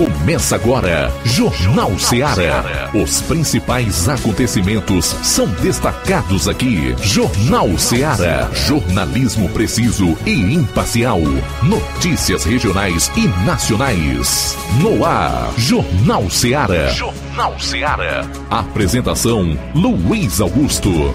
[0.00, 2.88] Começa agora, Jornal Seara.
[2.94, 6.96] Os principais acontecimentos são destacados aqui.
[7.02, 8.48] Jornal Seara.
[8.54, 11.20] Jornalismo preciso e imparcial.
[11.62, 14.56] Notícias regionais e nacionais.
[14.80, 16.88] No ar, Jornal Seara.
[16.94, 18.26] Jornal Seara.
[18.48, 21.14] Apresentação: Luiz Augusto.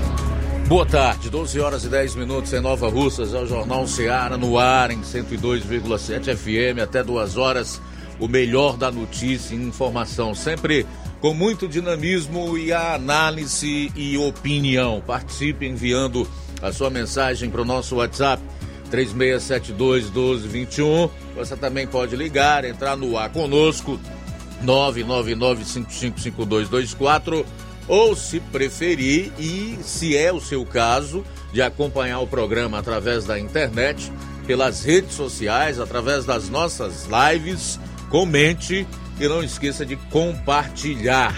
[0.67, 4.59] Boa tarde, 12 horas e 10 minutos em Nova Russas, é o Jornal Seara no
[4.59, 7.81] ar em 102,7 FM até duas horas.
[8.19, 10.85] O melhor da notícia e informação, sempre
[11.19, 15.01] com muito dinamismo e a análise e opinião.
[15.05, 16.27] Participe enviando
[16.61, 18.41] a sua mensagem para o nosso WhatsApp
[18.89, 21.09] 3672 1221.
[21.35, 23.99] Você também pode ligar, entrar no ar conosco
[24.61, 27.45] 999 555224
[27.87, 33.39] ou se preferir e se é o seu caso de acompanhar o programa através da
[33.39, 34.11] internet,
[34.45, 38.87] pelas redes sociais, através das nossas lives, comente
[39.19, 41.35] e não esqueça de compartilhar,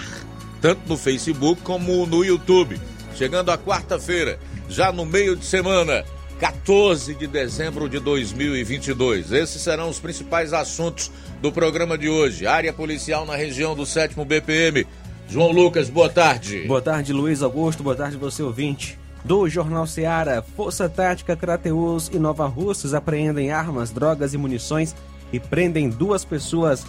[0.60, 2.80] tanto no Facebook como no YouTube.
[3.14, 4.38] Chegando a quarta-feira,
[4.68, 6.04] já no meio de semana,
[6.38, 9.32] 14 de dezembro de 2022.
[9.32, 12.46] Esses serão os principais assuntos do programa de hoje.
[12.46, 14.86] Área policial na região do 7 BPM
[15.30, 16.64] João Lucas, boa tarde.
[16.66, 17.82] Boa tarde, Luiz Augusto.
[17.82, 18.98] Boa tarde, você ouvinte.
[19.22, 24.96] Do Jornal Seara, Força Tática Crateus e Nova Russas apreendem armas, drogas e munições
[25.32, 26.86] e prendem duas pessoas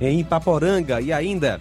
[0.00, 1.60] em Ipaporanga e ainda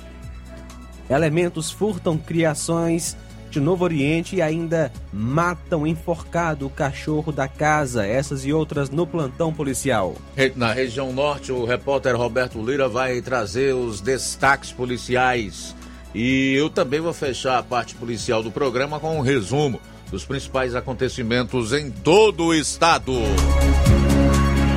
[1.10, 3.18] elementos furtam criações
[3.50, 8.06] de Novo Oriente e ainda matam enforcado o cachorro da casa.
[8.06, 10.16] Essas e outras no plantão policial.
[10.56, 15.76] Na região norte, o repórter Roberto Lira vai trazer os destaques policiais
[16.14, 20.76] e eu também vou fechar a parte policial do programa com um resumo dos principais
[20.76, 23.14] acontecimentos em todo o estado.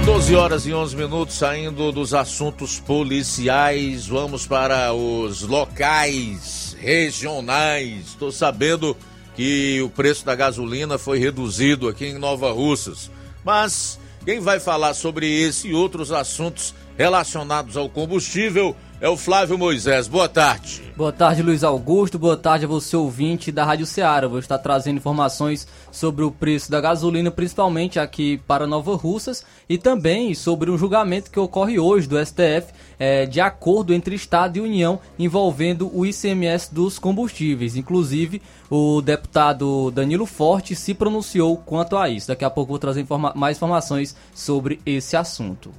[0.05, 8.08] 12 horas e 11 minutos saindo dos assuntos policiais, vamos para os locais regionais.
[8.08, 8.97] Estou sabendo
[9.36, 13.12] que o preço da gasolina foi reduzido aqui em Nova Russas.
[13.45, 19.58] Mas quem vai falar sobre esse e outros assuntos relacionados ao combustível é o Flávio
[19.58, 20.07] Moisés.
[20.07, 20.80] Boa tarde.
[20.96, 22.20] Boa tarde, Luiz Augusto.
[22.20, 24.29] Boa tarde a você, ouvinte da Rádio Ceará.
[24.29, 29.77] Vou estar trazendo informações sobre o preço da gasolina, principalmente aqui para Nova Russas, e
[29.77, 34.61] também sobre um julgamento que ocorre hoje do STF é, de acordo entre Estado e
[34.61, 37.74] União envolvendo o ICMS dos combustíveis.
[37.74, 42.29] Inclusive, o deputado Danilo Forte se pronunciou quanto a isso.
[42.29, 45.73] Daqui a pouco vou trazer informa mais informações sobre esse assunto.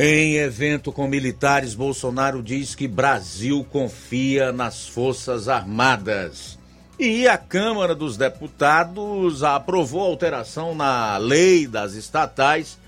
[0.00, 6.56] Em evento com militares, Bolsonaro diz que Brasil confia nas Forças Armadas.
[6.96, 12.78] E a Câmara dos Deputados aprovou alteração na lei das estatais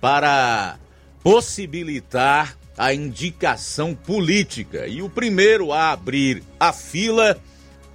[0.00, 0.78] para
[1.24, 4.86] possibilitar a indicação política.
[4.86, 7.36] E o primeiro a abrir a fila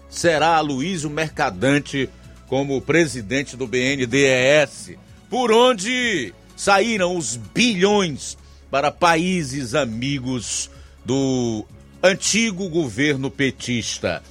[0.09, 2.09] será Luísio Mercadante
[2.46, 4.97] como presidente do BNDES,
[5.30, 8.38] por onde saíram os bilhões
[8.75, 10.69] para países amigos
[11.06, 11.63] do
[12.03, 14.22] antigo governo petista.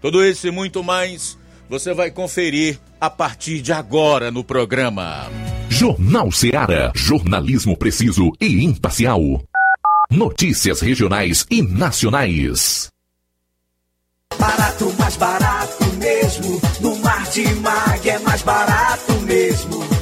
[0.00, 1.38] Tudo isso e muito mais
[1.70, 5.30] você vai conferir a partir de agora no programa.
[5.68, 6.90] Jornal Seara.
[6.96, 9.20] Jornalismo preciso e imparcial.
[10.10, 12.88] Notícias regionais e nacionais.
[14.36, 16.60] Barato, mais barato mesmo.
[16.80, 20.01] No Mar de Mag é mais barato mesmo.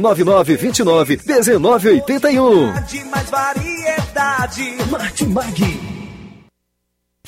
[0.00, 2.72] 9929 1981.
[2.86, 4.76] De mais variedade.
[4.90, 5.99] Martimag.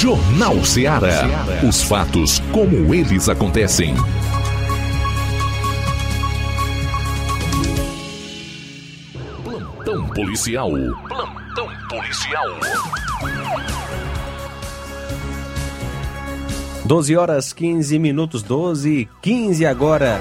[0.00, 1.28] Jornal Ceará.
[1.62, 3.94] Os fatos como eles acontecem.
[9.44, 10.70] Plantão policial.
[11.06, 12.46] Plantão policial.
[16.86, 20.18] 12 horas 15 minutos, 12 e 15 agora.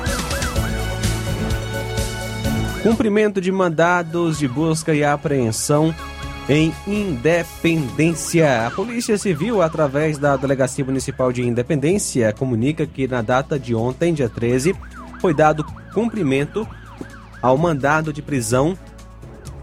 [2.83, 5.95] Cumprimento de mandados de busca e apreensão
[6.49, 8.65] em Independência.
[8.65, 14.15] A Polícia Civil, através da Delegacia Municipal de Independência, comunica que na data de ontem,
[14.15, 14.75] dia 13,
[15.21, 15.63] foi dado
[15.93, 16.67] cumprimento
[17.39, 18.75] ao mandado de prisão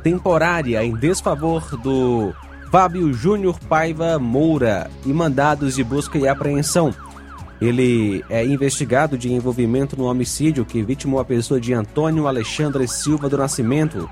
[0.02, 2.32] temporária em desfavor do
[2.70, 6.94] Fábio Júnior Paiva Moura e mandados de busca e apreensão.
[7.60, 13.28] Ele é investigado de envolvimento no homicídio que vitimou a pessoa de Antônio Alexandre Silva
[13.28, 14.08] do Nascimento,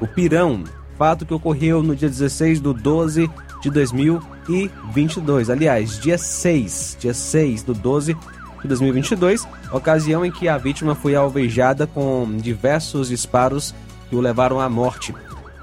[0.00, 0.64] o Pirão,
[1.00, 3.30] fato que ocorreu no dia 16 do 12
[3.62, 5.48] de 2022.
[5.48, 8.14] Aliás, dia 6, dia 6 do 12
[8.60, 13.74] de 2022, ocasião em que a vítima foi alvejada com diversos disparos
[14.10, 15.14] que o levaram à morte.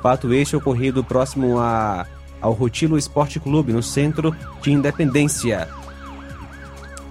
[0.01, 2.07] Fato este ocorrido próximo a,
[2.41, 5.67] ao Rutilo Esporte Clube, no centro de Independência.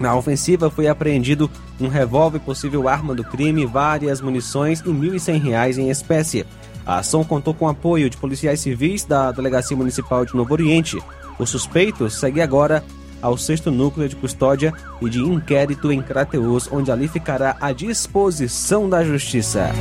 [0.00, 1.48] Na ofensiva foi apreendido
[1.80, 6.44] um revólver, possível arma do crime, várias munições e R$ 1.100 em espécie.
[6.86, 10.96] A ação contou com apoio de policiais civis da Delegacia Municipal de Novo Oriente.
[11.36, 12.84] O suspeito segue agora
[13.20, 14.72] ao sexto núcleo de custódia
[15.02, 19.72] e de inquérito em Crateus, onde ali ficará à disposição da Justiça.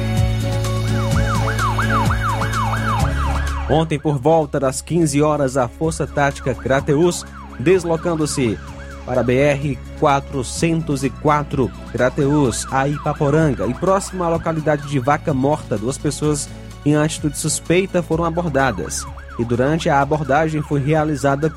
[3.69, 7.23] Ontem, por volta das 15 horas, a Força Tática Crateus,
[7.59, 8.57] deslocando-se
[9.05, 15.97] para a BR 404 Crateus, a Ipaporanga, e próximo à localidade de Vaca Morta, duas
[15.97, 16.49] pessoas
[16.85, 19.05] em atitude suspeita foram abordadas.
[19.39, 21.53] E durante a abordagem foi realizada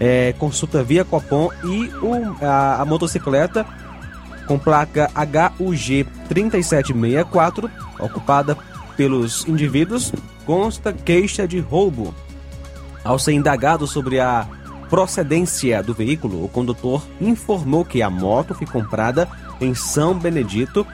[0.00, 3.64] é, consulta via Copom e o, a, a motocicleta
[4.46, 5.10] com placa
[5.58, 8.56] HUG 3764, ocupada
[8.96, 10.12] pelos indivíduos,
[10.44, 12.14] consta queixa de roubo.
[13.02, 14.46] Ao ser indagado sobre a
[14.88, 19.28] procedência do veículo, o condutor informou que a moto foi comprada
[19.60, 20.86] em São Benedito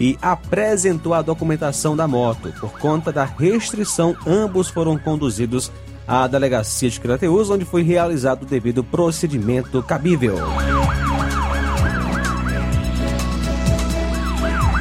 [0.00, 2.50] e apresentou a documentação da moto.
[2.58, 5.70] Por conta da restrição, ambos foram conduzidos
[6.08, 10.38] à delegacia de Crateus, onde foi realizado o devido procedimento cabível.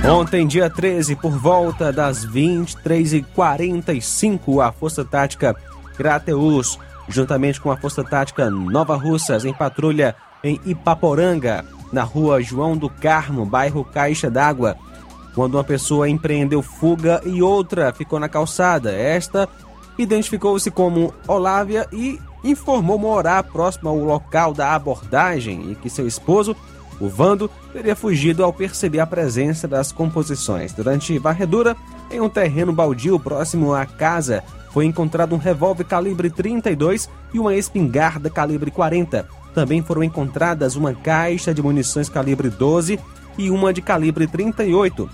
[0.09, 5.53] Ontem, dia 13, por volta das 23h45, a Força Tática
[5.97, 12.77] Crateus, juntamente com a Força Tática Nova Russas, em patrulha em Ipaporanga, na rua João
[12.77, 14.77] do Carmo, bairro Caixa d'Água,
[15.33, 18.91] quando uma pessoa empreendeu fuga e outra ficou na calçada.
[18.91, 19.47] Esta
[19.97, 26.55] identificou-se como Olávia e informou morar próximo ao local da abordagem e que seu esposo
[26.99, 30.73] o Vando teria fugido ao perceber a presença das composições.
[30.73, 31.75] Durante varredura,
[32.11, 37.55] em um terreno baldio próximo à casa, foi encontrado um revólver calibre 32 e uma
[37.55, 39.25] espingarda calibre 40.
[39.53, 42.99] Também foram encontradas uma caixa de munições calibre 12
[43.37, 45.09] e uma de calibre 38,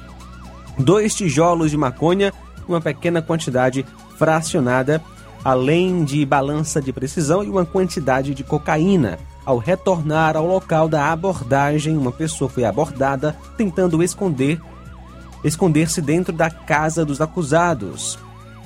[0.77, 2.33] dois tijolos de maconha,
[2.67, 3.85] uma pequena quantidade
[4.17, 5.01] fracionada,
[5.43, 9.19] além de balança de precisão e uma quantidade de cocaína.
[9.45, 14.59] Ao retornar ao local da abordagem, uma pessoa foi abordada tentando esconder
[15.47, 18.17] esconder-se dentro da casa dos acusados.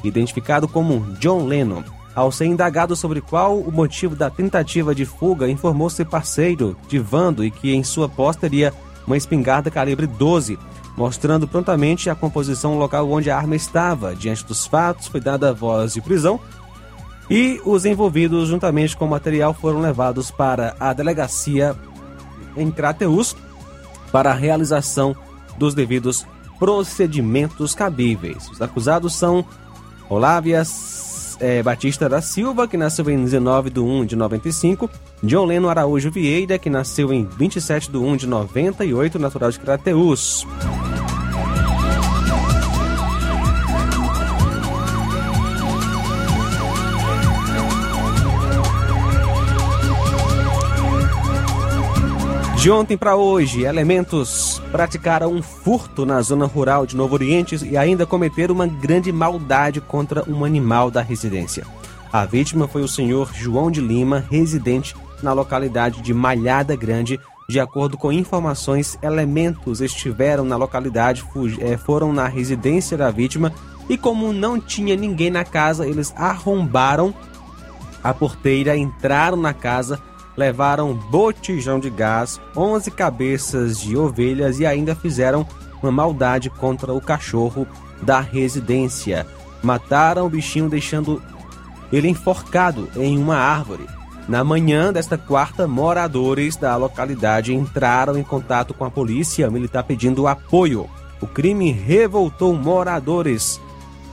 [0.02, 1.84] identificado como John Lennon.
[2.16, 6.98] Ao ser indagado sobre qual o motivo da tentativa de fuga, informou ser parceiro de
[6.98, 8.74] Vando e que em sua posse teria
[9.06, 10.58] uma espingarda calibre 12,
[10.96, 14.16] mostrando prontamente a composição local onde a arma estava.
[14.16, 16.40] Diante dos fatos, foi dada voz de prisão
[17.30, 21.76] e os envolvidos, juntamente com o material, foram levados para a delegacia
[22.58, 23.36] em Crateus
[24.12, 25.16] para a realização
[25.58, 26.26] dos devidos
[26.58, 28.50] procedimentos cabíveis.
[28.50, 29.46] Os acusados são
[30.10, 30.64] Olávia
[31.40, 34.90] é, Batista da Silva, que nasceu em 19 de 1 de 95,
[35.24, 40.46] John Leno Araújo Vieira, que nasceu em 27 de 1 de 98, natural de Crateus.
[52.60, 57.78] De ontem para hoje, elementos praticaram um furto na zona rural de Novo Oriente e
[57.78, 61.66] ainda cometeram uma grande maldade contra um animal da residência.
[62.12, 67.18] A vítima foi o senhor João de Lima, residente na localidade de Malhada Grande.
[67.48, 71.24] De acordo com informações, elementos estiveram na localidade,
[71.62, 73.54] eh, foram na residência da vítima
[73.88, 77.14] e, como não tinha ninguém na casa, eles arrombaram
[78.04, 79.98] a porteira, entraram na casa
[80.40, 85.46] levaram botijão de gás, 11 cabeças de ovelhas e ainda fizeram
[85.84, 87.68] uma maldade contra o cachorro
[88.02, 89.28] da residência.
[89.62, 91.22] Mataram o bichinho deixando
[91.92, 93.86] ele enforcado em uma árvore.
[94.30, 100.26] Na manhã desta quarta, moradores da localidade entraram em contato com a polícia militar pedindo
[100.26, 100.90] apoio.
[101.20, 103.60] O crime revoltou moradores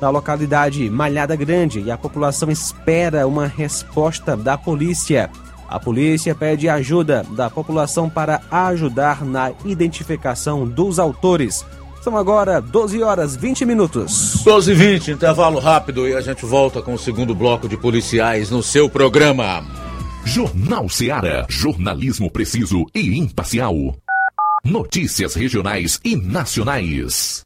[0.01, 5.31] da localidade Malhada Grande e a população espera uma resposta da polícia.
[5.69, 11.65] A polícia pede ajuda da população para ajudar na identificação dos autores.
[12.03, 14.43] São agora 12 horas 20 minutos.
[14.45, 18.51] 12 e 20, intervalo rápido e a gente volta com o segundo bloco de policiais
[18.51, 19.65] no seu programa.
[20.25, 21.47] Jornal Seara.
[21.49, 23.75] Jornalismo preciso e imparcial.
[24.65, 27.46] Notícias regionais e nacionais.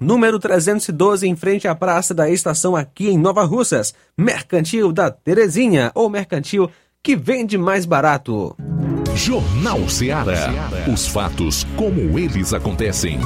[0.00, 3.92] número 312, em frente à Praça da Estação, aqui em Nova Russas.
[4.16, 6.70] Mercantil da Terezinha, ou mercantil
[7.02, 8.56] que vende mais barato.
[9.14, 10.48] Jornal Ceará.
[10.90, 13.20] Os fatos como eles acontecem.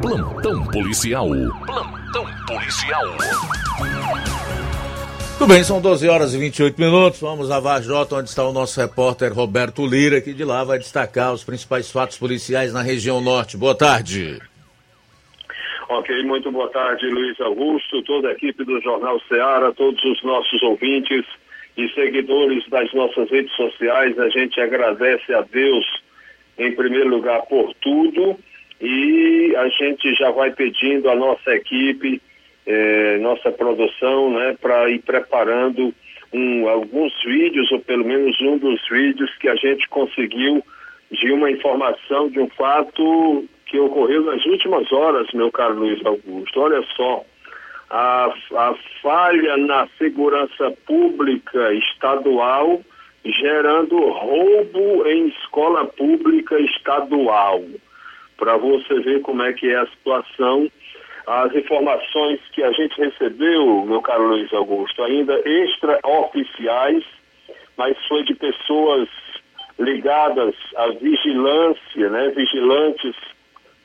[0.00, 1.30] Plantão policial.
[1.66, 3.02] Plantão policial.
[5.36, 7.20] Tudo bem, são 12 horas e 28 minutos.
[7.20, 11.34] Vamos a Vajota, onde está o nosso repórter Roberto Lira, que de lá vai destacar
[11.34, 13.56] os principais fatos policiais na região norte.
[13.56, 14.40] Boa tarde.
[15.88, 20.62] Ok, muito boa tarde, Luiz Augusto, toda a equipe do Jornal Ceará, todos os nossos
[20.62, 21.26] ouvintes
[21.76, 24.18] e seguidores das nossas redes sociais.
[24.18, 25.84] A gente agradece a Deus,
[26.56, 28.38] em primeiro lugar, por tudo
[28.80, 32.22] e a gente já vai pedindo à nossa equipe
[32.66, 35.94] eh, nossa produção, né, para ir preparando
[36.32, 40.64] um, alguns vídeos, ou pelo menos um dos vídeos que a gente conseguiu
[41.10, 46.60] de uma informação, de um fato que ocorreu nas últimas horas, meu caro Luiz Augusto.
[46.60, 47.24] Olha só,
[47.90, 52.80] a, a falha na segurança pública estadual
[53.24, 57.62] gerando roubo em escola pública estadual.
[58.36, 60.70] Para você ver como é que é a situação
[61.26, 67.04] as informações que a gente recebeu, meu caro Luiz Augusto, ainda extraoficiais,
[67.76, 69.08] mas foi de pessoas
[69.78, 73.16] ligadas à vigilância, né, vigilantes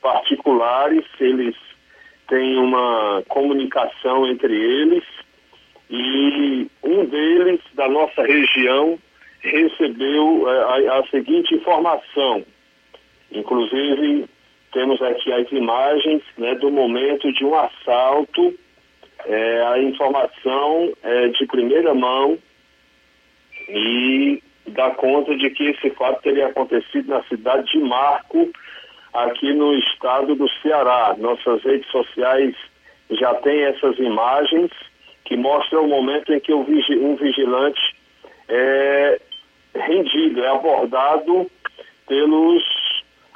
[0.02, 1.56] particulares, eles
[2.28, 5.04] têm uma comunicação entre eles
[5.90, 9.00] e um deles da nossa região
[9.42, 12.46] recebeu eh, a, a seguinte informação,
[13.32, 14.30] inclusive
[14.72, 18.54] temos aqui as imagens né, do momento de um assalto.
[19.26, 22.38] É, a informação é de primeira mão
[23.68, 28.50] e dá conta de que esse fato teria acontecido na cidade de Marco,
[29.14, 31.16] aqui no estado do Ceará.
[31.18, 32.56] Nossas redes sociais
[33.12, 34.72] já têm essas imagens
[35.26, 37.96] que mostram o momento em que um vigilante
[38.48, 39.20] é,
[39.76, 41.50] rendido, é abordado
[42.08, 42.64] pelos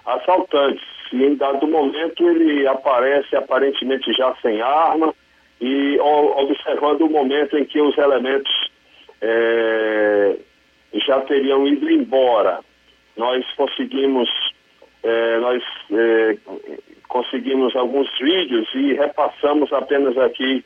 [0.06, 0.92] assaltantes.
[1.13, 5.13] E em dado momento ele aparece aparentemente já sem arma
[5.62, 8.52] e observando o momento em que os elementos
[9.21, 10.36] eh,
[11.06, 12.62] já teriam ido embora.
[13.15, 14.28] Nós conseguimos,
[15.04, 16.36] eh, nós eh,
[17.08, 20.65] conseguimos alguns vídeos e repassamos apenas aqui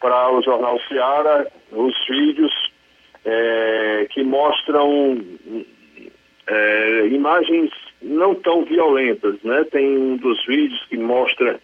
[0.00, 2.72] para o Jornal Seara os vídeos
[3.26, 5.18] eh, que mostram
[6.46, 7.70] eh, imagens
[8.02, 9.64] não tão violentas, né?
[9.70, 11.60] Tem um dos vídeos que mostra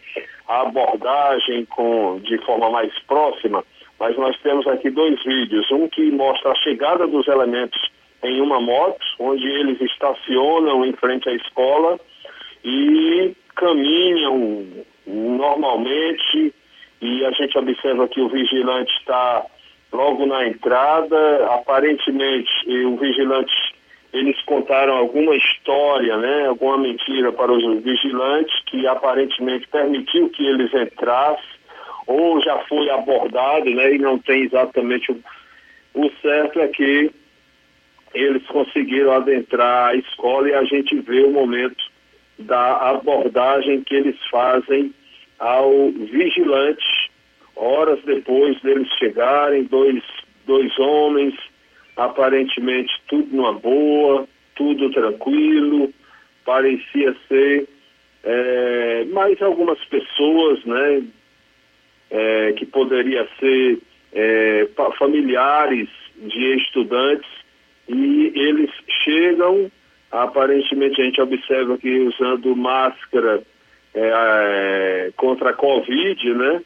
[0.48, 3.64] a abordagem com, de forma mais próxima,
[3.98, 5.70] mas nós temos aqui dois vídeos.
[5.70, 7.81] Um que mostra a chegada dos elementos
[8.22, 11.98] em uma moto, onde eles estacionam em frente à escola
[12.64, 14.64] e caminham
[15.07, 16.53] normalmente
[17.01, 19.44] e a gente observa que o vigilante está
[19.92, 21.46] logo na entrada.
[21.55, 22.51] Aparentemente,
[22.85, 23.53] o vigilante,
[24.12, 30.73] eles contaram alguma história, né, alguma mentira para os vigilantes que aparentemente permitiu que eles
[30.73, 31.59] entrassem
[32.07, 35.23] ou já foi abordado, né, e não tem exatamente o,
[35.94, 37.11] o certo é que
[38.14, 41.85] eles conseguiram adentrar a escola e a gente vê o momento
[42.38, 44.94] da abordagem que eles fazem
[45.38, 47.11] ao vigilante,
[47.55, 50.03] horas depois deles chegarem, dois,
[50.47, 51.35] dois homens,
[51.99, 55.93] aparentemente tudo numa boa, tudo tranquilo,
[56.45, 57.69] parecia ser
[58.23, 61.03] é, mais algumas pessoas, né,
[62.11, 63.79] é, que poderia ser
[64.13, 67.29] é, familiares de estudantes
[67.89, 68.71] e eles
[69.05, 69.71] chegam,
[70.11, 73.43] aparentemente a gente observa que usando máscara
[73.93, 76.63] é, contra a Covid, né?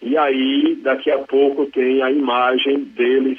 [0.00, 3.38] E aí, daqui a pouco, tem a imagem deles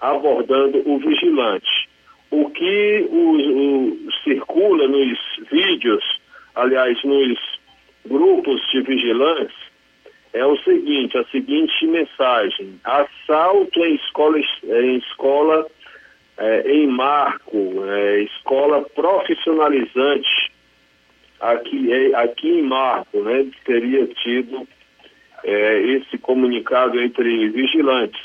[0.00, 1.88] abordando o vigilante.
[2.30, 5.18] O que o, o- circula nos
[5.50, 6.04] vídeos,
[6.54, 7.38] aliás, nos
[8.06, 9.56] grupos de vigilantes,
[10.32, 12.80] é o seguinte, a seguinte mensagem.
[12.84, 15.66] Assalto em escola, em escola
[16.38, 20.52] eh, em marco, eh, escola profissionalizante
[21.40, 23.46] aqui, eh, aqui em Marco, né?
[23.64, 24.68] Teria tido
[25.42, 28.20] eh, esse comunicado entre vigilantes.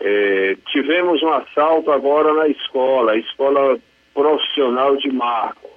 [0.00, 3.78] Eh, tivemos um assalto agora na escola, a escola
[4.12, 5.70] profissional de Marco.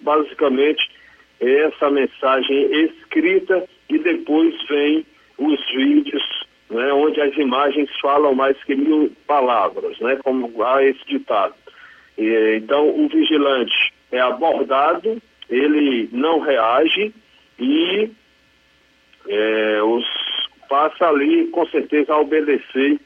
[0.00, 0.90] Basicamente,
[1.40, 5.04] essa mensagem escrita e depois vem
[5.36, 6.22] os vídeos,
[6.70, 11.54] né, onde as imagens falam mais que mil palavras, né, como há esse ditado.
[12.16, 17.12] Então, o vigilante é abordado, ele não reage
[17.58, 18.10] e
[19.28, 20.04] é, os,
[20.68, 22.98] passa ali, com certeza, a obedecer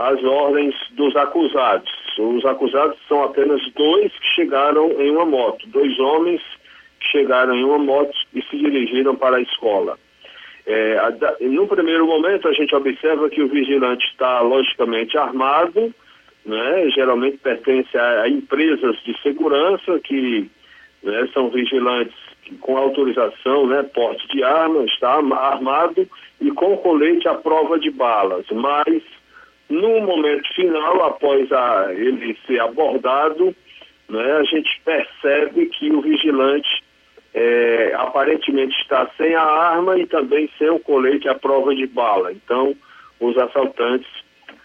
[0.00, 1.90] às ordens dos acusados.
[2.18, 6.40] Os acusados são apenas dois que chegaram em uma moto, dois homens
[6.98, 9.98] que chegaram em uma moto e se dirigiram para a escola.
[10.66, 15.94] É, a no primeiro momento, a gente observa que o vigilante está logicamente armado,
[16.46, 16.90] né?
[16.94, 20.50] geralmente pertence a, a empresas de segurança que
[21.02, 22.14] né, são vigilantes
[22.60, 26.08] com autorização, né, porte de arma, está arma- armado
[26.40, 28.44] e com colete à prova de balas.
[28.50, 29.02] Mas,
[29.70, 33.54] no momento final, após a, ele ser abordado,
[34.08, 36.82] né, a gente percebe que o vigilante
[37.32, 42.32] é, aparentemente está sem a arma e também sem o colete à prova de bala.
[42.32, 42.74] Então,
[43.20, 44.10] os assaltantes,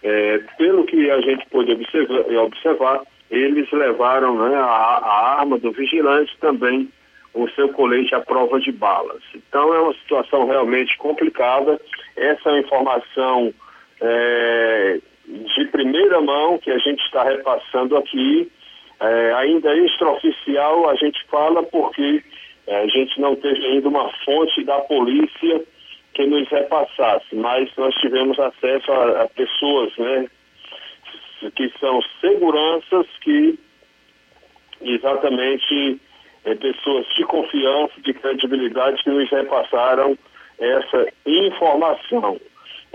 [0.02, 5.72] é, pelo que a gente pôde observar, observar eles levaram né, a, a arma do
[5.72, 6.88] vigilante também
[7.36, 9.22] o seu colete à prova de balas.
[9.34, 11.78] Então é uma situação realmente complicada.
[12.16, 13.52] Essa é uma informação
[14.00, 18.50] é, de primeira mão que a gente está repassando aqui.
[18.98, 22.22] É, ainda extraoficial a gente fala porque
[22.66, 25.62] é, a gente não teve ainda uma fonte da polícia
[26.14, 30.26] que nos repassasse, mas nós tivemos acesso a, a pessoas, né,
[31.54, 33.58] que são seguranças que
[34.80, 36.00] exatamente
[36.44, 40.16] eh, pessoas de confiança, de credibilidade que nos repassaram
[40.58, 42.40] essa informação.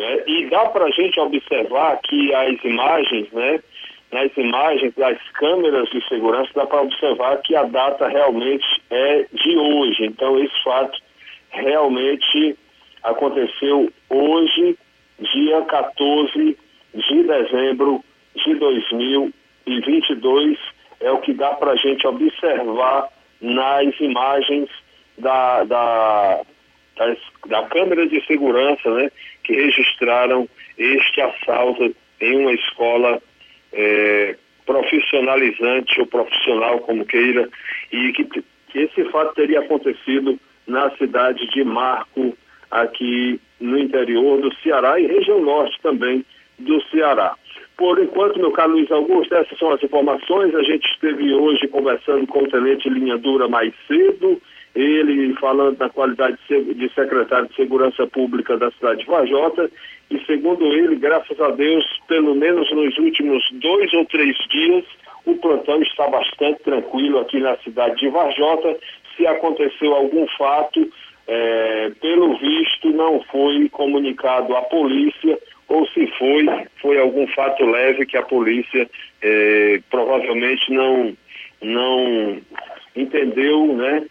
[0.01, 0.23] Né?
[0.25, 3.59] E dá para a gente observar que as imagens, né,
[4.11, 9.55] nas imagens das câmeras de segurança, dá para observar que a data realmente é de
[9.57, 10.05] hoje.
[10.05, 10.99] Então, esse fato
[11.51, 12.57] realmente
[13.03, 14.75] aconteceu hoje,
[15.19, 16.57] dia 14
[16.93, 18.03] de dezembro
[18.35, 20.57] de 2022,
[20.99, 23.07] é o que dá para a gente observar
[23.39, 24.67] nas imagens
[25.17, 26.41] da, da,
[27.51, 29.11] da câmera de segurança, né,
[29.43, 33.21] que registraram este assalto em uma escola
[33.73, 37.49] eh, profissionalizante ou profissional, como queira,
[37.91, 42.37] e que, que esse fato teria acontecido na cidade de Marco,
[42.71, 46.25] aqui no interior do Ceará e região norte também
[46.57, 47.35] do Ceará.
[47.75, 50.55] Por enquanto, meu caro Luiz Augusto, essas são as informações.
[50.55, 54.41] A gente esteve hoje conversando com o tenente Linha Dura mais cedo,
[54.75, 59.69] ele falando da qualidade de secretário de Segurança Pública da cidade de Vajota,
[60.09, 64.85] e segundo ele, graças a Deus, pelo menos nos últimos dois ou três dias,
[65.25, 68.77] o plantão está bastante tranquilo aqui na cidade de Varjota.
[69.15, 70.91] Se aconteceu algum fato,
[71.27, 76.45] é, pelo visto, não foi comunicado à polícia, ou se foi,
[76.81, 78.89] foi algum fato leve que a polícia
[79.21, 81.15] é, provavelmente não,
[81.61, 82.41] não
[82.95, 84.05] entendeu, né?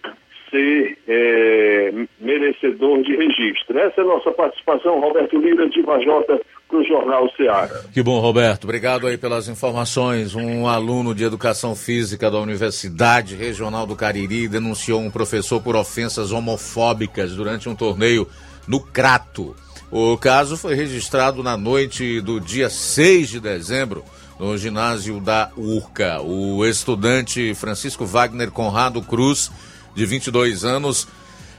[0.51, 3.79] Ser é, merecedor de registro.
[3.79, 7.83] Essa é a nossa participação, Roberto Lira de Vajota, para o Jornal Ceará.
[7.93, 8.65] Que bom, Roberto.
[8.65, 10.35] Obrigado aí pelas informações.
[10.35, 16.33] Um aluno de Educação Física da Universidade Regional do Cariri denunciou um professor por ofensas
[16.33, 18.27] homofóbicas durante um torneio
[18.69, 19.55] no Crato.
[19.91, 24.05] O caso foi registrado na noite do dia 6 de dezembro
[24.39, 26.23] no ginásio da URCA.
[26.23, 29.51] O estudante Francisco Wagner Conrado Cruz
[29.95, 31.09] de 22 anos,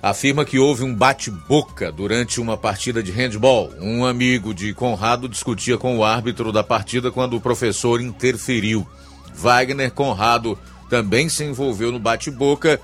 [0.02, 3.72] afirma que houve um bate-boca durante uma partida de handball.
[3.80, 8.88] Um amigo de Conrado discutia com o árbitro da partida quando o professor interferiu.
[9.36, 10.58] Wagner Conrado
[10.89, 12.82] também se envolveu no bate-boca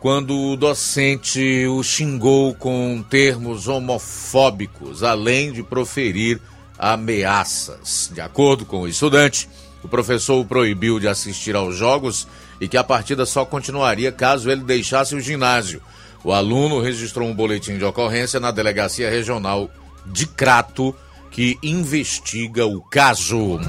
[0.00, 6.40] quando o docente o xingou com termos homofóbicos, além de proferir
[6.78, 8.10] ameaças.
[8.12, 9.48] De acordo com o estudante,
[9.82, 12.26] o professor o proibiu de assistir aos jogos
[12.64, 15.82] e que a partida só continuaria caso ele deixasse o ginásio.
[16.24, 19.70] O aluno registrou um boletim de ocorrência na Delegacia Regional
[20.06, 20.96] de Crato,
[21.30, 23.60] que investiga o caso.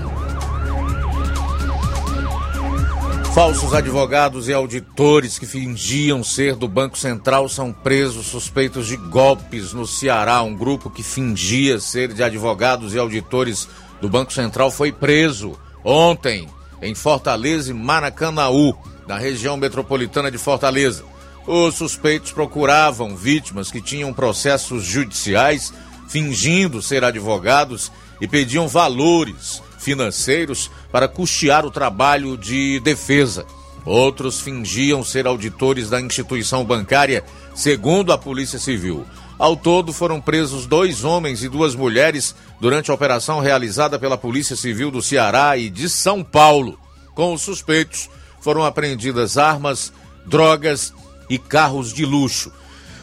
[3.33, 9.73] Falsos advogados e auditores que fingiam ser do Banco Central são presos suspeitos de golpes
[9.73, 10.41] no Ceará.
[10.41, 13.67] Um grupo que fingia ser de advogados e auditores
[13.99, 16.47] do Banco Central foi preso ontem
[16.85, 18.75] em Fortaleza e Maracanaú,
[19.07, 21.03] na região metropolitana de Fortaleza.
[21.47, 25.73] Os suspeitos procuravam vítimas que tinham processos judiciais,
[26.07, 33.45] fingindo ser advogados e pediam valores financeiros para custear o trabalho de defesa.
[33.85, 39.05] Outros fingiam ser auditores da instituição bancária, segundo a Polícia Civil.
[39.37, 44.55] Ao todo, foram presos dois homens e duas mulheres durante a operação realizada pela Polícia
[44.55, 46.79] Civil do Ceará e de São Paulo.
[47.13, 49.91] Com os suspeitos, foram apreendidas armas,
[50.25, 50.93] drogas
[51.29, 52.51] e carros de luxo.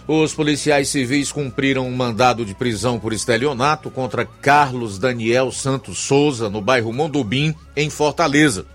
[0.09, 6.49] Os policiais civis cumpriram um mandado de prisão por estelionato contra Carlos Daniel Santos Souza,
[6.49, 8.66] no bairro Mondubim, em Fortaleza.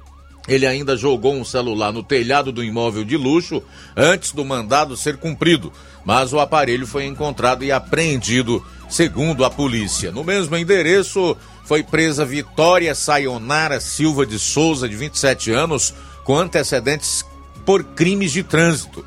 [0.47, 3.61] Ele ainda jogou um celular no telhado do imóvel de luxo
[3.95, 5.73] antes do mandado ser cumprido,
[6.05, 10.11] mas o aparelho foi encontrado e apreendido, segundo a polícia.
[10.11, 17.25] No mesmo endereço, foi presa Vitória Sayonara Silva de Souza, de 27 anos, com antecedentes
[17.65, 19.05] por crimes de trânsito.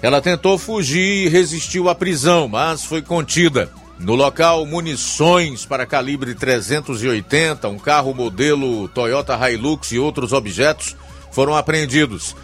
[0.00, 3.68] Ela tentou fugir e resistiu à prisão, mas foi contida.
[3.98, 10.96] No local, munições para calibre 380, um carro modelo Toyota Hilux e outros objetos
[11.32, 12.36] foram apreendidos.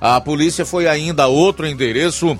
[0.00, 2.38] A polícia foi ainda a outro endereço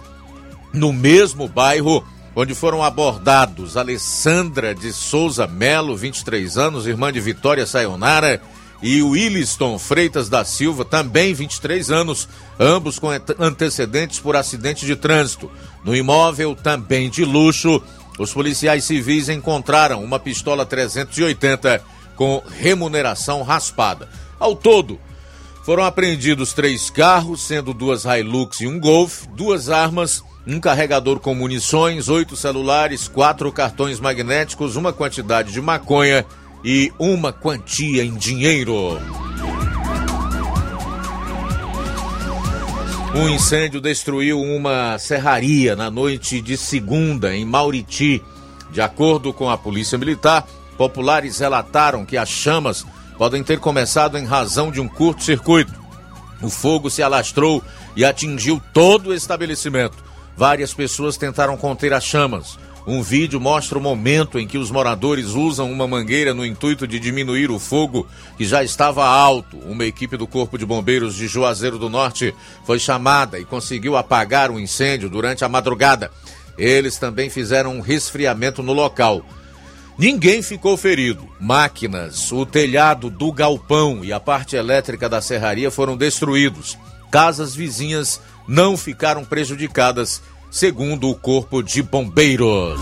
[0.72, 2.04] no mesmo bairro
[2.36, 8.40] onde foram abordados Alessandra de Souza Melo, 23 anos, irmã de Vitória Sayonara,
[8.80, 12.28] e Williston Freitas da Silva, também 23 anos,
[12.58, 13.08] ambos com
[13.40, 15.50] antecedentes por acidente de trânsito.
[15.84, 17.82] No imóvel, também de luxo,
[18.18, 21.82] os policiais civis encontraram uma pistola 380
[22.16, 24.08] com remuneração raspada.
[24.38, 24.98] Ao todo,
[25.64, 31.34] foram apreendidos três carros, sendo duas Hilux e um Golf, duas armas, um carregador com
[31.34, 36.24] munições, oito celulares, quatro cartões magnéticos, uma quantidade de maconha
[36.64, 39.27] e uma quantia em dinheiro.
[43.14, 48.22] Um incêndio destruiu uma serraria na noite de segunda em Mauriti.
[48.70, 54.26] De acordo com a Polícia Militar, populares relataram que as chamas podem ter começado em
[54.26, 55.72] razão de um curto-circuito.
[56.42, 57.62] O fogo se alastrou
[57.96, 59.96] e atingiu todo o estabelecimento.
[60.36, 62.58] Várias pessoas tentaram conter as chamas.
[62.86, 66.98] Um vídeo mostra o momento em que os moradores usam uma mangueira no intuito de
[66.98, 69.58] diminuir o fogo que já estava alto.
[69.58, 74.50] Uma equipe do Corpo de Bombeiros de Juazeiro do Norte foi chamada e conseguiu apagar
[74.50, 76.10] o incêndio durante a madrugada.
[76.56, 79.24] Eles também fizeram um resfriamento no local.
[79.98, 81.28] Ninguém ficou ferido.
[81.40, 86.78] Máquinas, o telhado do galpão e a parte elétrica da serraria foram destruídos.
[87.10, 92.80] Casas vizinhas não ficaram prejudicadas, segundo o Corpo de Bombeiros.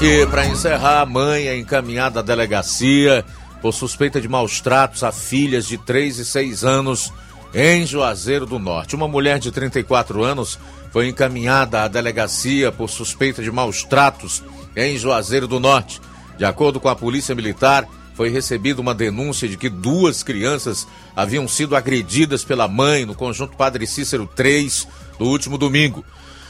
[0.00, 3.24] E para encerrar, a mãe é encaminhada à delegacia
[3.62, 7.12] por suspeita de maus tratos a filhas de 3 e 6 anos
[7.54, 8.94] em Juazeiro do Norte.
[8.94, 10.58] Uma mulher de 34 anos
[10.90, 14.42] foi encaminhada à delegacia por suspeita de maus tratos
[14.76, 16.00] em Juazeiro do Norte.
[16.36, 21.46] De acordo com a Polícia Militar, foi recebida uma denúncia de que duas crianças haviam
[21.46, 24.88] sido agredidas pela mãe no conjunto Padre Cícero 3
[25.20, 26.02] no último domingo.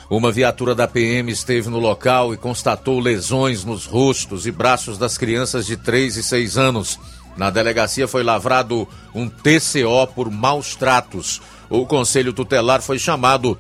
[0.09, 5.19] Uma viatura da PM esteve no local e constatou lesões nos rostos e braços das
[5.19, 7.01] crianças de 3 e 6 anos.
[7.37, 11.43] Na delegacia foi lavrado um TCO por maus tratos.
[11.69, 13.59] O conselho tutelar foi chamado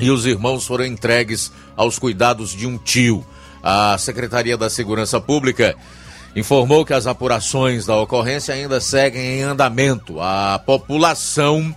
[0.00, 3.24] e os irmãos foram entregues aos cuidados de um tio.
[3.62, 5.76] A Secretaria da Segurança Pública
[6.36, 10.20] informou que as apurações da ocorrência ainda seguem em andamento.
[10.20, 11.74] A população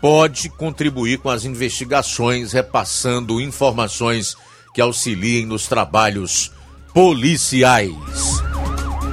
[0.00, 4.36] pode contribuir com as investigações, repassando informações
[4.74, 6.50] que auxiliem nos trabalhos
[6.92, 7.94] policiais.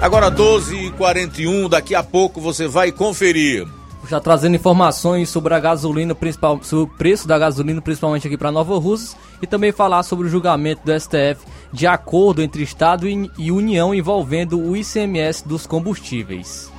[0.02, 3.68] Agora 12h41, daqui a pouco você vai conferir
[4.08, 8.52] já trazendo informações sobre a gasolina, principal, sobre o preço da gasolina, principalmente aqui para
[8.52, 11.46] Nova Russas, e também falar sobre o julgamento do STF
[11.78, 16.72] de acordo entre Estado e União envolvendo o ICMS dos combustíveis.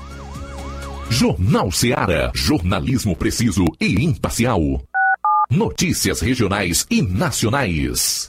[1.08, 2.32] Jornal Seara.
[2.34, 4.60] Jornalismo preciso e imparcial.
[5.48, 8.28] Notícias regionais e nacionais.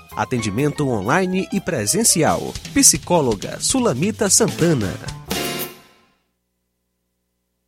[0.15, 2.53] Atendimento online e presencial.
[2.73, 4.93] Psicóloga Sulamita Santana.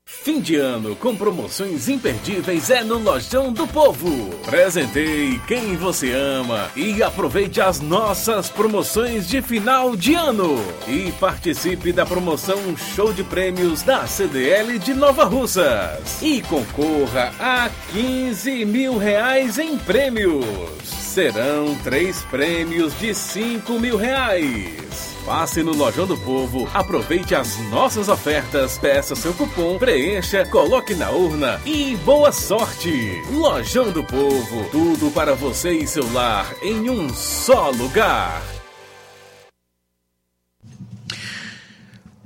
[0.05, 4.29] Fim de ano com promoções imperdíveis é no Lojão do Povo.
[4.45, 10.55] Presentei quem você ama e aproveite as nossas promoções de final de ano.
[10.87, 16.21] E participe da promoção Show de Prêmios da CDL de Nova Russas.
[16.21, 21.02] E concorra a 15 mil reais em prêmios.
[21.13, 25.15] Serão três prêmios de 5 mil reais.
[25.23, 31.11] Passe no Lojão do Povo, aproveite as nossas ofertas, peça seu cupom, preencha, coloque na
[31.11, 33.21] urna e boa sorte!
[33.31, 38.41] Lojão do Povo, tudo para você e seu lar em um só lugar.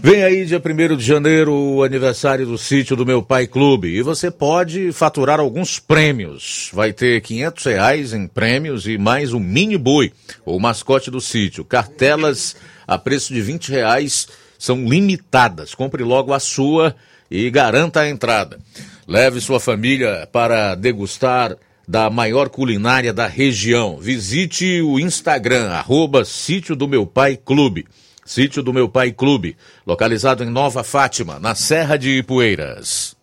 [0.09, 3.89] Vem aí, dia 1 de janeiro, o aniversário do sítio do Meu Pai Clube.
[3.89, 6.69] E você pode faturar alguns prêmios.
[6.71, 10.13] Vai ter 500 reais em prêmios e mais um mini boi,
[10.45, 11.65] o mascote do sítio.
[11.65, 12.55] Cartelas
[12.87, 15.75] a preço de 20 reais são limitadas.
[15.75, 16.95] Compre logo a sua
[17.29, 18.59] e garanta a entrada.
[19.05, 23.97] Leve sua família para degustar da maior culinária da região.
[23.97, 27.85] Visite o Instagram, arroba Sítio do Meu Pai Clube.
[28.27, 29.55] Sítio do Meu Pai Clube,
[29.85, 33.15] localizado em Nova Fátima, na Serra de Ipueiras.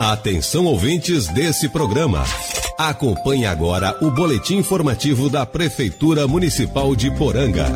[0.00, 2.24] Atenção ouvintes desse programa.
[2.78, 7.66] Acompanhe agora o boletim informativo da Prefeitura Municipal de Poranga.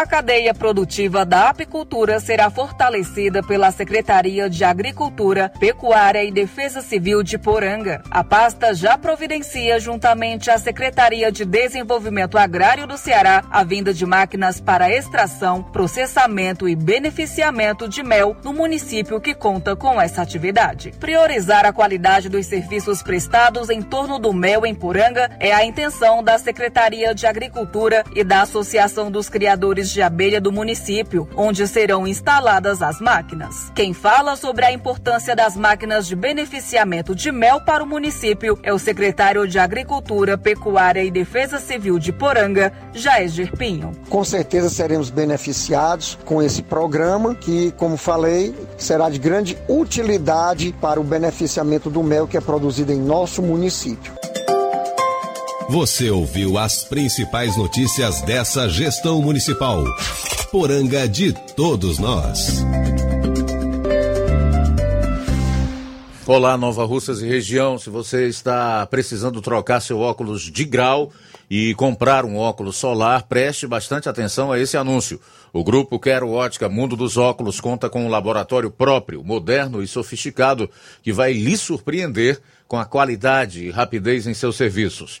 [0.00, 7.22] A cadeia produtiva da apicultura será fortalecida pela Secretaria de Agricultura, Pecuária e Defesa Civil
[7.22, 8.02] de Poranga.
[8.10, 14.06] A pasta já providencia, juntamente à Secretaria de Desenvolvimento Agrário do Ceará, a vinda de
[14.06, 20.94] máquinas para extração, processamento e beneficiamento de mel no município que conta com essa atividade.
[20.98, 26.24] Priorizar a qualidade dos serviços prestados em torno do mel em Poranga é a intenção
[26.24, 32.06] da Secretaria de Agricultura e da Associação dos Criadores de abelha do município, onde serão
[32.06, 33.70] instaladas as máquinas.
[33.74, 38.72] Quem fala sobre a importância das máquinas de beneficiamento de mel para o município é
[38.72, 43.92] o secretário de Agricultura, Pecuária e Defesa Civil de Poranga, Jair Pinho.
[44.08, 51.00] Com certeza seremos beneficiados com esse programa que, como falei, será de grande utilidade para
[51.00, 54.19] o beneficiamento do mel que é produzido em nosso município.
[55.70, 59.84] Você ouviu as principais notícias dessa gestão municipal.
[60.50, 62.64] Poranga de todos nós.
[66.26, 67.78] Olá, Nova Russas e região.
[67.78, 71.12] Se você está precisando trocar seu óculos de grau
[71.48, 75.20] e comprar um óculos solar, preste bastante atenção a esse anúncio.
[75.52, 80.68] O grupo Quero Ótica Mundo dos Óculos conta com um laboratório próprio, moderno e sofisticado,
[81.00, 85.20] que vai lhe surpreender com a qualidade e rapidez em seus serviços.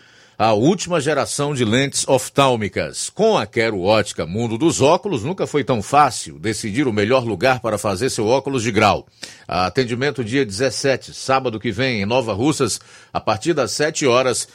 [0.41, 3.11] a última geração de lentes oftálmicas.
[3.11, 7.59] Com a Quero Ótica Mundo dos Óculos, nunca foi tão fácil decidir o melhor lugar
[7.59, 9.05] para fazer seu óculos de grau.
[9.47, 12.81] Atendimento dia 17, sábado que vem, em Nova Russas,
[13.13, 14.47] a partir das 7 horas.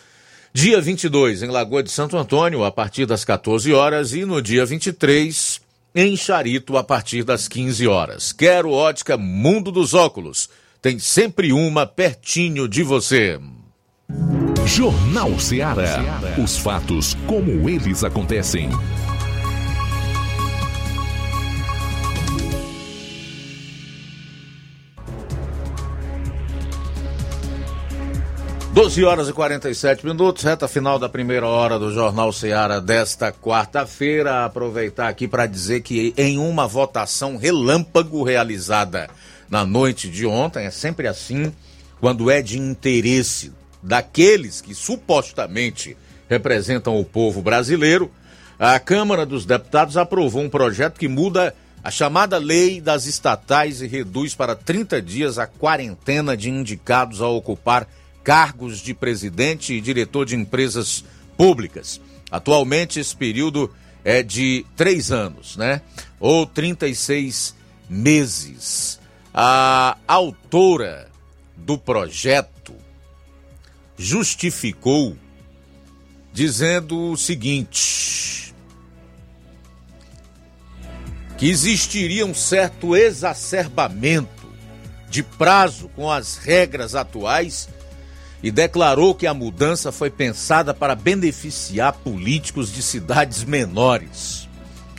[0.53, 4.13] Dia 22, em Lagoa de Santo Antônio, a partir das 14 horas.
[4.13, 5.61] E no dia 23,
[5.95, 8.33] em Charito, a partir das 15 horas.
[8.33, 10.51] Quero ótica Mundo dos Óculos.
[10.83, 13.39] Tem sempre uma pertinho de você.
[14.67, 16.03] Jornal Ceará.
[16.43, 18.69] Os fatos como eles acontecem.
[28.75, 34.45] 12 horas e 47 minutos, reta final da primeira hora do Jornal Ceará desta quarta-feira.
[34.45, 39.09] Aproveitar aqui para dizer que em uma votação relâmpago realizada
[39.49, 41.53] na noite de ontem, é sempre assim,
[42.01, 43.53] quando é de interesse
[43.87, 45.97] daqueles que supostamente
[46.29, 48.11] representam o povo brasileiro,
[48.59, 53.87] a Câmara dos Deputados aprovou um projeto que muda a chamada lei das estatais e
[53.87, 57.87] reduz para 30 dias a quarentena de indicados a ocupar
[58.25, 61.05] cargos de presidente e diretor de empresas
[61.37, 62.01] públicas.
[62.29, 63.73] Atualmente, esse período
[64.05, 65.81] é de três anos, né?
[66.19, 67.55] Ou 36
[67.89, 68.99] meses.
[69.33, 71.09] A autora
[71.57, 72.56] do projeto
[73.97, 75.17] justificou
[76.33, 78.55] dizendo o seguinte:
[81.39, 84.47] que existiria um certo exacerbamento
[85.09, 87.69] de prazo com as regras atuais
[88.43, 94.49] e declarou que a mudança foi pensada para beneficiar políticos de cidades menores.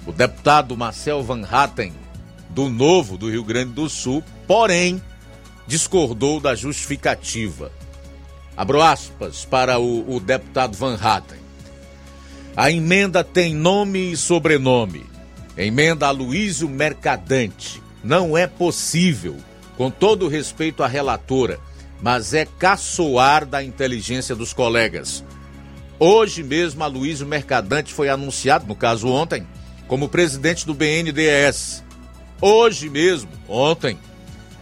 [0.06, 1.94] O deputado Marcel Van Hatten,
[2.50, 5.02] do Novo do Rio Grande do Sul, porém,
[5.68, 7.72] discordou da justificativa.
[8.58, 11.38] Abro aspas para o, o deputado Van Hatten.
[12.56, 15.06] A emenda tem nome e sobrenome.
[15.56, 17.82] Emenda Aloysio Mercadante.
[18.04, 19.38] Não é possível,
[19.78, 21.60] com todo respeito à relatora,
[22.02, 25.24] mas é caçoar da inteligência dos colegas.
[26.00, 29.48] Hoje mesmo, a Luísio Mercadante foi anunciado, no caso ontem,
[29.88, 31.84] como presidente do BNDES.
[32.40, 33.98] Hoje mesmo, ontem,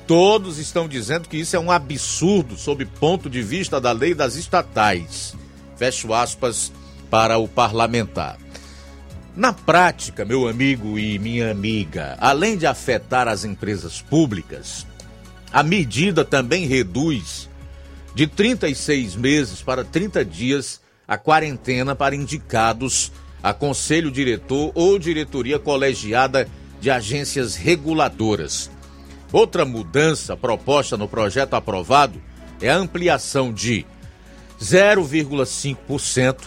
[0.07, 4.35] todos estão dizendo que isso é um absurdo sob ponto de vista da lei das
[4.35, 5.35] estatais.
[5.77, 6.71] Fecho aspas
[7.09, 8.37] para o parlamentar.
[9.35, 14.87] Na prática, meu amigo e minha amiga, além de afetar as empresas públicas,
[15.51, 17.49] a medida também reduz
[18.13, 23.11] de 36 meses para 30 dias a quarentena para indicados
[23.43, 26.47] a conselho diretor ou diretoria colegiada
[26.79, 28.71] de agências reguladoras.
[29.35, 32.21] Outra mudança proposta no projeto aprovado
[32.61, 33.85] é a ampliação de
[34.61, 36.37] 0,5%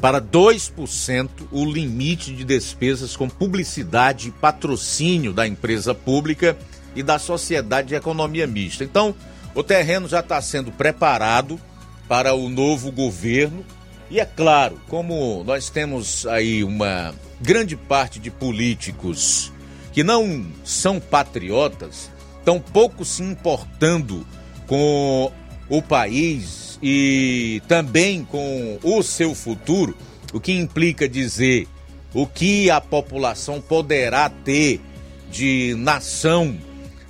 [0.00, 6.56] para 2% o limite de despesas com publicidade e patrocínio da empresa pública
[6.96, 8.82] e da sociedade de economia mista.
[8.82, 9.14] Então,
[9.54, 11.60] o terreno já está sendo preparado
[12.08, 13.62] para o novo governo.
[14.10, 19.52] E é claro, como nós temos aí uma grande parte de políticos
[19.92, 22.10] que não são patriotas,
[22.44, 24.26] tão pouco se importando
[24.66, 25.30] com
[25.68, 29.96] o país e também com o seu futuro,
[30.32, 31.66] o que implica dizer
[32.14, 34.80] o que a população poderá ter
[35.30, 36.56] de nação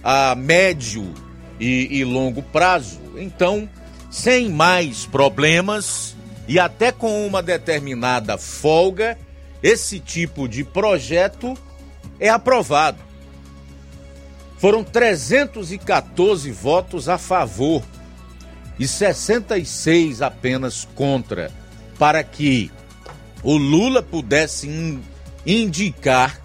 [0.03, 1.13] a médio
[1.61, 3.01] e, e longo prazo.
[3.17, 3.69] Então,
[4.11, 6.17] sem mais problemas
[6.47, 9.19] e até com uma determinada folga,
[9.63, 11.57] esse tipo de projeto
[12.19, 13.08] é aprovado.
[14.59, 17.83] Foram 314 votos a favor
[18.77, 21.51] e 66 apenas contra,
[21.97, 22.71] para que
[23.43, 24.99] o Lula pudesse
[25.47, 26.41] indicar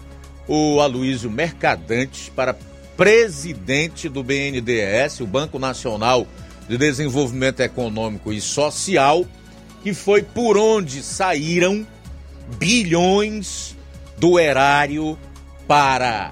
[0.46, 2.56] o Aloysio Mercadante para
[2.96, 6.24] presidente do BNDES, o Banco Nacional
[6.68, 9.26] de Desenvolvimento Econômico e Social,
[9.82, 11.84] que foi por onde saíram
[12.58, 13.76] bilhões
[14.16, 15.18] do erário
[15.66, 16.30] para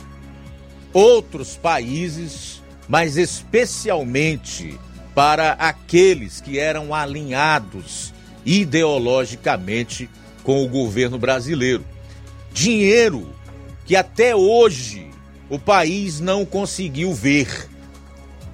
[0.93, 4.79] outros países, mas especialmente
[5.15, 8.13] para aqueles que eram alinhados
[8.45, 10.09] ideologicamente
[10.43, 11.85] com o governo brasileiro.
[12.53, 13.35] Dinheiro
[13.85, 15.11] que até hoje
[15.49, 17.69] o país não conseguiu ver,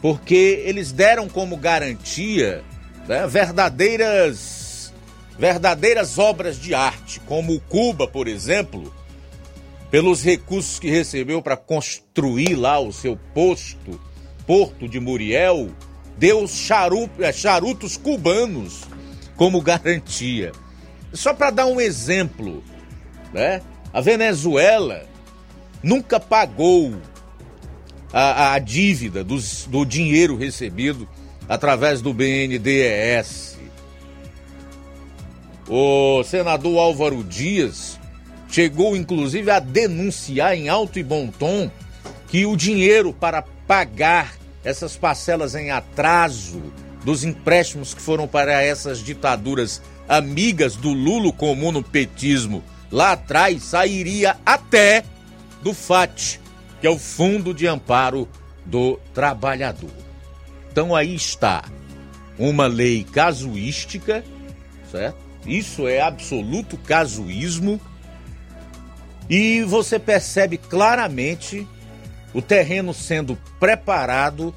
[0.02, 2.64] porque eles deram como garantia
[3.06, 4.92] né, verdadeiras,
[5.38, 8.92] verdadeiras obras de arte, como Cuba, por exemplo,
[9.90, 14.00] pelos recursos que recebeu para construir lá o seu posto,
[14.46, 15.70] Porto de Muriel,
[16.16, 16.44] deu
[17.18, 18.82] é, charutos cubanos
[19.36, 20.52] como garantia.
[21.12, 22.62] Só para dar um exemplo,
[23.32, 23.62] né?
[23.92, 25.06] A Venezuela
[25.82, 26.94] nunca pagou
[28.12, 31.08] a, a dívida dos, do dinheiro recebido
[31.48, 33.58] através do BNDES.
[35.68, 37.97] O senador Álvaro Dias
[38.50, 41.70] chegou inclusive a denunciar em alto e bom tom
[42.28, 44.34] que o dinheiro para pagar
[44.64, 46.62] essas parcelas em atraso
[47.04, 53.62] dos empréstimos que foram para essas ditaduras amigas do Lulo comum no petismo lá atrás
[53.62, 55.04] sairia até
[55.62, 56.38] do FAT,
[56.80, 58.28] que é o Fundo de Amparo
[58.64, 59.90] do Trabalhador.
[60.70, 61.64] Então aí está
[62.38, 64.24] uma lei casuística,
[64.90, 65.18] certo?
[65.46, 67.80] Isso é absoluto casuísmo.
[69.28, 71.66] E você percebe claramente
[72.32, 74.54] o terreno sendo preparado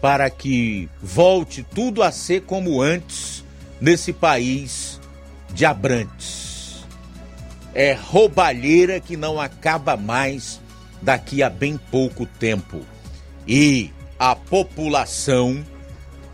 [0.00, 3.44] para que volte tudo a ser como antes
[3.80, 5.00] nesse país
[5.52, 6.42] de Abrantes
[7.74, 10.60] é roubalheira que não acaba mais
[11.00, 12.80] daqui a bem pouco tempo.
[13.46, 15.64] E a população,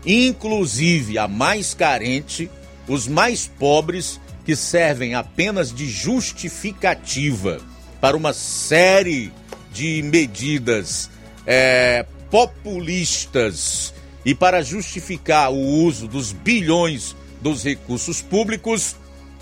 [0.05, 2.49] inclusive a mais carente,
[2.87, 7.59] os mais pobres, que servem apenas de justificativa
[8.01, 9.31] para uma série
[9.71, 11.09] de medidas
[11.45, 13.93] é, populistas
[14.25, 18.95] e para justificar o uso dos bilhões dos recursos públicos,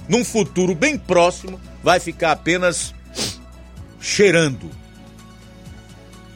[0.08, 2.94] num futuro bem próximo, vai ficar apenas
[4.00, 4.70] cheirando.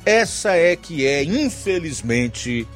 [0.05, 2.67] Essa é que é, infelizmente,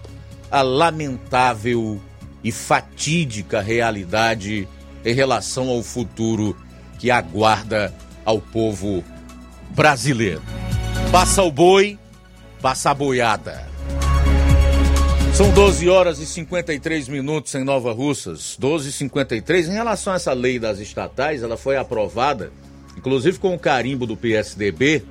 [0.51, 1.99] a lamentável
[2.43, 4.67] e fatídica realidade
[5.03, 6.55] em relação ao futuro
[6.99, 7.93] que aguarda
[8.23, 9.14] ao povo brasileiro.
[11.11, 11.97] Passa o boi,
[12.61, 13.67] passa a boiada.
[15.33, 18.55] São 12 horas e 53 minutos em Nova Russas.
[18.57, 19.67] 12 e 53.
[19.67, 22.53] Em relação a essa lei das estatais, ela foi aprovada,
[22.97, 25.03] inclusive com o carimbo do PSDB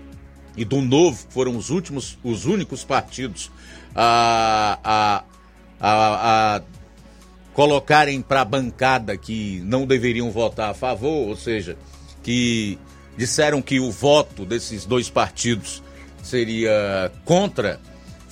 [0.56, 3.50] e do Novo, que foram os últimos, os únicos partidos
[3.94, 5.24] a, a,
[5.78, 6.62] a, a
[7.52, 11.76] colocarem para a bancada que não deveriam votar a favor, ou seja,
[12.22, 12.78] que
[13.16, 15.82] disseram que o voto desses dois partidos
[16.22, 17.80] seria contra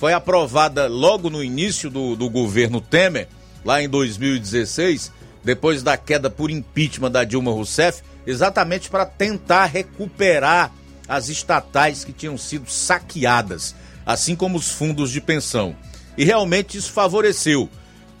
[0.03, 3.29] foi aprovada logo no início do, do governo Temer,
[3.63, 10.73] lá em 2016, depois da queda por impeachment da Dilma Rousseff, exatamente para tentar recuperar
[11.07, 13.73] as estatais que tinham sido saqueadas,
[14.05, 15.73] assim como os fundos de pensão.
[16.17, 17.69] E realmente isso favoreceu.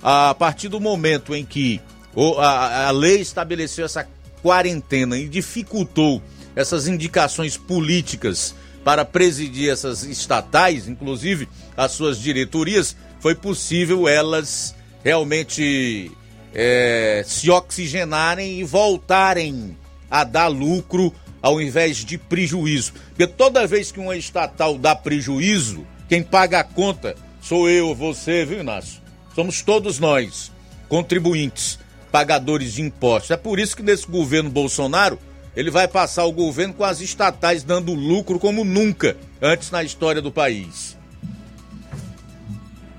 [0.01, 1.81] A partir do momento em que
[2.39, 4.07] a, a lei estabeleceu essa
[4.41, 6.21] quarentena e dificultou
[6.55, 16.11] essas indicações políticas para presidir essas estatais, inclusive as suas diretorias, foi possível elas realmente
[16.53, 19.77] é, se oxigenarem e voltarem
[20.09, 22.93] a dar lucro ao invés de prejuízo.
[23.09, 28.45] Porque toda vez que uma estatal dá prejuízo, quem paga a conta sou eu, você,
[28.45, 29.01] viu, Inácio?
[29.35, 30.51] Somos todos nós,
[30.87, 31.79] contribuintes,
[32.11, 33.31] pagadores de impostos.
[33.31, 35.19] É por isso que nesse governo Bolsonaro
[35.55, 40.21] ele vai passar o governo com as estatais dando lucro como nunca antes na história
[40.21, 40.97] do país.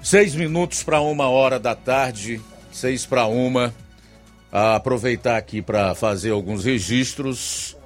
[0.02, 2.40] Seis minutos para uma hora da tarde,
[2.70, 3.74] seis para uma.
[4.52, 7.76] Aproveitar aqui para fazer alguns registros.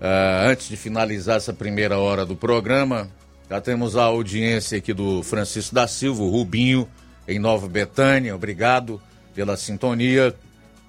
[0.00, 3.10] Ah, antes de finalizar essa primeira hora do programa,
[3.50, 6.88] já temos a audiência aqui do Francisco da Silva, Rubinho,
[7.28, 8.34] em Nova Betânia.
[8.34, 9.02] Obrigado
[9.34, 10.34] pela sintonia.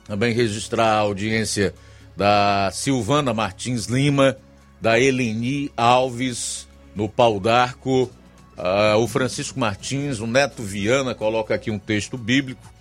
[0.05, 1.73] Também registrar a audiência
[2.15, 4.37] da Silvana Martins Lima,
[4.79, 8.09] da Eleni Alves, no Pau d'Arco.
[8.57, 12.71] Uh, o Francisco Martins, o Neto Viana, coloca aqui um texto bíblico,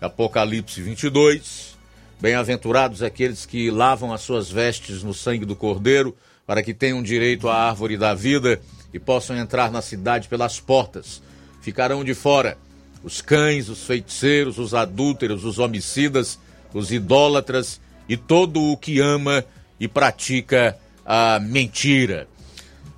[0.00, 1.76] Apocalipse 22.
[2.20, 6.16] Bem-aventurados aqueles que lavam as suas vestes no sangue do Cordeiro,
[6.46, 8.60] para que tenham direito à árvore da vida
[8.94, 11.20] e possam entrar na cidade pelas portas.
[11.60, 12.56] Ficarão de fora
[13.02, 16.38] os cães, os feiticeiros, os adúlteros, os homicidas,
[16.72, 19.44] os idólatras e todo o que ama
[19.78, 22.28] e pratica a mentira.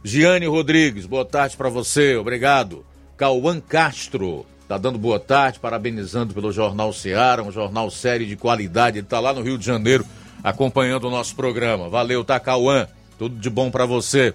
[0.02, 2.84] Giane Rodrigues, boa tarde para você, obrigado.
[3.16, 8.98] Cauã Castro, tá dando boa tarde, parabenizando pelo Jornal Seara, um jornal sério de qualidade.
[8.98, 10.06] Ele tá lá no Rio de Janeiro
[10.42, 11.88] acompanhando o nosso programa.
[11.88, 12.86] Valeu, tá, Cauã?
[13.18, 14.32] Tudo de bom para você.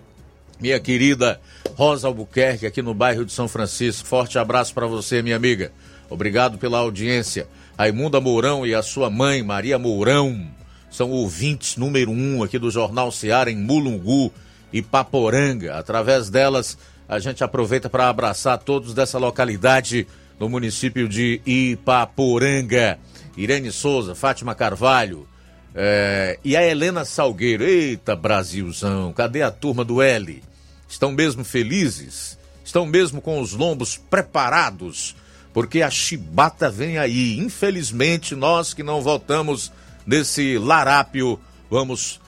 [0.60, 1.40] Minha querida
[1.76, 4.08] Rosa Albuquerque, aqui no bairro de São Francisco.
[4.08, 5.72] Forte abraço para você, minha amiga.
[6.10, 7.48] Obrigado pela audiência.
[7.78, 10.46] Raimunda Mourão e a sua mãe, Maria Mourão
[10.94, 14.32] são ouvintes número um aqui do Jornal Seara em Mulungu
[14.72, 15.76] e Paporanga.
[15.76, 16.78] Através delas,
[17.10, 20.06] a gente aproveita para abraçar todos dessa localidade
[20.40, 23.00] no município de Ipaporanga.
[23.36, 25.28] Irene Souza, Fátima Carvalho
[25.74, 27.64] é, e a Helena Salgueiro.
[27.64, 30.44] Eita, Brasilzão, cadê a turma do L?
[30.88, 32.38] Estão mesmo felizes?
[32.64, 35.16] Estão mesmo com os lombos preparados?
[35.52, 37.40] Porque a chibata vem aí.
[37.40, 39.72] Infelizmente, nós que não votamos
[40.06, 41.40] nesse larápio,
[41.70, 42.20] vamos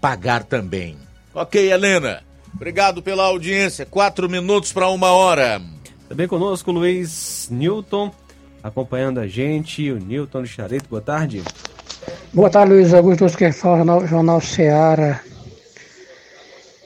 [0.00, 0.96] pagar também.
[1.34, 2.22] Ok, Helena.
[2.54, 3.84] Obrigado pela audiência.
[3.84, 5.60] Quatro minutos para uma hora.
[6.08, 8.10] Também conosco Luiz Newton,
[8.62, 9.90] acompanhando a gente.
[9.90, 11.42] O Newton de Charito, boa tarde.
[12.32, 15.20] Boa tarde, Luiz Augusto, que fala Jornal, Jornal Seara.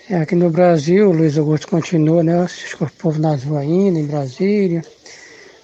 [0.08, 2.46] É, aqui no Brasil, Luiz Augusto continua, né?
[2.80, 4.82] O povo nas ruas ainda, em Brasília.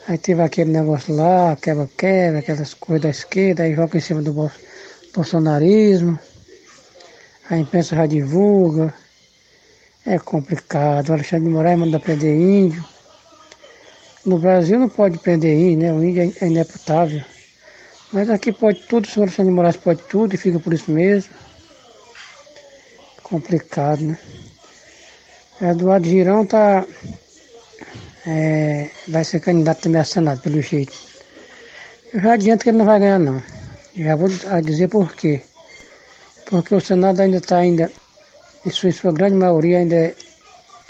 [0.09, 4.51] Aí teve aquele negócio lá, quebra-quebra, aquelas coisas da esquerda, aí joga em cima do
[5.13, 6.17] bolsonarismo.
[7.51, 8.95] A imprensa já divulga.
[10.07, 11.09] É complicado.
[11.09, 12.85] O Alexandre de Moraes manda prender índio.
[14.25, 15.93] No Brasil não pode prender índio, né?
[15.93, 17.25] O índio é, ineputável.
[18.13, 20.89] Mas aqui pode tudo, o senhor Alexandre de Moraes pode tudo e fica por isso
[20.93, 21.35] mesmo.
[23.25, 24.19] Complicado, né?
[25.61, 26.87] Eduardo Girão tá
[28.27, 30.93] é, vai ser candidato também a Senado, pelo jeito.
[32.13, 33.43] Eu já adianto que ele não vai ganhar não.
[33.97, 34.29] Já vou
[34.63, 35.43] dizer por quê.
[36.47, 37.91] Porque o Senado ainda está ainda,
[38.65, 40.15] em sua, em sua grande maioria ainda é,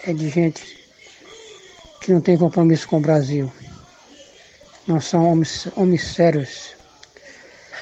[0.05, 0.63] é de gente
[2.01, 3.53] que não tem compromisso com o Brasil.
[4.87, 6.75] Não são homens, homens sérios.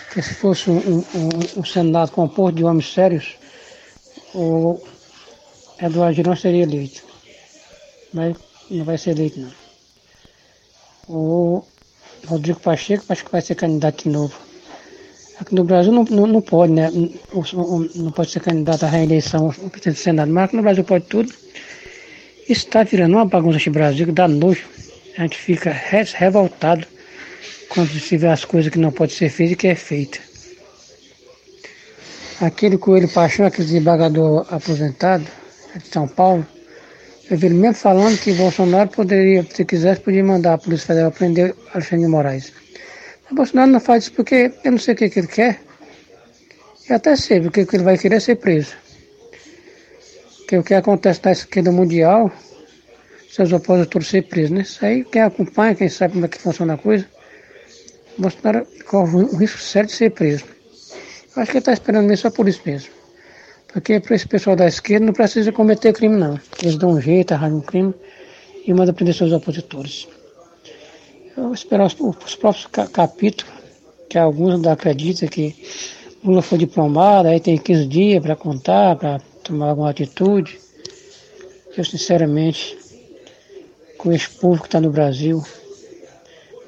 [0.07, 3.37] Porque se fosse um, um, um Senado composto de homens sérios,
[4.35, 4.81] o
[5.81, 7.03] Eduardo Girão seria eleito.
[8.13, 8.37] Mas
[8.71, 9.53] não vai ser eleito não.
[11.09, 11.65] O
[12.27, 14.35] Rodrigo Pacheco acho que vai ser candidato de novo.
[15.39, 16.91] Aqui no Brasil não, não, não pode, né?
[16.91, 20.85] Não, não pode ser candidato à reeleição o presidente do Senado, mas aqui no Brasil
[20.85, 21.33] pode tudo.
[22.49, 24.65] Isso está virando uma bagunça esse Brasil que dá nojo.
[25.19, 26.87] A gente fica revoltado
[27.69, 30.19] quando se vê as coisas que não pode ser feitas e que é feita.
[32.41, 35.25] Aquele Coelho Paixão, aquele desembargador aposentado
[35.77, 36.47] de São Paulo,
[37.31, 41.11] eu vi ele mesmo falando que Bolsonaro poderia, se quisesse, podia mandar a Polícia Federal
[41.11, 42.53] prender Alexandre de Moraes.
[43.25, 45.61] Mas Bolsonaro não faz isso porque eu não sei o que, que ele quer.
[46.89, 48.77] Eu até sei, porque o que ele vai querer é ser preso.
[50.39, 52.31] Porque o que acontece na esquerda mundial,
[53.31, 54.61] seus opositores ser presos, né?
[54.61, 57.09] Isso aí, quem acompanha, quem sabe como é que funciona a coisa,
[58.19, 60.45] Bolsonaro corre um risco sério de ser preso.
[61.35, 62.91] Acho que ele está esperando mesmo só por isso mesmo.
[63.75, 66.39] Porque para esse pessoal da esquerda não precisa cometer crime, não.
[66.63, 67.93] Eles dão um jeito, arranjam um crime
[68.65, 70.07] e mandam prender seus opositores.
[71.37, 73.53] Eu vou esperar os, os próximos capítulos,
[74.09, 75.57] que alguns ainda acreditam que
[76.25, 80.57] Lula foi diplomado, aí tem 15 dias para contar, para tomar alguma atitude.
[81.77, 82.79] Eu, sinceramente,
[83.99, 85.43] com esse povo que está no Brasil,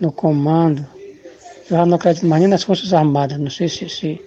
[0.01, 0.85] no comando,
[1.71, 3.39] Eu já não acredito mais nem nas Forças Armadas.
[3.39, 4.21] Não sei se, se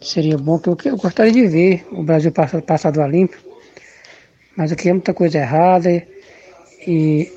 [0.00, 3.38] seria bom, que eu, gostaria de ver o Brasil passar, passar do Olímpio.
[4.56, 6.06] Mas aqui é muita coisa errada e,
[6.86, 7.32] e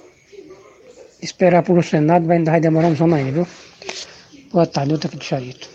[1.21, 3.47] esperar por o Senado vai, vai demorar uns anos ainda, viu?
[4.51, 5.69] Boa tarde, eu tô aqui de Charito.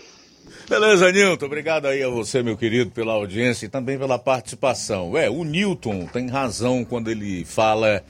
[0.67, 1.45] Beleza, Nilton.
[1.45, 5.15] Obrigado aí a você, meu querido, pela audiência e também pela participação.
[5.15, 8.03] É, o Nilton tem razão quando ele fala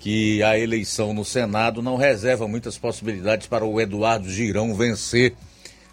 [0.00, 5.34] que a eleição no Senado não reserva muitas possibilidades para o Eduardo Girão vencer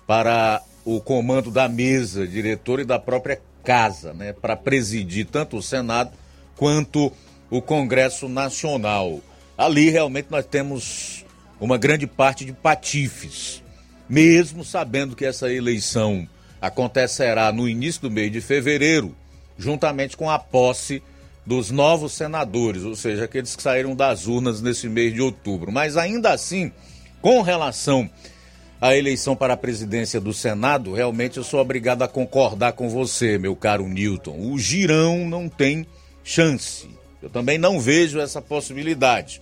[0.08, 5.62] para o comando da mesa diretora e da própria casa, né, para presidir tanto o
[5.62, 6.12] Senado
[6.56, 7.12] quanto
[7.50, 9.20] o Congresso Nacional.
[9.58, 11.26] Ali realmente nós temos
[11.60, 13.66] uma grande parte de patifes
[14.10, 16.28] mesmo sabendo que essa eleição
[16.62, 19.16] acontecerá no início do mês de fevereiro,
[19.58, 21.02] juntamente com a posse
[21.46, 25.72] dos novos senadores, ou seja, aqueles que saíram das urnas nesse mês de outubro.
[25.72, 26.72] Mas ainda assim,
[27.22, 28.10] com relação
[28.86, 33.36] à eleição para a presidência do Senado, realmente eu sou obrigado a concordar com você,
[33.36, 34.38] meu caro Newton.
[34.38, 35.88] O Girão não tem
[36.24, 36.88] chance.
[37.20, 39.42] Eu também não vejo essa possibilidade.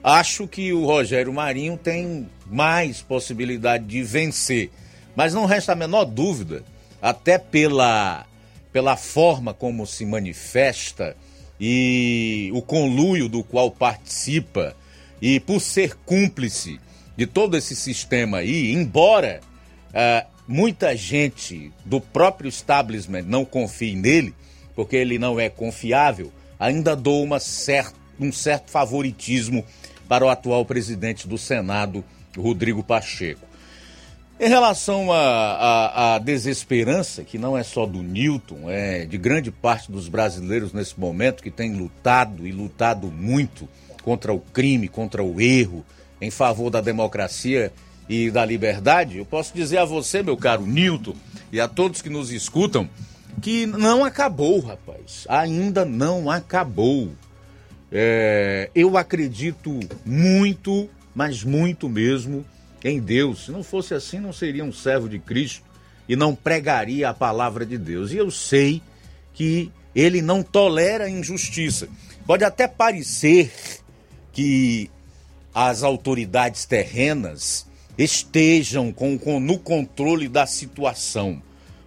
[0.00, 4.70] Acho que o Rogério Marinho tem mais possibilidade de vencer.
[5.16, 6.62] Mas não resta a menor dúvida,
[7.02, 8.26] até pela,
[8.72, 11.16] pela forma como se manifesta
[11.60, 14.76] e o conluio do qual participa,
[15.20, 16.78] e por ser cúmplice
[17.18, 19.40] de todo esse sistema aí, embora
[19.88, 24.32] uh, muita gente do próprio establishment não confie nele,
[24.72, 29.64] porque ele não é confiável, ainda dou uma certa, um certo favoritismo
[30.08, 32.04] para o atual presidente do Senado,
[32.36, 33.48] Rodrigo Pacheco.
[34.38, 40.08] Em relação à desesperança, que não é só do Newton, é de grande parte dos
[40.08, 43.68] brasileiros nesse momento que tem lutado e lutado muito
[44.04, 45.84] contra o crime, contra o erro,
[46.20, 47.72] em favor da democracia
[48.08, 51.14] e da liberdade, eu posso dizer a você, meu caro Newton,
[51.52, 52.88] e a todos que nos escutam,
[53.42, 55.26] que não acabou, rapaz.
[55.28, 57.10] Ainda não acabou.
[57.92, 60.88] É, eu acredito muito
[61.18, 62.44] mas muito mesmo
[62.84, 63.46] em Deus.
[63.46, 65.64] Se não fosse assim, não seria um servo de Cristo
[66.08, 68.12] e não pregaria a palavra de Deus.
[68.12, 68.80] E eu sei
[69.34, 71.88] que ele não tolera injustiça.
[72.24, 73.50] Pode até parecer
[74.32, 74.88] que
[75.54, 81.42] as autoridades terrenas estejam com, com, no controle da situação.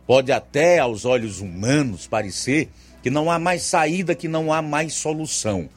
[0.05, 2.69] Pode até, aos olhos humanos, parecer
[3.01, 5.69] que não há mais saída, que não há mais solução.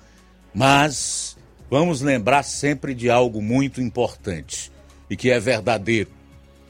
[0.53, 1.37] Mas
[1.71, 4.71] vamos lembrar sempre de algo muito importante
[5.09, 6.11] e que é verdadeiro.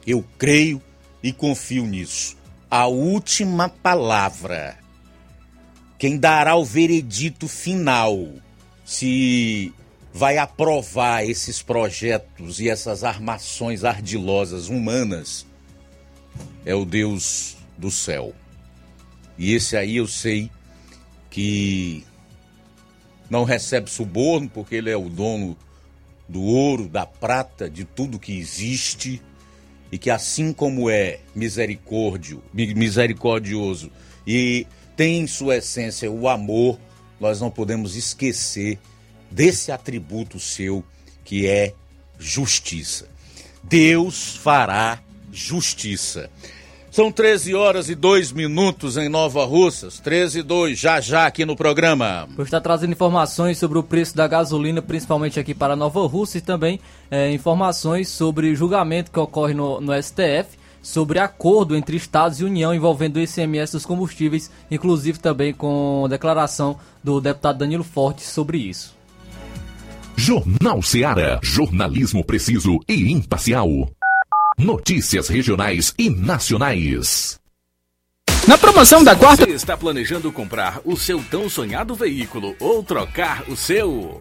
[0.06, 0.80] Eu creio
[1.22, 2.36] e confio nisso.
[2.70, 4.76] A última palavra,
[5.98, 8.28] quem dará o veredito final,
[8.84, 9.72] se
[10.16, 15.44] vai aprovar esses projetos e essas armações ardilosas humanas,
[16.64, 18.32] é o Deus do céu.
[19.36, 20.48] E esse aí eu sei
[21.28, 22.04] que
[23.28, 25.58] não recebe suborno porque ele é o dono
[26.28, 29.20] do ouro, da prata, de tudo que existe
[29.90, 33.90] e que assim como é misericórdio, misericordioso
[34.24, 34.64] e
[34.96, 36.78] tem em sua essência o amor,
[37.18, 38.78] nós não podemos esquecer
[39.34, 40.84] desse atributo seu
[41.24, 41.74] que é
[42.18, 43.08] justiça.
[43.62, 45.00] Deus fará
[45.32, 46.30] justiça.
[46.90, 49.98] São 13 horas e 2 minutos em Nova Russas.
[49.98, 52.28] 13 e 2, já já aqui no programa.
[52.36, 56.40] Por estar trazendo informações sobre o preço da gasolina, principalmente aqui para Nova Russa, e
[56.40, 56.78] também
[57.10, 62.74] é, informações sobre julgamento que ocorre no, no STF sobre acordo entre Estados e União
[62.74, 68.93] envolvendo o ICMS dos combustíveis, inclusive também com declaração do deputado Danilo Forte sobre isso.
[70.16, 71.40] Jornal Seara.
[71.42, 73.68] Jornalismo preciso e imparcial.
[74.56, 77.38] Notícias regionais e nacionais.
[78.46, 79.44] Na promoção da quarta.
[79.44, 84.20] Você está planejando comprar o seu tão sonhado veículo ou trocar o seu?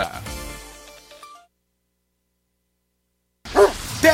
[0.01, 0.50] Yeah.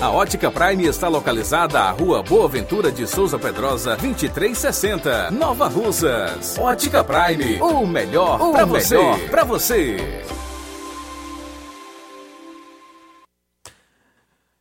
[0.00, 6.58] A Ótica Prime está localizada à Rua Boa Ventura de Souza Pedrosa, 2360, Nova Russas.
[6.58, 8.98] Ótica Prime, o melhor para você.
[9.30, 10.24] Pra você.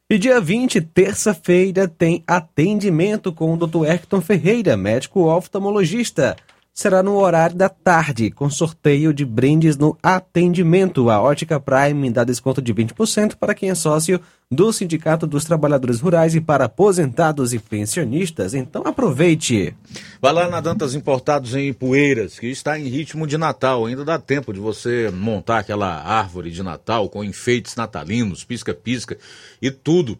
[0.07, 3.85] E dia 20, terça-feira, tem atendimento com o Dr.
[3.87, 6.35] Hector Ferreira, médico oftalmologista.
[6.73, 11.09] Será no horário da tarde, com sorteio de brindes no atendimento.
[11.09, 15.99] A Ótica Prime dá desconto de 20% para quem é sócio do Sindicato dos Trabalhadores
[15.99, 18.53] Rurais e para aposentados e pensionistas.
[18.53, 19.75] Então aproveite.
[20.21, 23.85] Vai lá na Dantas Importados em Ipueiras, que está em ritmo de Natal.
[23.85, 29.17] Ainda dá tempo de você montar aquela árvore de Natal com enfeites natalinos, pisca-pisca
[29.61, 30.17] e tudo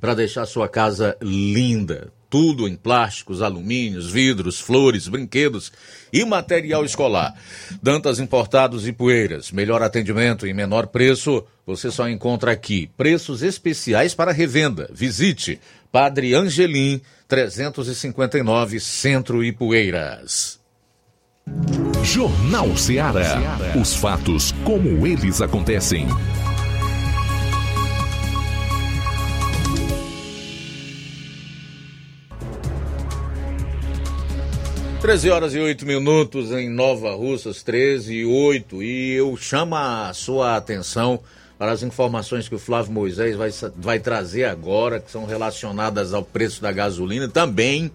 [0.00, 2.12] para deixar sua casa linda.
[2.28, 5.72] Tudo em plásticos, alumínios, vidros, flores, brinquedos
[6.12, 7.34] e material escolar.
[7.82, 9.52] Dantas Importados e Poeiras.
[9.52, 12.90] Melhor atendimento e menor preço você só encontra aqui.
[12.96, 14.88] Preços especiais para revenda.
[14.92, 15.60] Visite
[15.90, 20.60] Padre Angelim, 359 Centro e Poeiras.
[22.02, 23.58] Jornal Ceará.
[23.80, 26.06] Os fatos como eles acontecem.
[35.00, 38.82] 13 horas e 8 minutos em Nova Russas, 13 e 8.
[38.82, 41.20] E eu chamo a sua atenção
[41.58, 46.22] para as informações que o Flávio Moisés vai, vai trazer agora, que são relacionadas ao
[46.22, 47.28] preço da gasolina.
[47.28, 47.90] Também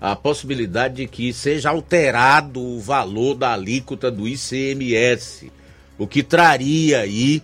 [0.00, 5.50] a possibilidade de que seja alterado o valor da alíquota do ICMS,
[5.96, 7.42] o que traria aí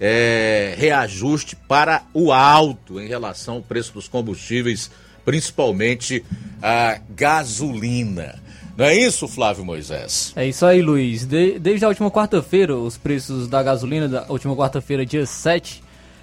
[0.00, 4.90] é, reajuste para o alto em relação ao preço dos combustíveis
[5.24, 6.24] principalmente
[6.62, 8.40] a gasolina.
[8.76, 10.32] Não é isso, Flávio Moisés?
[10.34, 11.26] É isso aí, Luiz.
[11.26, 15.82] De, desde a última quarta-feira, os preços da gasolina, da última quarta-feira, dia 7,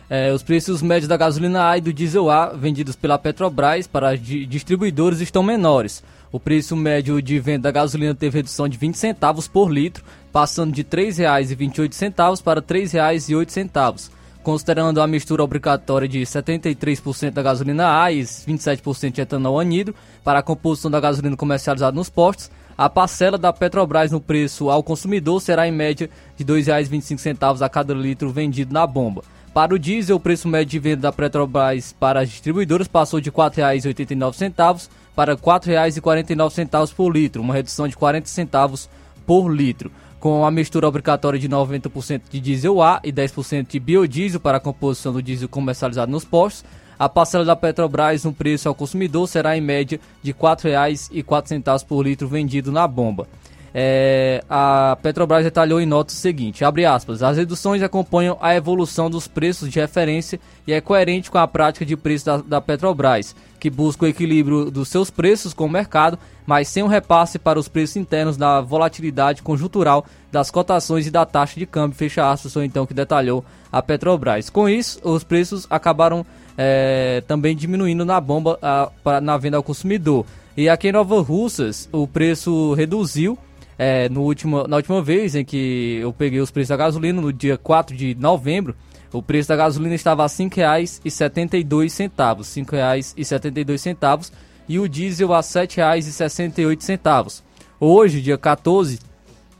[0.10, 4.18] é, os preços médios da gasolina A e do diesel A vendidos pela Petrobras para
[4.18, 6.04] di distribuidores estão menores.
[6.32, 10.74] O preço médio de venda da gasolina teve redução de 20 centavos por litro, passando
[10.74, 14.10] de R$ 3,28 para R$ 3,08.
[14.44, 20.40] Considerando a mistura obrigatória de 73% da gasolina A e 27% de etanol anidro para
[20.40, 25.42] a composição da gasolina comercializada nos postos, a parcela da Petrobras no preço ao consumidor
[25.42, 29.22] será em média de R$ 2,25 a cada litro vendido na bomba.
[29.54, 33.30] Para o diesel, o preço médio de venda da Petrobras para as distribuidoras passou de
[33.30, 38.90] R$ 4,89 para R$ 4,49 por litro, uma redução de 40 centavos
[39.26, 39.92] por litro.
[40.20, 44.60] Com a mistura obrigatória de 90% de diesel A e 10% de biodiesel para a
[44.60, 46.66] composição do diesel comercializado nos postos,
[46.98, 52.06] a parcela da Petrobras no preço ao consumidor será em média de R$ 4,04 por
[52.06, 53.30] litro vendido na bomba.
[53.74, 59.10] É, a Petrobras detalhou em nota o seguinte, abre aspas, as reduções acompanham a evolução
[59.10, 63.36] dos preços de referência e é coerente com a prática de preço da, da Petrobras,
[63.60, 66.18] que busca o equilíbrio dos seus preços com o mercado,
[66.48, 71.26] mas sem um repasse para os preços internos da volatilidade conjuntural das cotações e da
[71.26, 74.50] taxa de câmbio, fecha aspas, ou então que detalhou a Petrobras.
[74.50, 76.26] Com isso, os preços acabaram
[76.58, 80.26] é, também diminuindo na bomba a, pra, na venda ao consumidor.
[80.58, 83.38] E aqui em Nova Russas, o preço reduziu
[83.82, 87.32] é, no último, na última vez em que eu peguei os preços da gasolina, no
[87.32, 88.76] dia 4 de novembro,
[89.14, 92.10] o preço da gasolina estava a R$ 5,72, R$
[92.44, 94.32] 5,72
[94.68, 97.42] e o diesel a R$ 7,68.
[97.80, 99.00] Hoje, dia 14,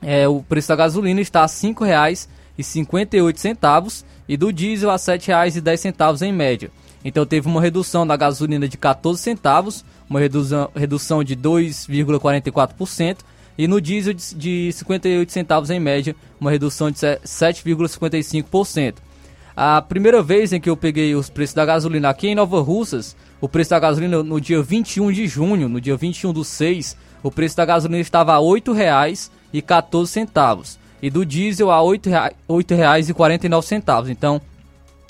[0.02, 6.24] é, o preço da gasolina está a R$ 5,58 e do diesel a R$ 7,10
[6.24, 6.70] em média.
[7.06, 13.20] Então teve uma redução da gasolina de 14 centavos, uma redução, redução de 2,44%
[13.60, 18.96] e no diesel de, de 58 centavos em média, uma redução de 7,55%.
[19.54, 23.18] A primeira vez em que eu peguei os preços da gasolina aqui em Nova Russas,
[23.42, 27.30] o preço da gasolina no dia 21 de junho, no dia 21 do 6, o
[27.30, 32.00] preço da gasolina estava a R$ 8,14 e do diesel a R$
[32.48, 34.10] 8,49.
[34.10, 34.40] Então,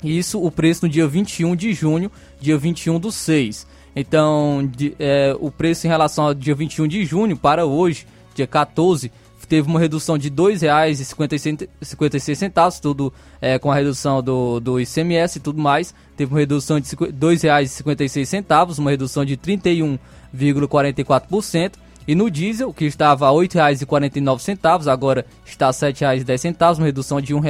[0.02, 3.64] isso o preço no dia 21 de junho, dia 21 do 6.
[3.94, 8.46] Então, de, é, o preço em relação ao dia 21 de junho para hoje dia
[8.46, 9.10] 14,
[9.50, 15.40] teve uma redução de R$ 2,56, tudo é, com a redução do, do ICMS e
[15.40, 15.92] tudo mais.
[16.16, 21.72] Teve uma redução de R$ 2,56, uma redução de 31,44%.
[22.06, 27.40] E no diesel, que estava R$ 8,49, agora está R$ 7,10, uma redução de R$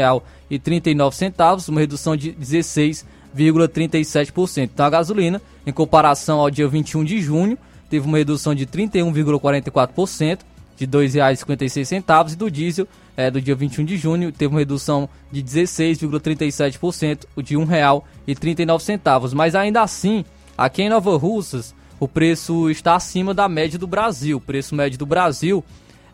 [0.50, 4.70] 1,39, uma redução de 16,37%.
[4.72, 7.58] Então a gasolina, em comparação ao dia 21 de junho,
[7.90, 10.38] teve uma redução de 31,44%,
[10.86, 15.08] de R$ 2,56 e do diesel é, do dia 21 de junho teve uma redução
[15.30, 17.64] de 16,37%, o de R$
[18.26, 19.34] 1,39.
[19.34, 20.24] Mas ainda assim,
[20.56, 24.38] aqui em Nova Russas, o preço está acima da média do Brasil.
[24.38, 25.62] O preço médio do Brasil,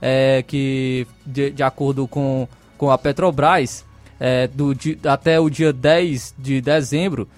[0.02, 3.84] é, que de, de acordo com, com a Petrobras,
[4.18, 7.28] é, do, de, até o dia 10 de dezembro,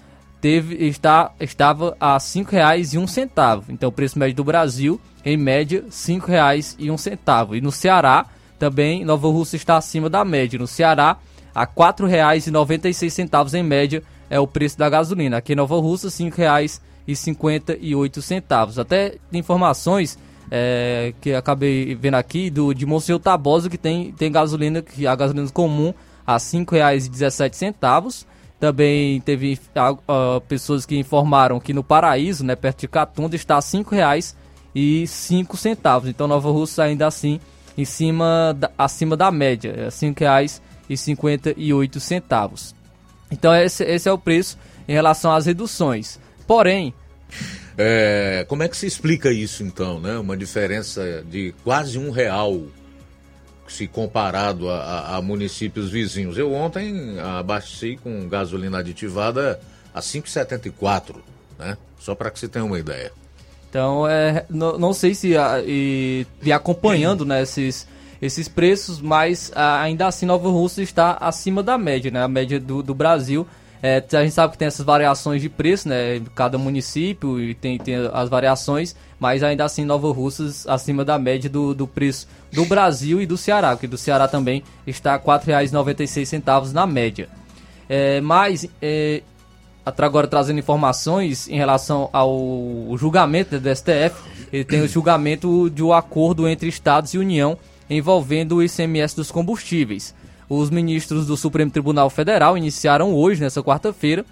[0.40, 3.64] teve, está, estava a R$ 5,01.
[3.68, 4.98] Então o preço médio do Brasil
[5.28, 7.54] em média R$ 5,01.
[7.54, 8.24] E no Ceará,
[8.58, 10.58] também Nova Russa está acima da média.
[10.58, 11.18] No Ceará,
[11.54, 15.36] a R$ 4,96 em média é o preço da gasolina.
[15.36, 18.78] Aqui em Nova Russa, R$ 5,58.
[18.78, 20.18] Até informações
[20.50, 25.14] é, que acabei vendo aqui do de Monsenhor Tabosa que tem, tem gasolina, que a
[25.14, 25.92] gasolina comum
[26.26, 28.24] a R$ 5,17.
[28.58, 33.60] Também teve uh, pessoas que informaram que no Paraíso, né, perto de Catunda, está R$
[33.60, 34.34] 5,00
[34.78, 36.08] e cinco centavos.
[36.08, 37.40] Então Nova Russa ainda assim
[37.76, 39.90] em cima da, acima da média, é
[41.72, 42.74] oito centavos.
[43.30, 44.56] Então esse, esse é o preço
[44.86, 46.20] em relação às reduções.
[46.46, 46.94] Porém,
[47.76, 50.16] é, como é que se explica isso então, né?
[50.16, 52.62] Uma diferença de quase um real
[53.66, 56.38] se comparado a, a, a municípios vizinhos.
[56.38, 59.60] Eu ontem abasteci com gasolina aditivada
[59.92, 61.16] a 5,74,
[61.58, 61.76] né?
[61.98, 63.12] Só para que você tenha uma ideia.
[63.68, 67.86] Então, é, não, não sei se a, e, acompanhando né, esses,
[68.20, 72.58] esses preços, mas a, ainda assim Nova Rússia está acima da média, né, a média
[72.58, 73.46] do, do Brasil.
[73.80, 77.78] É, a gente sabe que tem essas variações de preço, né, cada município e tem,
[77.78, 82.64] tem as variações, mas ainda assim Nova Russas acima da média do, do preço do
[82.64, 87.28] Brasil e do Ceará, que do Ceará também está R$ 4,96 na média.
[87.88, 89.22] É, mas é,
[89.96, 94.14] agora trazendo informações em relação ao julgamento do STF.
[94.52, 97.58] Ele tem o julgamento de um acordo entre Estados e União
[97.90, 100.14] envolvendo o ICMS dos combustíveis.
[100.48, 104.24] Os ministros do Supremo Tribunal Federal iniciaram hoje, nessa quarta-feira,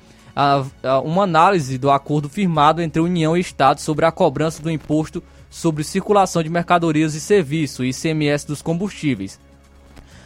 [1.05, 5.85] uma análise do acordo firmado entre União e Estado sobre a cobrança do imposto sobre
[5.85, 9.41] circulação de mercadorias e serviços, ICMS dos combustíveis.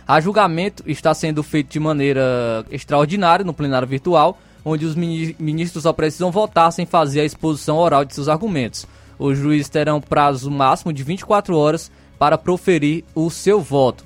[0.07, 5.93] A julgamento está sendo feito de maneira extraordinária no plenário virtual, onde os ministros só
[5.93, 8.87] precisam votar sem fazer a exposição oral de seus argumentos.
[9.19, 14.05] Os juízes terão prazo máximo de 24 horas para proferir o seu voto.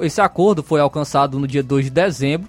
[0.00, 2.48] Esse acordo foi alcançado no dia 2 de dezembro,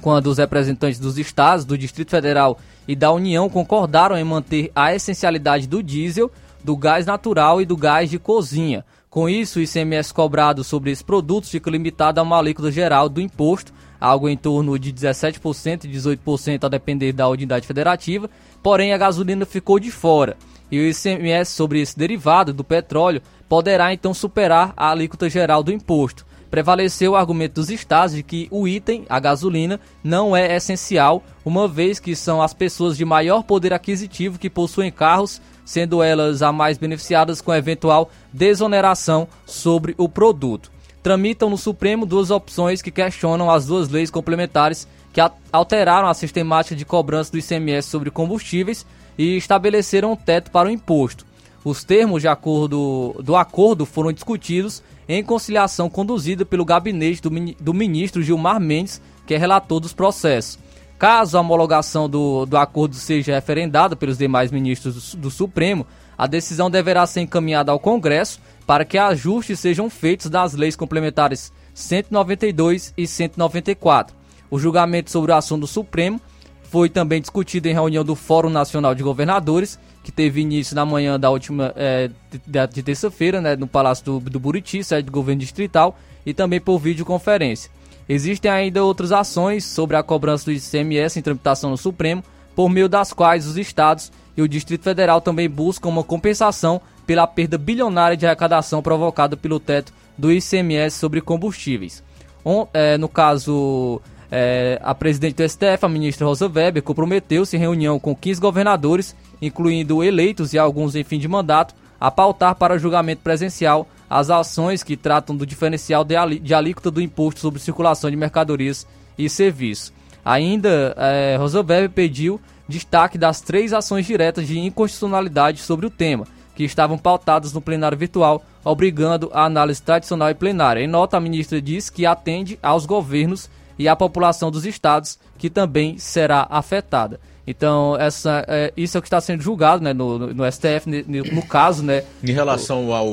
[0.00, 4.94] quando os representantes dos estados, do Distrito Federal e da União concordaram em manter a
[4.94, 6.30] essencialidade do diesel,
[6.62, 8.84] do gás natural e do gás de cozinha.
[9.08, 13.20] Com isso, o ICMS cobrado sobre esses produtos fica limitado a uma alíquota geral do
[13.20, 13.72] imposto,
[14.04, 18.28] algo em torno de 17% e 18% a depender da unidade federativa,
[18.62, 20.36] porém a gasolina ficou de fora.
[20.70, 25.72] E o ICMS sobre esse derivado do petróleo poderá então superar a alíquota geral do
[25.72, 26.26] imposto.
[26.50, 31.66] Prevaleceu o argumento dos estados de que o item, a gasolina, não é essencial, uma
[31.66, 36.54] vez que são as pessoas de maior poder aquisitivo que possuem carros, sendo elas as
[36.54, 40.73] mais beneficiadas com eventual desoneração sobre o produto.
[41.04, 45.20] Tramitam no Supremo duas opções que questionam as duas leis complementares que
[45.52, 48.86] alteraram a sistemática de cobrança do ICMS sobre combustíveis
[49.18, 51.26] e estabeleceram um teto para o imposto.
[51.62, 57.28] Os termos de acordo, do acordo foram discutidos em conciliação conduzida pelo gabinete do,
[57.60, 60.58] do ministro Gilmar Mendes, que é relator dos processos.
[60.98, 65.86] Caso a homologação do, do acordo seja referendada pelos demais ministros do, do Supremo,
[66.16, 71.52] a decisão deverá ser encaminhada ao Congresso para que ajustes sejam feitos das leis complementares
[71.74, 74.16] 192 e 194.
[74.50, 76.20] O julgamento sobre o assunto Supremo
[76.64, 81.18] foi também discutido em reunião do Fórum Nacional de Governadores que teve início na manhã
[81.18, 85.40] da última é, de, de terça-feira, né, no Palácio do, do Buriti, sede do governo
[85.40, 87.70] distrital, e também por videoconferência.
[88.06, 92.22] Existem ainda outras ações sobre a cobrança do ICMS em tramitação no Supremo,
[92.54, 97.26] por meio das quais os estados e o Distrito Federal também buscam uma compensação pela
[97.26, 102.02] perda bilionária de arrecadação provocada pelo teto do ICMS sobre combustíveis.
[102.44, 107.60] Um, é, no caso, é, a presidente do STF, a ministra Rosa Weber, comprometeu-se em
[107.60, 112.78] reunião com 15 governadores incluindo eleitos e alguns em fim de mandato, a pautar para
[112.78, 118.16] julgamento presencial as ações que tratam do diferencial de, alíquota do imposto sobre circulação de
[118.16, 119.92] mercadorias e serviços.
[120.24, 126.26] Ainda, é, Rosa Weber pediu destaque das três ações diretas de inconstitucionalidade sobre o tema,
[126.54, 130.80] que estavam pautadas no plenário virtual, obrigando a análise tradicional e plenária.
[130.80, 135.50] Em nota, a ministra diz que atende aos governos e à população dos estados, que
[135.50, 137.20] também será afetada.
[137.46, 141.24] Então, essa, é, isso é o que está sendo julgado né, no, no, STF, no,
[141.24, 142.02] no, caso, né?
[142.22, 143.06] Em relação ao,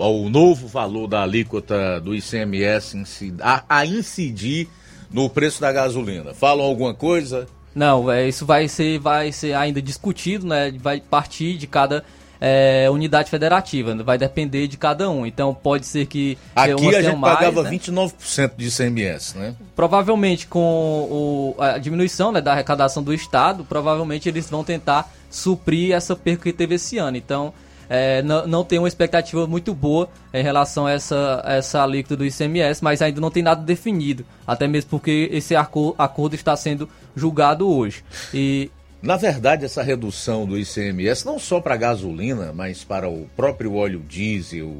[0.00, 2.96] ao novo valor da alíquota do ICMS
[3.40, 4.68] a, a incidir
[5.10, 6.32] no preço da gasolina.
[6.34, 7.48] Falam alguma coisa?
[7.74, 10.72] Não, é, isso vai ser, vai ser ainda discutido, né?
[10.78, 12.04] Vai partir de cada
[12.40, 15.24] é, unidade federativa, vai depender de cada um.
[15.24, 17.70] Então pode ser que aqui a gente mais, pagava né?
[17.70, 19.54] 29% de ICMS, né?
[19.74, 25.94] Provavelmente com o, a diminuição né, da arrecadação do estado, provavelmente eles vão tentar suprir
[25.94, 27.16] essa perca que teve esse ano.
[27.16, 27.52] Então
[27.88, 32.24] é, não, não tem uma expectativa muito boa em relação a essa, essa alíquota do
[32.24, 37.68] ICMS, mas ainda não tem nada definido, até mesmo porque esse acordo está sendo julgado
[37.68, 38.04] hoje.
[38.32, 38.70] E
[39.04, 43.74] na verdade, essa redução do ICMS, não só para a gasolina, mas para o próprio
[43.74, 44.78] óleo diesel,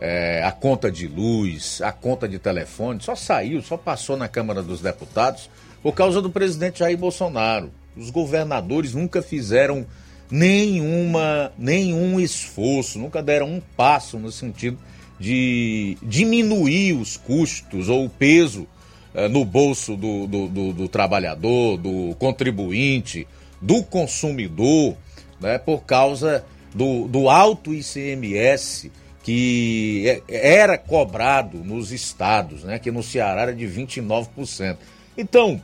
[0.00, 4.62] é, a conta de luz, a conta de telefone, só saiu, só passou na Câmara
[4.62, 5.50] dos Deputados
[5.82, 7.72] por causa do presidente Jair Bolsonaro.
[7.96, 9.84] Os governadores nunca fizeram
[10.30, 14.78] nenhuma, nenhum esforço, nunca deram um passo no sentido
[15.18, 18.66] de diminuir os custos ou o peso
[19.14, 23.26] é, no bolso do, do, do, do trabalhador, do contribuinte
[23.60, 24.94] do consumidor,
[25.40, 28.92] né, por causa do, do alto ICMS
[29.22, 34.76] que é, era cobrado nos estados, né, que no Ceará era de 29%.
[35.18, 35.60] Então,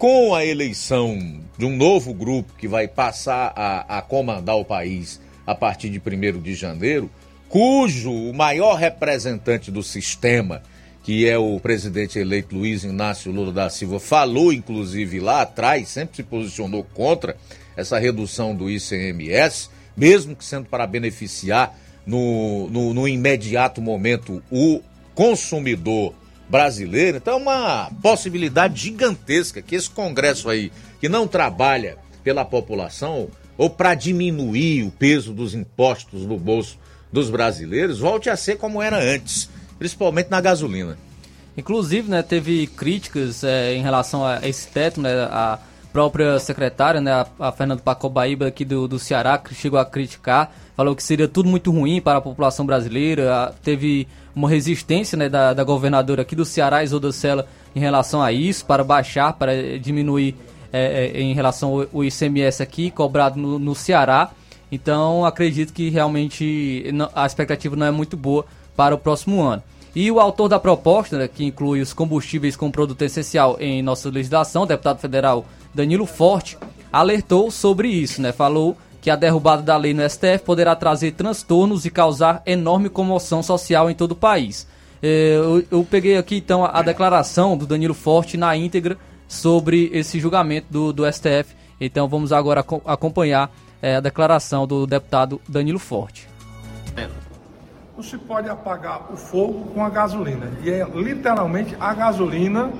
[0.00, 5.20] com a eleição de um novo grupo que vai passar a, a comandar o país
[5.46, 7.10] a partir de 1 de janeiro,
[7.50, 10.62] cujo o maior representante do sistema
[11.02, 16.16] que é o presidente eleito Luiz Inácio Lula da Silva, falou inclusive lá atrás, sempre
[16.16, 17.36] se posicionou contra
[17.76, 24.80] essa redução do ICMS, mesmo que sendo para beneficiar no, no, no imediato momento o
[25.14, 26.14] consumidor
[26.50, 27.18] brasileiro.
[27.18, 33.70] Então é uma possibilidade gigantesca que esse Congresso aí, que não trabalha pela população ou
[33.70, 36.78] para diminuir o peso dos impostos no bolso
[37.12, 39.48] dos brasileiros, volte a ser como era antes
[39.80, 40.98] principalmente na gasolina.
[41.56, 45.58] Inclusive, né, teve críticas é, em relação a esse teto, né, a,
[45.90, 50.54] própria secretária, né, a, a Fernanda Pacobaíba aqui do, do Ceará, que chegou a criticar,
[50.76, 55.28] falou que seria tudo muito ruim para a população brasileira, a, teve uma resistência né,
[55.28, 59.78] da, da governadora aqui do Ceará, Isolda Sela, em relação a isso, para baixar, para
[59.78, 60.36] diminuir
[60.72, 64.30] é, é, em relação ao, ICMS aqui, cobrado no, no Ceará.
[64.70, 66.84] Então acredito que realmente
[67.14, 68.46] a expectativa não é muito boa
[68.76, 69.62] para o próximo ano.
[69.94, 74.08] E o autor da proposta, né, que inclui os combustíveis como produto essencial em nossa
[74.08, 75.44] legislação, o deputado federal
[75.74, 76.56] Danilo Forte,
[76.92, 78.30] alertou sobre isso, né?
[78.30, 83.42] Falou que a derrubada da lei no STF poderá trazer transtornos e causar enorme comoção
[83.42, 84.66] social em todo o país.
[85.02, 90.20] É, eu, eu peguei aqui então a, declaração do Danilo Forte na íntegra sobre esse
[90.20, 91.56] julgamento do, do STF.
[91.80, 93.50] Então vamos agora acompanhar
[93.80, 96.28] é, a declaração do deputado Danilo Forte.
[97.96, 100.50] Não se pode apagar o fogo com a gasolina.
[100.62, 102.70] E é literalmente a gasolina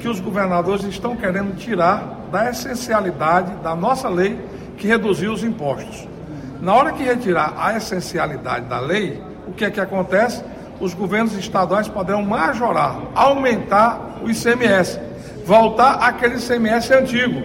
[0.00, 4.38] que os governadores estão querendo tirar da essencialidade da nossa lei
[4.76, 6.08] que reduziu os impostos.
[6.60, 10.42] Na hora que retirar a essencialidade da lei, o que é que acontece?
[10.80, 14.98] Os governos estaduais poderão majorar, aumentar o ICMS,
[15.44, 17.42] voltar àquele ICMS antigo.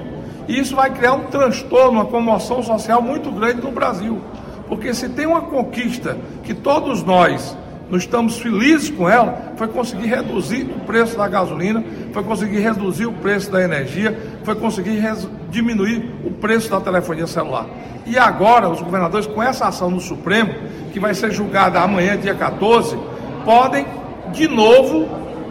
[0.48, 4.22] E isso vai criar um transtorno, uma comoção social muito grande no Brasil.
[4.68, 7.58] Porque se tem uma conquista que todos nós
[7.90, 11.84] nós estamos felizes com ela, foi conseguir reduzir o preço da gasolina,
[12.14, 15.02] foi conseguir reduzir o preço da energia, foi conseguir
[15.50, 17.66] diminuir o preço da telefonia celular.
[18.06, 20.54] E agora, os governadores, com essa ação no Supremo,
[20.94, 22.98] que vai ser julgada amanhã, dia 14,
[23.44, 23.86] podem,
[24.32, 25.08] de novo,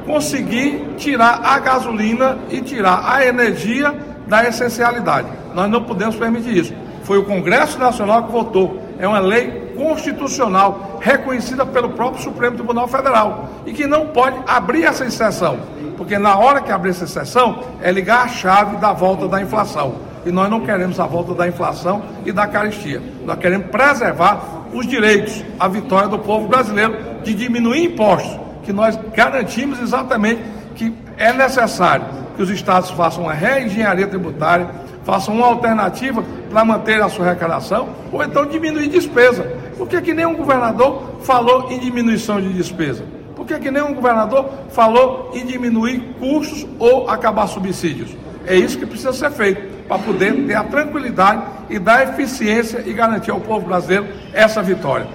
[0.07, 3.95] conseguir tirar a gasolina e tirar a energia
[4.27, 5.29] da essencialidade.
[5.55, 6.75] Nós não podemos permitir isso.
[7.09, 8.83] Foi o Congresso Nacional que votou.
[8.99, 14.85] É uma lei constitucional reconhecida pelo próprio Supremo Tribunal Federal e que não pode abrir
[14.85, 15.59] essa exceção,
[15.97, 19.95] porque na hora que abrir essa exceção é ligar a chave da volta da inflação.
[20.27, 23.01] E nós não queremos a volta da inflação e da caristia.
[23.25, 26.95] Nós queremos preservar os direitos, a vitória do povo brasileiro
[27.25, 30.43] de diminuir impostos, que nós garantimos exatamente
[30.75, 32.05] que é necessário
[32.37, 34.69] que os estados façam uma reengenharia tributária,
[35.09, 39.43] façam uma alternativa para manter a sua arrecadação, ou então diminuir despesa.
[39.79, 43.07] Por que, que nenhum governador falou em diminuição de despesa?
[43.35, 48.15] Por que, que nenhum governador falou em diminuir custos ou acabar subsídios?
[48.47, 52.93] É isso que precisa ser feito para poder ter a tranquilidade e dar eficiência e
[52.93, 55.07] garantir ao povo brasileiro essa vitória.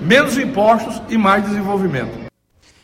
[0.00, 2.21] Menos impostos e mais desenvolvimento.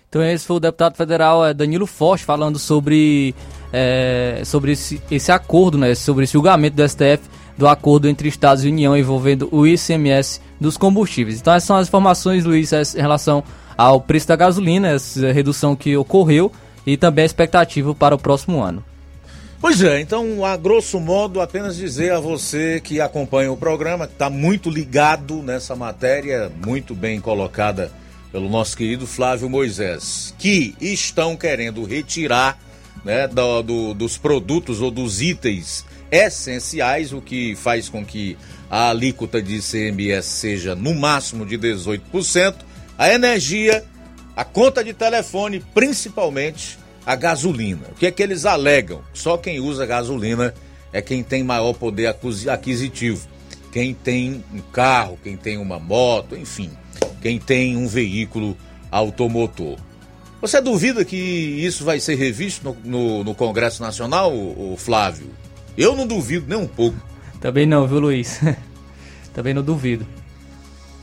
[0.09, 3.35] Então esse foi o deputado federal é, Danilo Forte falando sobre,
[3.72, 7.20] é, sobre esse, esse acordo, né, sobre esse julgamento do STF
[7.59, 11.40] do acordo entre Estados e União envolvendo o ICMS dos combustíveis.
[11.40, 13.43] Então essas são as informações, Luiz, em relação
[13.76, 16.52] ao preço da gasolina, essa redução que ocorreu
[16.86, 18.82] e também a expectativa para o próximo ano.
[19.60, 24.12] Pois é, então, a grosso modo, apenas dizer a você que acompanha o programa, que
[24.12, 27.90] está muito ligado nessa matéria, muito bem colocada
[28.30, 32.59] pelo nosso querido Flávio Moisés, que estão querendo retirar
[33.05, 38.36] né, do, do, dos produtos ou dos itens essenciais, o que faz com que
[38.70, 42.55] a alíquota de ICMS seja no máximo de 18%,
[42.96, 43.84] a energia,
[44.36, 47.86] a conta de telefone, principalmente a gasolina.
[47.90, 49.02] O que é que eles alegam?
[49.14, 50.55] Só quem usa gasolina
[50.92, 52.14] é quem tem maior poder
[52.50, 53.26] aquisitivo.
[53.72, 56.70] Quem tem um carro, quem tem uma moto, enfim,
[57.20, 58.57] quem tem um veículo
[58.90, 59.77] automotor.
[60.40, 65.31] Você duvida que isso vai ser revisto no, no, no Congresso Nacional, o Flávio?
[65.77, 66.97] Eu não duvido nem um pouco.
[67.40, 68.40] Também não, viu, Luiz?
[69.35, 70.07] Também não duvido.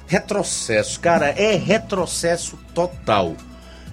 [0.08, 3.36] Retrocesso, cara, é retrocesso total.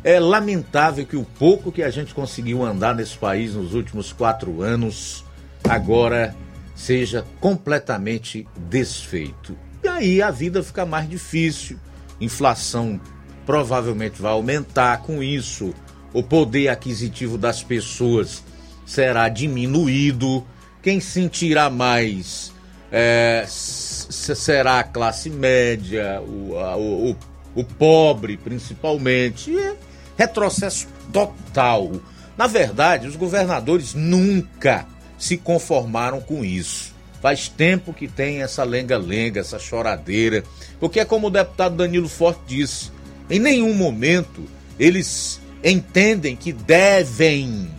[0.04, 4.60] É lamentável que o pouco que a gente conseguiu andar nesse país nos últimos quatro
[4.62, 5.24] anos
[5.64, 6.34] agora
[6.74, 9.56] seja completamente desfeito.
[9.82, 11.78] E aí a vida fica mais difícil.
[12.24, 13.00] Inflação
[13.44, 15.74] provavelmente vai aumentar com isso.
[16.12, 18.42] O poder aquisitivo das pessoas
[18.84, 20.44] será diminuído
[20.82, 22.52] quem sentirá mais
[22.92, 27.16] é, será a classe média, o, a, o,
[27.54, 29.50] o pobre principalmente.
[29.50, 29.74] E
[30.16, 31.90] retrocesso total.
[32.36, 34.86] Na verdade, os governadores nunca
[35.18, 36.92] se conformaram com isso.
[37.22, 40.42] Faz tempo que tem essa lenga-lenga, essa choradeira,
[40.82, 42.90] porque é como o deputado Danilo Forte disse:
[43.30, 44.42] em nenhum momento
[44.80, 47.70] eles entendem que devem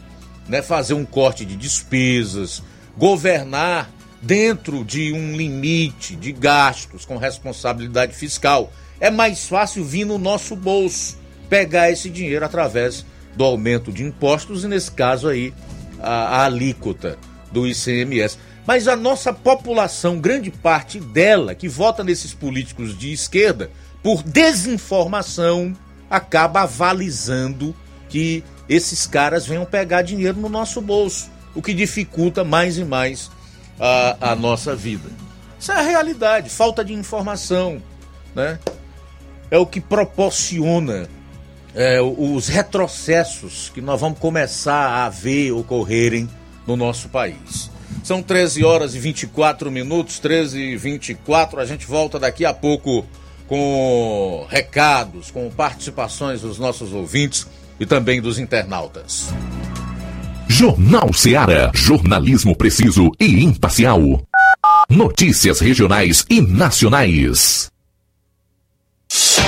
[0.48, 2.64] né, fazer um corte de despesas,
[2.98, 8.72] governar dentro de um limite de gastos com responsabilidade fiscal.
[9.02, 11.18] É mais fácil vir no nosso bolso,
[11.50, 13.06] pegar esse dinheiro através
[13.36, 15.54] do aumento de impostos e, nesse caso aí,
[16.00, 17.18] a, a alíquota
[17.52, 18.38] do ICMS.
[18.66, 23.70] Mas a nossa população, grande parte dela, que vota nesses políticos de esquerda,
[24.02, 25.76] por desinformação,
[26.10, 27.76] acaba avalizando
[28.08, 33.30] que esses caras venham pegar dinheiro no nosso bolso, o que dificulta mais e mais
[33.80, 35.10] a, a nossa vida.
[35.60, 37.82] Isso é a realidade, falta de informação,
[38.36, 38.60] né?
[39.50, 41.08] É o que proporciona
[41.76, 46.30] é, os retrocessos que nós vamos começar a ver ocorrerem
[46.66, 47.73] no nosso país.
[48.04, 51.60] São 13 horas e 24 minutos, 13 e 24.
[51.60, 53.06] A gente volta daqui a pouco
[53.48, 57.48] com recados, com participações dos nossos ouvintes
[57.80, 59.34] e também dos internautas.
[60.48, 61.72] Jornal Seara.
[61.74, 64.22] Jornalismo preciso e imparcial.
[64.90, 67.73] Notícias regionais e nacionais.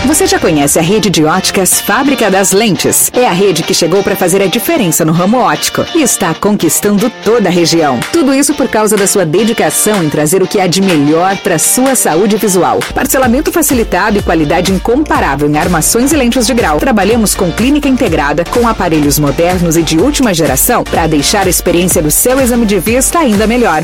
[0.05, 3.09] Você já conhece a rede de óticas Fábrica das Lentes?
[3.11, 7.09] É a rede que chegou para fazer a diferença no ramo óptico e está conquistando
[7.23, 7.99] toda a região.
[8.13, 11.57] Tudo isso por causa da sua dedicação em trazer o que há de melhor para
[11.57, 12.79] sua saúde visual.
[12.93, 16.77] Parcelamento facilitado e qualidade incomparável em armações e lentes de grau.
[16.77, 22.01] Trabalhamos com clínica integrada, com aparelhos modernos e de última geração para deixar a experiência
[22.01, 23.83] do seu exame de vista ainda melhor.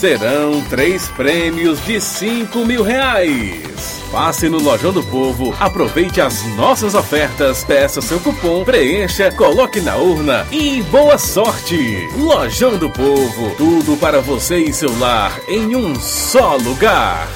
[0.00, 4.00] Serão três prêmios de 5 mil reais.
[4.10, 9.96] Passe no Lojão do Povo, aproveite as nossas ofertas, peça seu cupom, preencha, coloque na
[9.96, 12.08] urna e boa sorte!
[12.16, 17.28] Lojão do Povo, tudo para você e seu lar em um só lugar.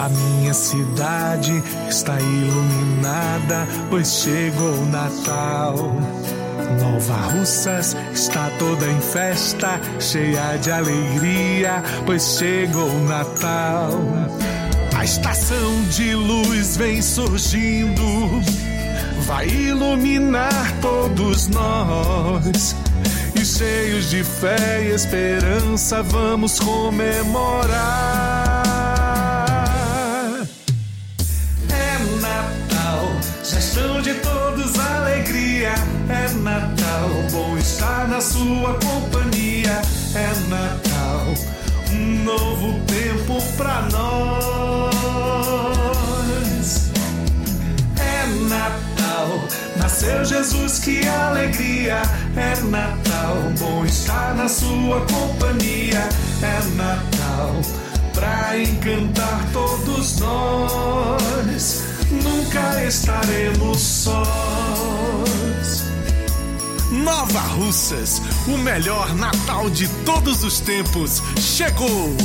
[0.00, 5.76] A minha cidade está iluminada, pois chegou o Natal.
[6.80, 13.90] Nova Russas está toda em festa, cheia de alegria, pois chegou o Natal.
[14.96, 18.02] A estação de luz vem surgindo,
[19.26, 22.74] vai iluminar todos nós.
[23.34, 28.49] E cheios de fé e esperança, vamos comemorar.
[33.50, 35.74] Gestão de todos alegria.
[36.08, 39.82] É Natal, bom estar na sua companhia.
[40.14, 41.34] É Natal,
[41.92, 44.92] um novo tempo pra nós.
[47.98, 49.42] É Natal,
[49.78, 52.02] nasceu Jesus, que alegria.
[52.36, 56.08] É Natal, bom estar na sua companhia.
[56.40, 57.60] É Natal,
[58.14, 61.89] pra encantar todos nós.
[62.10, 65.30] Nunca estaremos sós.
[66.90, 72.16] Nova Russas, o melhor Natal de todos os tempos, chegou!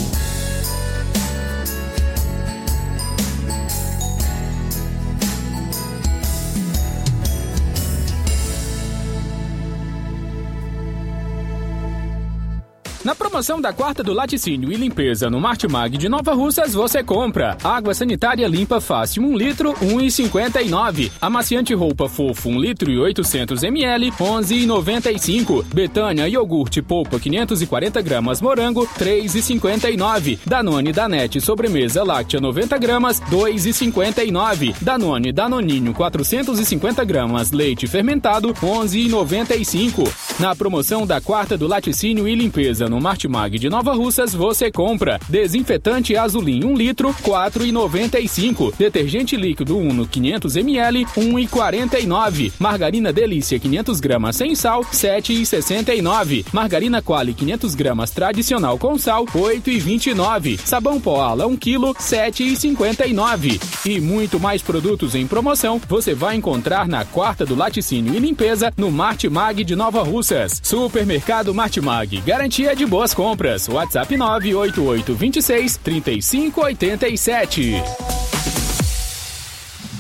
[13.06, 17.56] Na promoção da quarta do laticínio e limpeza no Martimag de Nova Russas, você compra
[17.64, 21.12] água sanitária limpa fácil 1 litro, 1,59.
[21.22, 25.64] Amaciante roupa fofo 1 litro e 800 ml, 11,95.
[25.72, 30.40] Betânia iogurte polpa 540 gramas morango, 3,59.
[30.44, 34.78] Danone Danete sobremesa láctea 90 gramas, 2,59.
[34.82, 40.12] Danone Danoninho 450 gramas leite fermentado, 11,95.
[40.40, 44.72] Na promoção da quarta do laticínio e limpeza no Martimag Martimag de Nova Russas você
[44.72, 45.20] compra.
[45.28, 48.74] Desinfetante Azulim 1 litro, 4,95.
[48.78, 52.54] Detergente líquido Uno 500 ml, 1,49.
[52.60, 56.46] Margarina Delícia 500 gramas sem sal, 7,69.
[56.52, 60.60] Margarina Quali 500 gramas tradicional com sal, 8,29.
[60.60, 63.62] Sabão pó ala 1 kg, 7,59.
[63.86, 68.74] E muito mais produtos em promoção você vai encontrar na quarta do laticínio e limpeza
[68.78, 70.60] no Martimag de Nova Russas.
[70.64, 73.68] Supermercado Martimag, garantia de boas compras.
[73.68, 77.84] WhatsApp 98826 3587.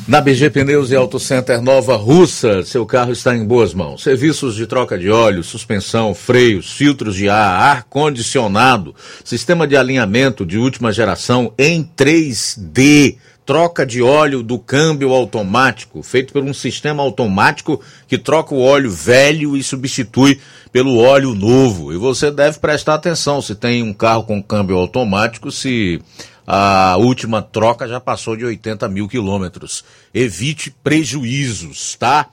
[0.07, 4.03] Na BG Pneus e Auto Center Nova Russa, seu carro está em boas mãos.
[4.03, 8.93] Serviços de troca de óleo, suspensão, freios, filtros de ar, ar-condicionado,
[9.23, 16.33] sistema de alinhamento de última geração em 3D, troca de óleo do câmbio automático, feito
[16.33, 20.39] por um sistema automático que troca o óleo velho e substitui
[20.75, 21.93] pelo óleo novo.
[21.93, 26.01] E você deve prestar atenção se tem um carro com câmbio automático, se
[26.45, 29.85] a última troca já passou de 80 mil quilômetros.
[30.13, 32.27] Evite prejuízos, tá?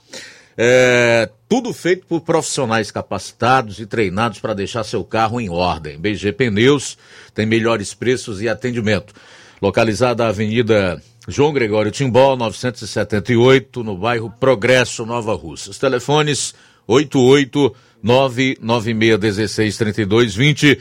[0.58, 5.96] É, tudo feito por profissionais capacitados e treinados para deixar seu carro em ordem.
[5.96, 6.98] BG Pneus
[7.32, 9.14] tem melhores preços e atendimento.
[9.62, 15.70] Localizada na Avenida João Gregório Timbó, 978, no bairro Progresso, Nova Rússia.
[15.70, 16.52] Os telefones
[16.88, 20.80] 88 99616 3220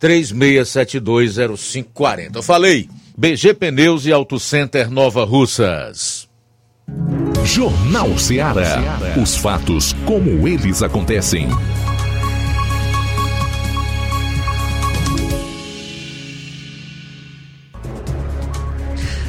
[0.00, 2.36] 36720540.
[2.36, 6.28] Eu falei, BG Pneus e Auto Center Nova Russas.
[7.44, 8.98] Jornal Ceará.
[9.20, 11.48] Os fatos como eles acontecem.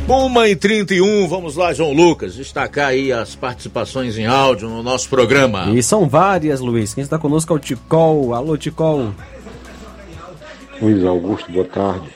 [0.07, 5.09] Uma e 31, vamos lá, João Lucas, destacar aí as participações em áudio no nosso
[5.09, 5.69] programa.
[5.71, 6.93] E são várias, Luiz.
[6.93, 8.33] Quem está conosco é o Ticol.
[8.33, 9.13] Alô, Ticol.
[10.81, 12.09] Luiz Augusto, boa tarde.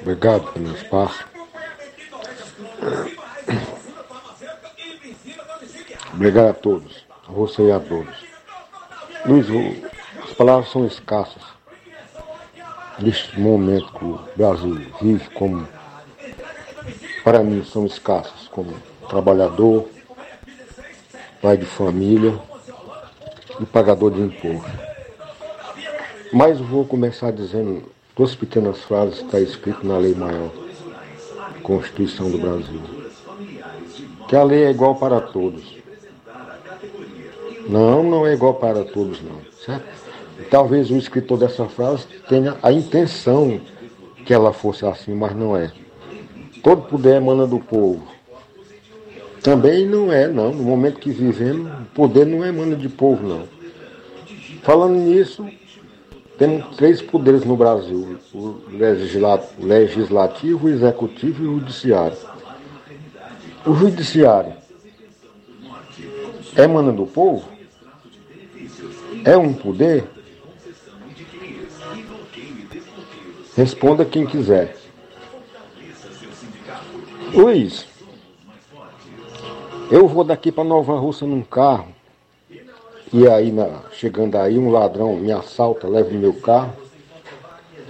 [0.00, 1.24] Obrigado pelo espaço.
[6.14, 8.14] Obrigado a todos, a você e a todos.
[9.26, 9.46] Luiz,
[10.22, 11.42] as palavras são escassas.
[13.00, 15.66] Neste momento que o Brasil vive como,
[17.22, 18.72] para mim, são escassas, como
[19.08, 19.88] trabalhador,
[21.42, 22.38] pai de família
[23.60, 24.70] e pagador de imposto.
[26.32, 27.82] Mas vou começar dizendo
[28.16, 30.50] duas pequenas frases que está escrito na lei maior,
[31.62, 32.80] Constituição do Brasil.
[34.28, 35.78] Que a lei é igual para todos.
[37.68, 39.86] Não, não é igual para todos não, certo?
[40.50, 43.60] Talvez o escritor dessa frase tenha a intenção
[44.24, 45.70] que ela fosse assim, mas não é.
[46.62, 48.06] Todo poder emana do povo.
[49.42, 50.52] Também não é, não.
[50.52, 53.48] No momento que vivemos, o poder não emana de povo, não.
[54.62, 55.46] Falando nisso,
[56.38, 58.60] temos três poderes no Brasil: o
[59.58, 62.16] legislativo, o executivo e o judiciário.
[63.66, 64.54] O judiciário
[66.56, 67.46] emana do povo?
[69.24, 70.04] É um poder?
[73.56, 74.79] Responda quem quiser.
[77.32, 77.86] Luiz,
[79.90, 81.88] eu vou daqui para Nova Russa num carro
[83.12, 86.72] e aí, na, chegando aí, um ladrão me assalta, leva o meu carro,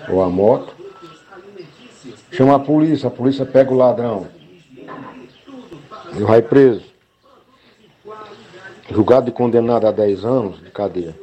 [0.08, 0.74] ou a moto.
[2.32, 4.28] Chama a polícia, a polícia pega o ladrão.
[6.18, 6.84] Eu vai preso.
[8.90, 11.14] Julgado e condenado a 10 anos de cadeia.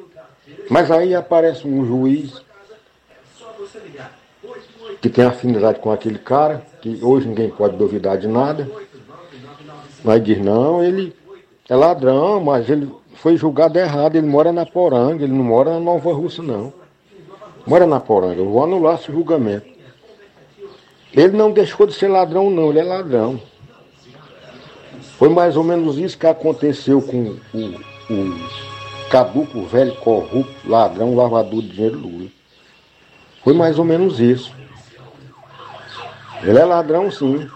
[0.70, 2.42] Mas aí aparece um juiz
[5.02, 8.70] que tem afinidade com aquele cara, que hoje ninguém pode duvidar de nada.
[10.04, 11.14] Mas diz, não, ele
[11.70, 15.80] é ladrão, mas ele foi julgado errado, ele mora na Poranga, ele não mora na
[15.80, 16.74] Nova Rússia, não.
[17.66, 19.66] Mora na Poranga, eu vou anular esse julgamento.
[21.14, 23.42] Ele não deixou de ser ladrão, não, ele é ladrão.
[25.18, 27.76] Foi mais ou menos isso que aconteceu com o,
[29.56, 32.30] o velho, corrupto, ladrão, lavador de dinheiro Lula.
[33.44, 34.54] Foi mais ou menos isso.
[36.44, 37.50] Ele é ladrão, sim.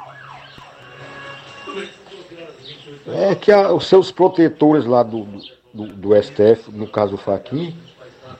[3.07, 5.25] É que a, os seus protetores lá do,
[5.73, 7.75] do, do, STF, no caso do Faquin,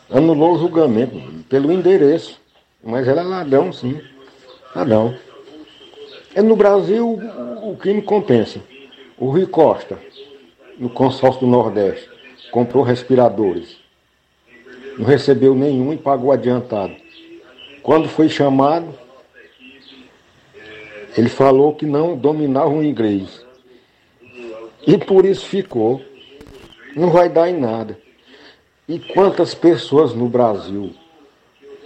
[0.10, 1.20] anulou o julgamento
[1.50, 2.40] pelo endereço.
[2.84, 4.02] Mas era ladrão, sim.
[4.76, 5.16] Ladrão.
[6.34, 8.60] É no Brasil o, o crime compensa.
[9.18, 10.00] O Rui Costa,
[10.80, 12.10] no consórcio do Nordeste,
[12.52, 13.78] comprou respiradores.
[14.98, 16.94] Não recebeu nenhum e pagou adiantado.
[17.84, 18.94] Quando foi chamado,
[21.18, 23.46] ele falou que não dominava o inglês.
[24.86, 26.02] E por isso ficou.
[26.96, 27.98] Não vai dar em nada.
[28.88, 30.92] E quantas pessoas no Brasil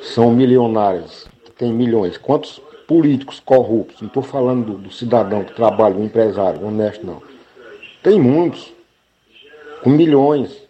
[0.02, 1.28] são milionárias,
[1.58, 2.18] têm milhões.
[2.18, 7.22] Quantos políticos corruptos, não estou falando do, do, cidadão que trabalha, do empresário honesto, não.
[8.02, 8.72] Tem muitos,
[9.84, 10.64] com milhões.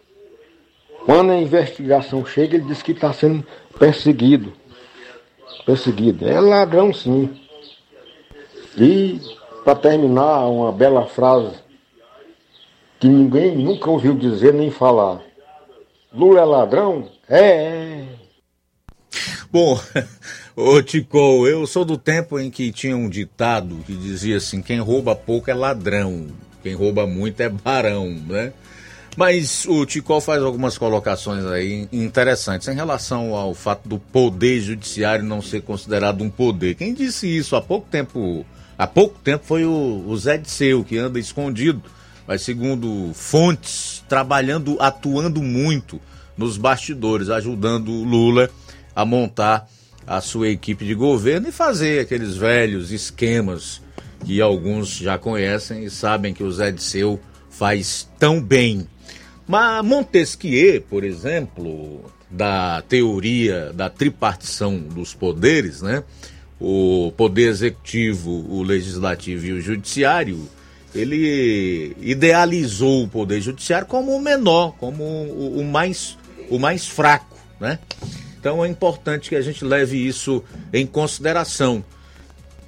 [1.04, 3.46] Quando a investigação chega, ele diz que está sendo
[3.78, 4.52] perseguido.
[5.64, 6.26] Perseguido.
[6.26, 7.30] É ladrão, sim.
[8.76, 9.20] E,
[9.64, 11.54] para terminar, uma bela frase
[13.00, 15.22] que ninguém nunca ouviu dizer nem falar.
[16.12, 17.08] Lula é ladrão?
[17.28, 18.04] É.
[19.50, 19.80] Bom,
[20.56, 24.78] ô Tico, eu sou do tempo em que tinha um ditado que dizia assim: quem
[24.78, 26.28] rouba pouco é ladrão,
[26.62, 28.52] quem rouba muito é barão, né?
[29.16, 35.24] Mas o Tico faz algumas colocações aí interessantes em relação ao fato do poder judiciário
[35.24, 36.74] não ser considerado um poder.
[36.74, 38.44] Quem disse isso há pouco tempo?
[38.78, 41.82] Há pouco tempo foi o, o Zé Disseu, que anda escondido,
[42.26, 46.00] mas segundo fontes, trabalhando, atuando muito
[46.36, 48.50] nos bastidores, ajudando Lula
[48.94, 49.66] a montar
[50.06, 53.80] a sua equipe de governo e fazer aqueles velhos esquemas
[54.24, 57.18] que alguns já conhecem e sabem que o Zé Disseu
[57.50, 58.86] faz tão bem.
[59.46, 66.02] Mas Montesquieu, por exemplo, da teoria da tripartição dos poderes, né?
[66.60, 70.48] O poder executivo, o legislativo e o judiciário,
[70.94, 76.16] ele idealizou o poder judiciário como o menor, como o, o mais
[76.48, 77.78] o mais fraco, né?
[78.38, 80.42] Então é importante que a gente leve isso
[80.72, 81.84] em consideração.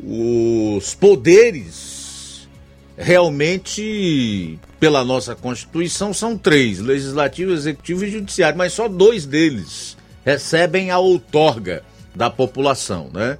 [0.00, 2.48] Os poderes
[2.96, 10.90] realmente, pela nossa Constituição, são três: legislativo, executivo e judiciário, mas só dois deles recebem
[10.90, 11.82] a outorga
[12.14, 13.38] da população, né?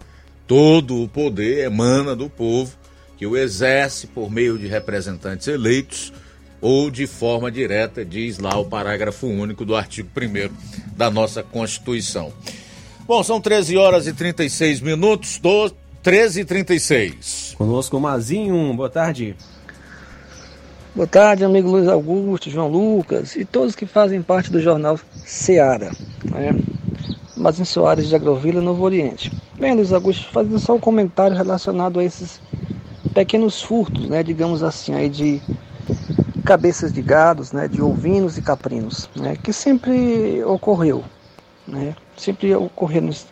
[0.48, 2.72] Todo o poder emana do povo
[3.18, 6.10] que o exerce por meio de representantes eleitos
[6.58, 10.50] ou de forma direta, diz lá o parágrafo único do artigo 1
[10.96, 12.32] da nossa Constituição.
[13.06, 15.70] Bom, são 13 horas e 36 minutos, do
[16.02, 17.54] 13 e 36.
[17.58, 19.36] Conosco o Mazinho, boa tarde.
[20.94, 25.92] Boa tarde, amigo Luiz Augusto, João Lucas e todos que fazem parte do jornal Seara.
[26.24, 26.58] Né?
[27.36, 29.30] Mazinho Soares de Agrovila, Novo Oriente.
[29.58, 32.40] Bem, Luiz Augusto, fazendo só um comentário relacionado a esses
[33.12, 35.42] pequenos furtos, né, digamos assim, aí de
[36.44, 41.04] cabeças de gados, né, de ovinos e caprinos, né, que sempre ocorreu,
[41.66, 43.26] né, sempre ocorreu esse,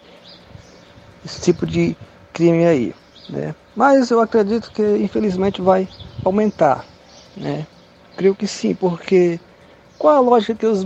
[1.24, 1.96] esse tipo de
[2.32, 2.94] crime aí,
[3.28, 3.54] né.
[3.76, 5.88] Mas eu acredito que infelizmente vai
[6.24, 6.84] aumentar,
[7.36, 7.64] né.
[8.16, 9.38] Creio que sim, porque
[9.96, 10.84] qual a lógica que os,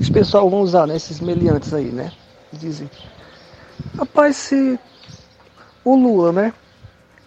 [0.00, 2.10] os pessoal vão usar, né, esses meliantes aí, né?
[2.52, 2.90] Dizem,
[3.98, 4.78] rapaz, se
[5.84, 6.52] o Lula, né,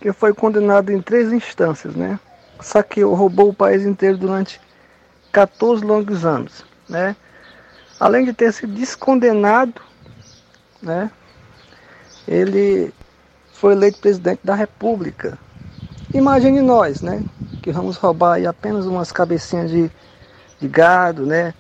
[0.02, 2.20] que foi condenado em três instâncias, né?
[2.62, 4.60] saqueou, roubou o país inteiro durante
[5.32, 7.16] 14 longos anos, né?
[8.00, 9.82] Além de ter sido descondenado,
[10.82, 11.12] né?
[12.28, 12.94] Ele
[13.54, 15.38] foi eleito presidente da República.
[16.14, 17.24] Imagine nós, né?
[17.62, 19.92] Que vamos roubar aí apenas umas cabecinhas de,
[20.60, 21.54] de gado, né?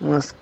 [0.00, 0.34] Umas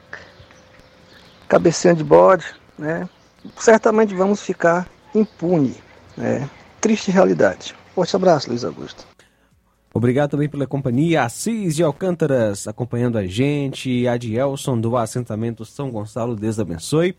[1.49, 2.47] cabecinhas de bode,
[2.79, 3.09] né?
[3.57, 5.75] Certamente vamos ficar impune,
[6.17, 6.49] né?
[6.81, 7.75] Triste realidade.
[7.95, 9.07] Forte abraço, Luiz Augusto.
[9.93, 11.25] Obrigado também pela companhia.
[11.25, 14.07] Assis de Alcântaras acompanhando a gente.
[14.07, 17.17] Adielson do assentamento São Gonçalo, Deus abençoe.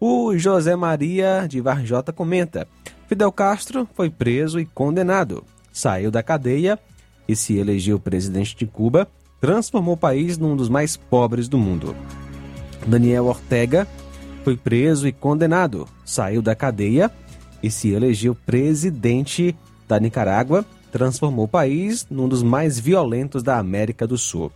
[0.00, 2.66] O José Maria de Varjota comenta:
[3.06, 5.44] Fidel Castro foi preso e condenado.
[5.72, 6.78] Saiu da cadeia
[7.28, 9.06] e se elegeu presidente de Cuba,
[9.40, 11.94] transformou o país num dos mais pobres do mundo.
[12.86, 13.86] Daniel Ortega
[14.46, 15.88] foi preso e condenado.
[16.04, 17.10] Saiu da cadeia
[17.60, 19.56] e se elegeu presidente
[19.88, 24.52] da Nicarágua transformou o país num dos mais violentos da América do Sul.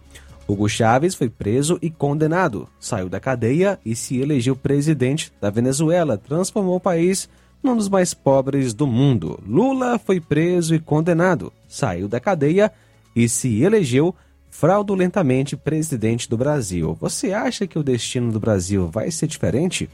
[0.47, 6.17] Hugo Chávez foi preso e condenado, saiu da cadeia e se elegeu presidente da Venezuela,
[6.17, 7.29] transformou o país
[7.61, 9.41] num dos mais pobres do mundo.
[9.45, 12.71] Lula foi preso e condenado, saiu da cadeia
[13.17, 14.15] e se elegeu
[14.61, 16.95] fraudulentamente presidente do Brasil.
[17.01, 19.89] Você acha que o destino do Brasil vai ser diferente?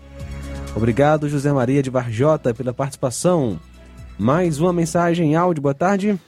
[0.74, 3.60] Obrigado, José Maria de Varjota, pela participação.
[4.18, 6.18] Mais uma mensagem em áudio, boa tarde.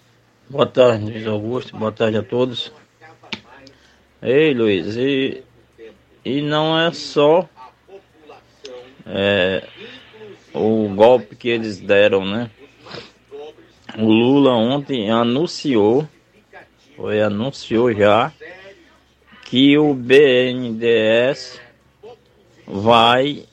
[0.48, 2.72] Boa tarde, Luiz Augusto, boa tarde a todos.
[4.22, 5.42] Ei, Luiz, e,
[6.24, 7.44] e não é só
[9.04, 9.66] é,
[10.54, 12.48] o golpe que eles deram, né?
[13.98, 16.06] O Lula ontem anunciou,
[16.98, 18.32] foi anunciou já,
[19.44, 21.60] que o BNDES
[22.66, 23.44] vai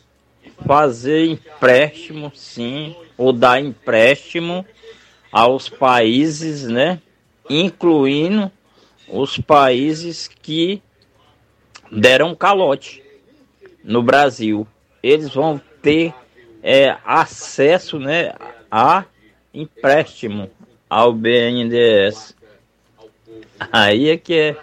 [0.65, 4.65] fazer empréstimo, sim, ou dar empréstimo
[5.31, 6.99] aos países, né,
[7.47, 8.51] incluindo
[9.07, 10.81] os países que
[11.91, 13.03] deram calote
[13.83, 14.67] no Brasil.
[15.03, 16.15] Eles vão ter
[16.63, 18.33] é acesso, né,
[18.71, 19.05] a
[19.53, 20.49] empréstimo
[20.89, 22.35] ao BNDES.
[23.71, 24.57] Aí é que é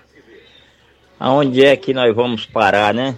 [1.19, 3.16] aonde é que nós vamos parar, né?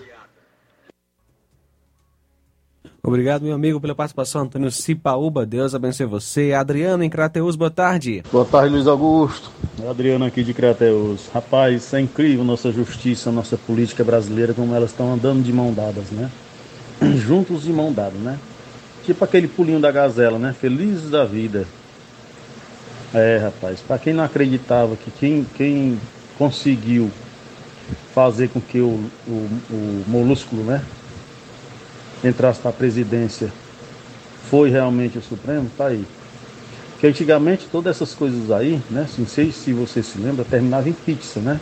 [3.06, 4.42] Obrigado, meu amigo, pela participação.
[4.42, 6.54] Antônio Cipaúba, Deus abençoe você.
[6.54, 8.22] Adriano, em Crateus, boa tarde.
[8.32, 9.50] Boa tarde, Luiz Augusto.
[9.86, 11.28] Adriano aqui de Crateus.
[11.28, 16.10] Rapaz, é incrível nossa justiça, nossa política brasileira, como elas estão andando de mão dadas,
[16.10, 16.30] né?
[17.16, 18.38] Juntos de mão dadas, né?
[19.04, 20.54] Tipo aquele pulinho da gazela, né?
[20.58, 21.66] Felizes da vida.
[23.14, 26.00] É, rapaz, para quem não acreditava que quem, quem
[26.36, 27.10] conseguiu
[28.12, 30.84] fazer com que o, o, o molúsculo, né?
[32.28, 33.52] entrasse para a presidência
[34.48, 36.04] foi realmente o Supremo, tá aí.
[36.92, 39.06] Porque antigamente todas essas coisas aí, né?
[39.18, 41.60] Não sei se você se lembra, terminava em pizza, né?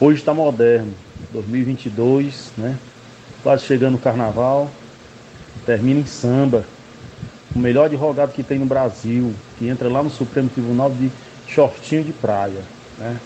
[0.00, 0.92] Hoje está moderno,
[1.32, 2.76] 2022, né?
[3.42, 4.70] Quase chegando o carnaval,
[5.64, 6.64] termina em samba.
[7.54, 11.10] O melhor advogado que tem no Brasil, que entra lá no Supremo Tribunal de
[11.46, 12.62] shortinho de praia,
[12.98, 13.16] né?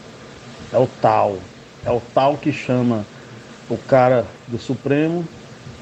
[0.73, 1.39] É o tal.
[1.85, 3.07] É o tal que chama
[3.71, 5.25] o cara do Supremo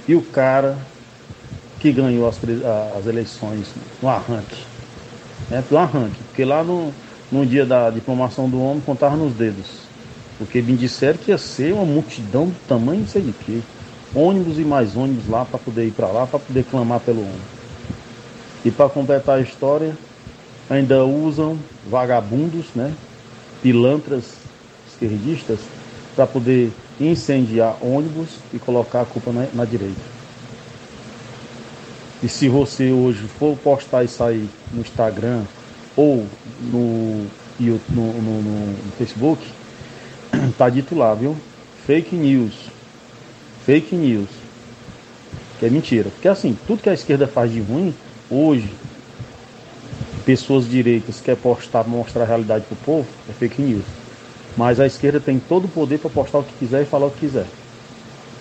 [0.07, 0.77] e o cara
[1.81, 2.39] que ganhou as,
[2.97, 3.67] as eleições
[4.01, 4.65] no arranque.
[5.51, 5.63] Né?
[5.71, 6.93] No arranque, porque lá no,
[7.31, 9.87] no dia da diplomação do homem contava nos dedos.
[10.39, 13.61] Porque me disseram que ia ser uma multidão do tamanho não sei de quê.
[14.15, 17.56] Ônibus e mais ônibus lá para poder ir para lá, para poder clamar pelo homem.
[18.67, 19.97] E para completar a história,
[20.69, 21.57] ainda usam
[21.89, 22.93] vagabundos, né?
[23.63, 24.25] pilantras
[24.89, 25.61] esquerdistas,
[26.17, 30.01] para poder incendiar ônibus e colocar a culpa na, na direita.
[32.21, 35.45] E se você hoje for postar isso aí no Instagram
[35.95, 36.27] ou
[36.61, 37.25] no,
[37.61, 39.47] no, no, no Facebook,
[40.59, 41.37] tá dito lá, viu?
[41.87, 42.55] Fake news.
[43.65, 44.31] Fake news.
[45.61, 46.11] Que é mentira.
[46.11, 47.95] Porque assim, tudo que a esquerda faz de ruim,
[48.31, 48.73] hoje,
[50.25, 53.85] pessoas direitas quer postar, mostrar a realidade pro povo, é fake news.
[54.57, 57.11] Mas a esquerda tem todo o poder para postar o que quiser e falar o
[57.11, 57.47] que quiser.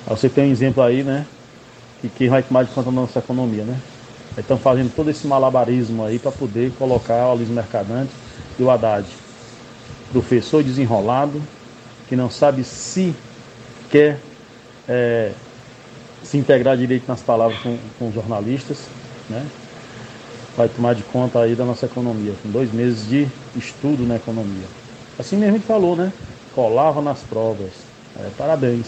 [0.07, 1.25] Aí você tem um exemplo aí, né?
[2.01, 3.77] Que quem vai tomar de conta da nossa economia, né?
[4.37, 8.11] Estão fazendo todo esse malabarismo aí para poder colocar o Aloysio Mercadante
[8.57, 9.05] e o Haddad.
[10.11, 11.41] Professor desenrolado,
[12.07, 13.13] que não sabe se
[13.89, 14.19] quer
[14.87, 15.31] é,
[16.23, 18.87] se integrar direito nas palavras com, com jornalistas,
[19.29, 19.45] né?
[20.55, 24.65] Vai tomar de conta aí da nossa economia, com dois meses de estudo na economia.
[25.19, 26.11] Assim mesmo ele falou, né?
[26.53, 27.71] Colava nas provas.
[28.17, 28.87] É, parabéns.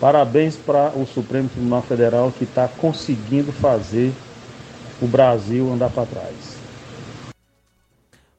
[0.00, 4.12] Parabéns para o Supremo Tribunal Federal que está conseguindo fazer
[5.02, 6.56] o Brasil andar para trás.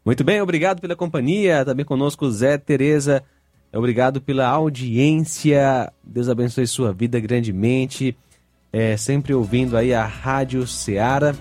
[0.05, 1.63] Muito bem, obrigado pela companhia.
[1.63, 3.23] Também conosco Zé Tereza.
[3.71, 5.91] Obrigado pela audiência.
[6.03, 8.17] Deus abençoe sua vida grandemente.
[8.71, 11.35] É, sempre ouvindo aí a Rádio Ceará.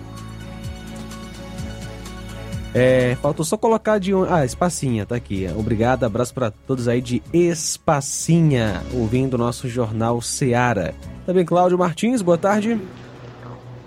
[2.73, 4.23] É, faltou só colocar de um.
[4.31, 5.47] Ah, Espacinha, tá aqui.
[5.57, 10.93] Obrigado, abraço para todos aí de Espacinha, ouvindo o nosso jornal Seara.
[11.25, 12.79] Também Cláudio Martins, boa tarde.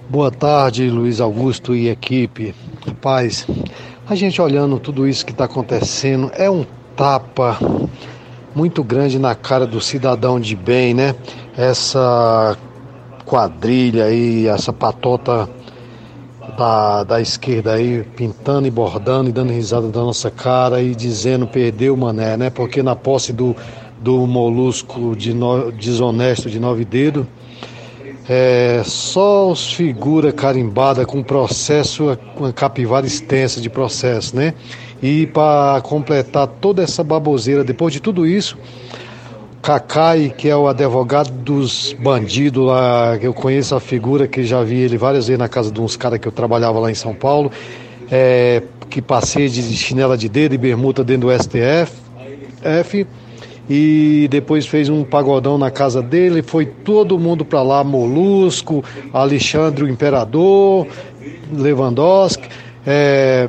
[0.09, 2.55] Boa tarde, Luiz Augusto e equipe.
[2.85, 3.47] Rapaz,
[4.09, 7.59] a gente olhando tudo isso que está acontecendo, é um tapa
[8.55, 11.15] muito grande na cara do cidadão de bem, né?
[11.57, 12.57] Essa
[13.25, 15.49] quadrilha aí, essa patota
[16.57, 21.47] da, da esquerda aí pintando e bordando e dando risada da nossa cara e dizendo
[21.47, 22.51] perdeu mané, né?
[22.51, 23.57] Porque na posse do,
[24.01, 27.27] do molusco de no, desonesto de nove dedos,
[28.29, 34.55] é, só os figura carimbada com processo, uma capivara extensa de processo, né?
[35.03, 38.57] E para completar toda essa baboseira, depois de tudo isso,
[39.63, 44.81] Cacai, que é o advogado dos bandidos lá, eu conheço a figura, que já vi
[44.81, 47.49] ele várias vezes na casa de uns caras que eu trabalhava lá em São Paulo,
[48.11, 48.61] é,
[48.91, 51.93] que passei de chinela de dedo e bermuda dentro do STF,
[52.61, 53.07] F,
[53.71, 59.85] e depois fez um pagodão na casa dele, foi todo mundo para lá, Molusco, Alexandre
[59.85, 60.89] o Imperador,
[61.53, 62.49] Lewandowski,
[62.85, 63.49] é,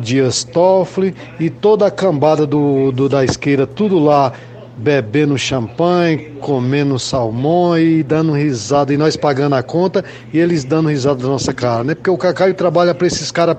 [0.00, 4.32] Dias Toffoli e toda a cambada do, do da esquerda, tudo lá
[4.76, 10.88] bebendo champanhe, comendo salmão e dando risada, e nós pagando a conta e eles dando
[10.88, 11.94] risada da nossa cara, né?
[11.94, 13.56] Porque o Cacaio trabalha para esses caras,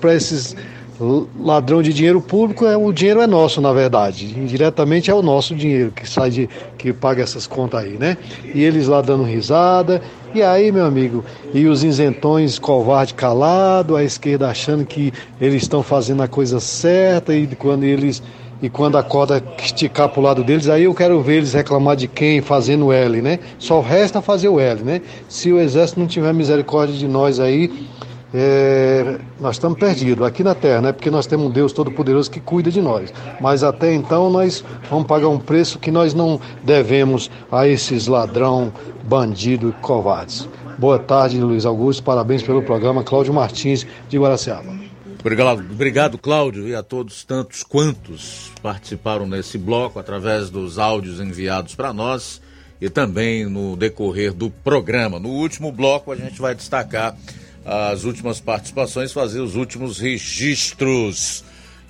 [0.00, 0.56] para esses
[1.38, 4.26] ladrão de dinheiro público, é, o dinheiro é nosso, na verdade.
[4.36, 6.48] Indiretamente é o nosso dinheiro que sai de.
[6.76, 8.16] que paga essas contas aí, né?
[8.52, 10.02] E eles lá dando risada.
[10.34, 15.82] E aí, meu amigo, e os isentões covarde calado, a esquerda achando que eles estão
[15.82, 18.22] fazendo a coisa certa, e quando eles
[18.60, 21.96] e quando a corda esticar para o lado deles, aí eu quero ver eles reclamar
[21.96, 23.38] de quem fazendo L, né?
[23.58, 25.00] Só resta fazer o L, né?
[25.28, 27.88] Se o exército não tiver misericórdia de nós aí,
[28.34, 30.92] é, nós estamos perdidos aqui na Terra, né?
[30.92, 33.12] Porque nós temos um Deus Todo-Poderoso que cuida de nós.
[33.40, 38.72] Mas até então nós vamos pagar um preço que nós não devemos a esses ladrão,
[39.04, 40.48] bandido e covardes.
[40.76, 42.02] Boa tarde, Luiz Augusto.
[42.02, 43.02] Parabéns pelo programa.
[43.02, 44.87] Cláudio Martins, de Guaraciaba.
[45.28, 51.74] Obrigado, obrigado, Cláudio, e a todos tantos quantos participaram nesse bloco através dos áudios enviados
[51.74, 52.40] para nós
[52.80, 55.20] e também no decorrer do programa.
[55.20, 57.14] No último bloco, a gente vai destacar
[57.62, 61.44] as últimas participações, fazer os últimos registros.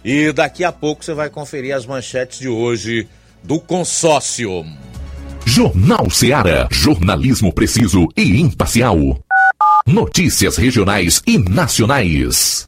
[0.05, 3.07] E daqui a pouco você vai conferir as manchetes de hoje
[3.45, 4.67] do consórcio.
[5.47, 6.67] Jornal Seara.
[6.73, 8.99] Jornalismo preciso e imparcial.
[9.87, 12.68] Notícias regionais e nacionais.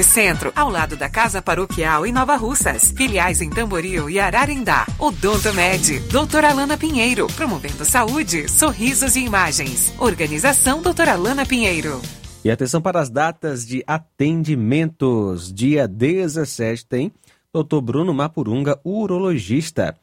[0.03, 2.91] Centro, ao lado da Casa Paroquial em Nova Russas.
[2.91, 4.85] Filiais em Tamboril e Ararindá.
[4.97, 9.93] Odonto Med, doutora Alana Pinheiro, promovendo saúde, sorrisos e imagens.
[9.99, 12.01] Organização doutora Alana Pinheiro.
[12.43, 15.53] E atenção para as datas de atendimentos.
[15.53, 17.11] Dia 17 tem
[17.53, 17.81] Dr.
[17.81, 19.95] Bruno Mapurunga, urologista.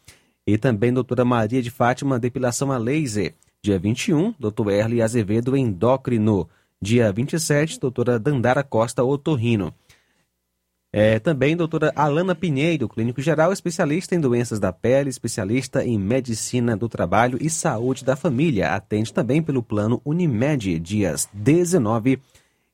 [0.46, 3.34] E também doutora Maria de Fátima, depilação a laser.
[3.62, 4.70] Dia 21, Dr.
[4.70, 6.48] Erle Azevedo, endócrino.
[6.80, 9.74] Dia 27, doutora Dandara Costa Otorrino.
[10.90, 16.76] É, também doutora Alana Pinheiro, clínico geral, especialista em doenças da pele, especialista em medicina
[16.76, 18.74] do trabalho e saúde da família.
[18.74, 22.18] Atende também pelo plano Unimed, dias 19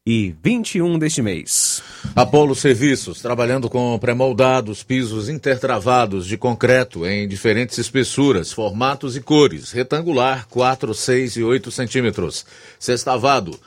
[0.07, 1.83] e 21 deste mês.
[2.15, 9.73] Apolo Serviços, trabalhando com pré-moldados, pisos intertravados de concreto em diferentes espessuras, formatos e cores.
[9.73, 12.45] Retangular, 4, 6 e 8 centímetros.
[12.79, 13.59] Sextavado,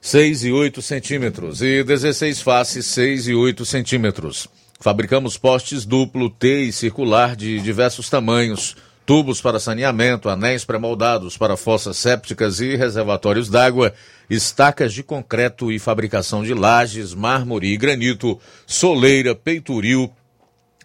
[0.00, 1.62] 6 e 8 centímetros.
[1.62, 4.48] E 16 faces, 6 e 8 centímetros.
[4.80, 11.56] Fabricamos postes duplo, T e circular de diversos tamanhos, tubos para saneamento, anéis pré-moldados para
[11.56, 13.94] fossas sépticas e reservatórios d'água,
[14.28, 20.12] estacas de concreto e fabricação de lajes, mármore e granito, soleira, peitoril,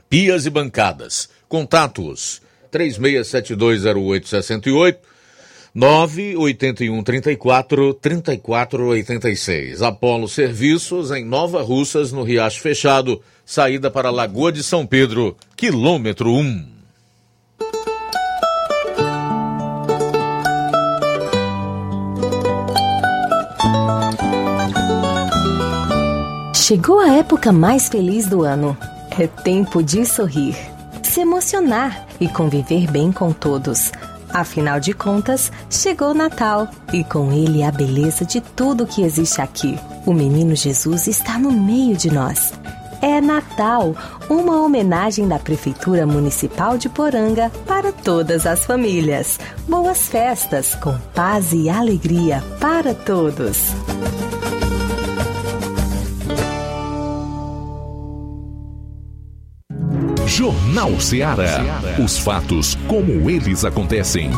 [0.10, 1.30] pias e bancadas.
[1.50, 4.98] Contatos 36720868
[5.74, 9.82] 981 34 34 86.
[9.82, 16.34] Apolo Serviços em Nova Russas, no Riacho Fechado, saída para Lagoa de São Pedro, quilômetro
[16.34, 16.66] 1.
[26.54, 28.78] Chegou a época mais feliz do ano.
[29.18, 30.56] É tempo de sorrir,
[31.02, 33.92] se emocionar e conviver bem com todos.
[34.34, 39.78] Afinal de contas, chegou Natal e com ele a beleza de tudo que existe aqui.
[40.06, 42.54] O menino Jesus está no meio de nós.
[43.02, 43.96] É Natal,
[44.30, 49.40] uma homenagem da Prefeitura Municipal de Poranga para todas as famílias.
[49.68, 53.58] Boas festas, com paz e alegria para todos.
[60.42, 61.62] Jornal Ceará.
[62.04, 64.32] Os fatos como eles acontecem.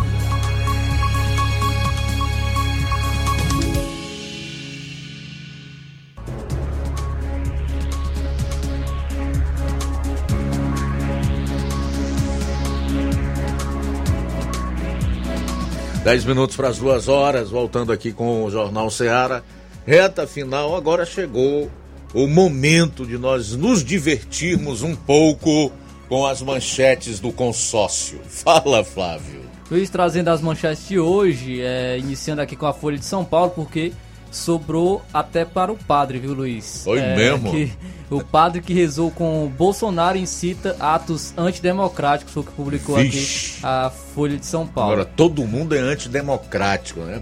[16.03, 19.41] Dez minutos para as duas horas, voltando aqui com o Jornal Ceará.
[19.85, 21.71] Reta final, agora chegou
[22.13, 25.71] o momento de nós nos divertirmos um pouco
[26.07, 28.19] com as manchetes do consórcio.
[28.27, 29.41] Fala, Flávio.
[29.69, 33.51] Luiz trazendo as manchetes de hoje, é, iniciando aqui com a Folha de São Paulo,
[33.51, 33.93] porque
[34.29, 36.83] sobrou até para o padre, viu, Luiz?
[36.83, 37.51] Foi é, mesmo?
[37.51, 37.71] Que,
[38.09, 43.57] o padre que rezou com Bolsonaro incita atos antidemocráticos, foi o que publicou Vixe.
[43.57, 44.93] aqui a Folha de São Paulo.
[44.93, 47.21] Agora, todo mundo é antidemocrático, né?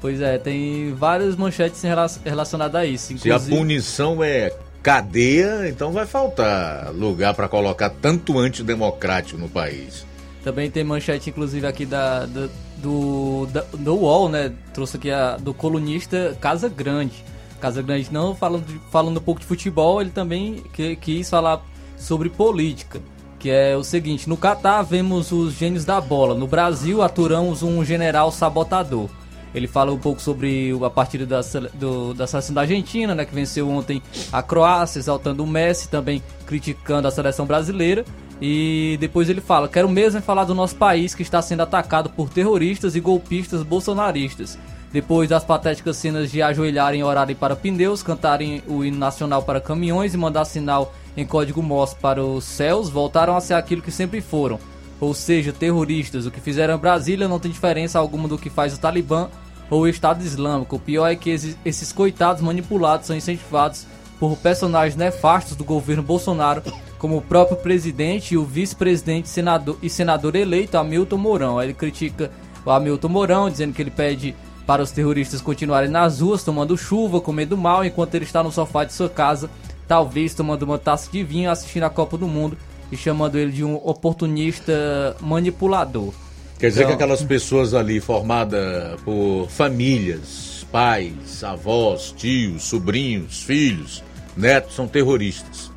[0.00, 1.82] Pois é, tem várias manchetes
[2.24, 3.16] relacionadas a isso.
[3.18, 4.52] Se a punição é
[4.82, 10.06] cadeia, então vai faltar lugar para colocar tanto antidemocrático no país.
[10.42, 12.48] Também tem manchete, inclusive, aqui da, da
[12.80, 14.52] do, da, do UOL, né?
[14.72, 17.24] Trouxe aqui a do colunista Casa Grande.
[17.60, 21.62] Casa Grande não falando, falando um pouco de futebol, ele também que, quis falar
[21.96, 23.00] sobre política.
[23.38, 27.84] Que é o seguinte, no Catar vemos os gênios da bola, no Brasil aturamos um
[27.84, 29.08] general sabotador.
[29.54, 31.40] Ele fala um pouco sobre a partida da,
[31.74, 34.02] do, da seleção da Argentina, né, que venceu ontem
[34.32, 38.04] a Croácia, exaltando o Messi, também criticando a seleção brasileira.
[38.40, 42.30] E depois ele fala: Quero mesmo falar do nosso país que está sendo atacado por
[42.30, 44.58] terroristas e golpistas bolsonaristas.
[44.92, 49.60] Depois das patéticas cenas de ajoelharem e orarem para pneus, cantarem o hino nacional para
[49.60, 53.92] caminhões e mandar sinal em código Morse para os céus, voltaram a ser aquilo que
[53.92, 54.58] sempre foram
[55.00, 56.26] ou seja, terroristas.
[56.26, 59.28] O que fizeram Brasília não tem diferença alguma do que faz o Talibã
[59.70, 60.76] ou o Estado Islâmico.
[60.76, 61.30] O pior é que
[61.64, 63.86] esses coitados manipulados são incentivados
[64.18, 66.62] por personagens nefastos do governo Bolsonaro,
[66.98, 71.62] como o próprio presidente e o vice-presidente senador, e senador eleito Hamilton Mourão.
[71.62, 72.30] Ele critica
[72.64, 74.34] o Hamilton Mourão, dizendo que ele pede
[74.66, 78.84] para os terroristas continuarem nas ruas, tomando chuva, comendo mal, enquanto ele está no sofá
[78.84, 79.48] de sua casa,
[79.88, 82.58] talvez tomando uma taça de vinho assistindo a Copa do Mundo
[82.90, 86.12] e chamando ele de um oportunista manipulador.
[86.58, 94.02] Quer dizer Então- que aquelas pessoas ali formadas por famílias, pais, avós, tios, sobrinhos, filhos,
[94.36, 95.70] netos, são terroristas.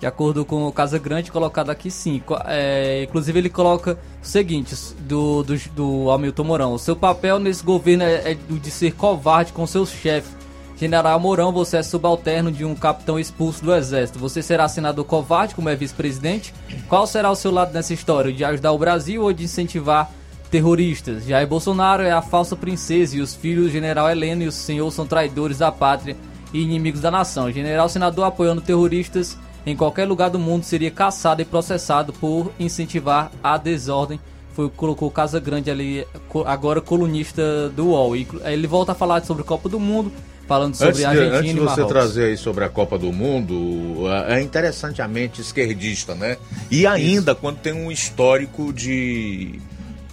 [0.00, 2.22] De acordo com o Casa Grande, colocado aqui sim.
[2.46, 6.72] É, inclusive ele coloca o seguinte, do, do, do Hamilton Mourão.
[6.72, 10.37] O seu papel nesse governo é, é de ser covarde com seus chefes.
[10.78, 14.18] General Mourão, você é subalterno de um capitão expulso do exército.
[14.20, 16.54] Você será senador covarde, como é vice-presidente?
[16.88, 18.32] Qual será o seu lado nessa história?
[18.32, 20.08] De ajudar o Brasil ou de incentivar
[20.52, 21.26] terroristas?
[21.26, 24.88] Jair Bolsonaro é a falsa princesa e os filhos do general Heleno e o senhor
[24.92, 26.16] são traidores da pátria
[26.54, 27.50] e inimigos da nação.
[27.50, 29.36] General senador apoiando terroristas
[29.66, 34.20] em qualquer lugar do mundo seria caçado e processado por incentivar a desordem.
[34.52, 36.06] Foi colocou Casa Grande ali,
[36.46, 38.16] agora colunista do UOL.
[38.16, 40.12] E Ele volta a falar sobre Copa do Mundo,
[40.48, 44.06] falando sobre antes de, Argentina antes de você trazer aí sobre a Copa do Mundo,
[44.26, 46.38] é interessante a mente esquerdista, né?
[46.70, 49.60] E ainda quando tem um histórico de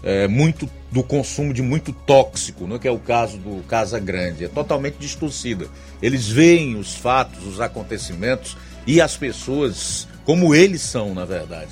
[0.03, 2.78] é, muito do consumo de muito tóxico, né?
[2.80, 5.68] que é o caso do Casa Grande, é totalmente distorcida.
[6.02, 8.56] Eles veem os fatos, os acontecimentos
[8.86, 11.72] e as pessoas como eles são, na verdade.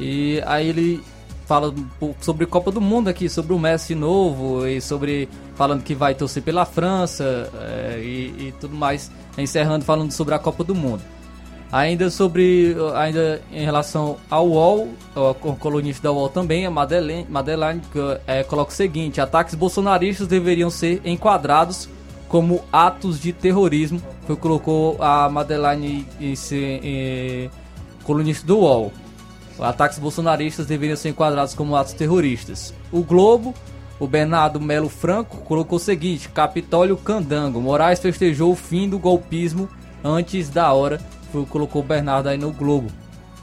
[0.00, 1.02] E aí ele
[1.48, 1.74] fala
[2.20, 6.42] sobre Copa do Mundo aqui, sobre o Messi novo e sobre falando que vai torcer
[6.42, 11.02] pela França é, e, e, tudo mais, encerrando falando sobre a Copa do Mundo.
[11.72, 17.80] Ainda sobre, ainda em relação ao UOL, o colunista da UOL também, a Madeleine, Madeleine
[18.26, 21.88] é, coloca o seguinte: ataques bolsonaristas deveriam ser enquadrados
[22.28, 24.02] como atos de terrorismo.
[24.26, 27.50] Foi colocou a Madeleine em, em,
[28.04, 28.92] colunista do UOL.
[29.58, 32.74] Ataques bolsonaristas deveriam ser enquadrados como atos terroristas.
[32.92, 33.54] O Globo,
[33.98, 37.60] o Bernardo Melo Franco, colocou o seguinte: Capitólio Candango.
[37.60, 39.68] Moraes festejou o fim do golpismo
[40.02, 41.00] antes da hora.
[41.32, 42.88] Foi, colocou o Bernardo aí no Globo.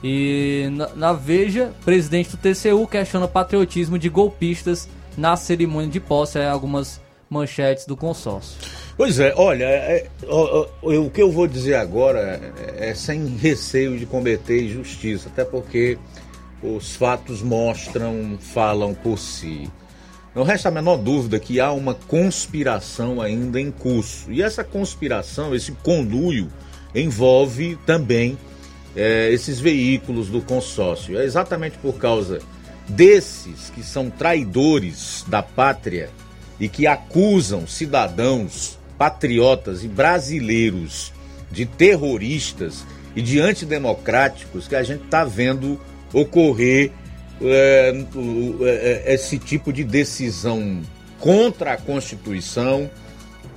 [0.03, 4.87] E na, na Veja, presidente do TCU questiona patriotismo de golpistas
[5.17, 6.39] na cerimônia de posse.
[6.39, 8.57] É, algumas manchetes do consórcio.
[8.97, 10.29] Pois é, olha, é, é,
[10.81, 12.39] o que eu vou dizer agora
[12.77, 15.97] é, é sem receio de cometer injustiça, até porque
[16.63, 19.69] os fatos mostram, falam por si.
[20.33, 24.31] Não resta a menor dúvida que há uma conspiração ainda em curso.
[24.31, 26.51] E essa conspiração, esse conluio,
[26.93, 28.37] envolve também
[28.95, 31.17] é, esses veículos do consórcio.
[31.17, 32.39] É exatamente por causa
[32.87, 36.09] desses que são traidores da pátria
[36.59, 41.11] e que acusam cidadãos patriotas e brasileiros
[41.51, 45.79] de terroristas e de antidemocráticos que a gente está vendo
[46.13, 46.91] ocorrer
[47.41, 48.05] é,
[48.63, 50.81] é, esse tipo de decisão
[51.19, 52.89] contra a Constituição,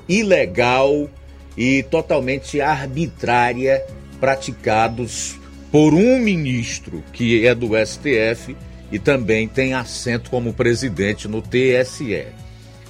[0.08, 1.08] ilegal
[1.56, 3.84] e totalmente arbitrária,
[4.20, 5.36] praticados
[5.70, 8.56] por um ministro que é do STF
[8.90, 12.26] e também tem assento como presidente no TSE.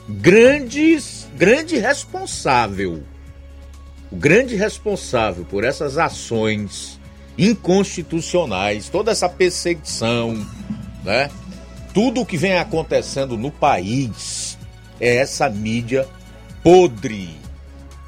[0.08, 3.02] Grandes, grande responsável,
[4.10, 6.98] o grande responsável por essas ações
[7.36, 10.46] inconstitucionais, toda essa perseguição,
[11.04, 11.30] né?
[11.92, 14.56] Tudo o que vem acontecendo no país
[14.98, 16.08] é essa mídia
[16.62, 17.28] podre,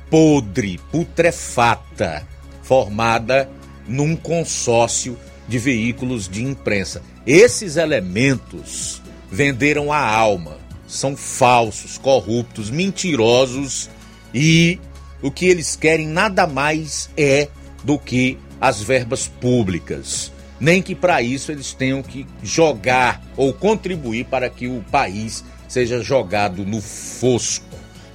[0.09, 2.27] podre, putrefata,
[2.62, 3.51] formada
[3.86, 7.02] num consórcio de veículos de imprensa.
[7.27, 10.60] Esses elementos venderam a alma,
[10.91, 13.89] são falsos, corruptos, mentirosos
[14.35, 14.79] e
[15.23, 17.49] o que eles querem nada mais é
[17.85, 20.33] do que as verbas públicas.
[20.59, 26.03] Nem que para isso eles tenham que jogar ou contribuir para que o país seja
[26.03, 27.65] jogado no fosco,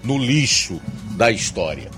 [0.04, 0.80] no lixo
[1.12, 1.90] da história.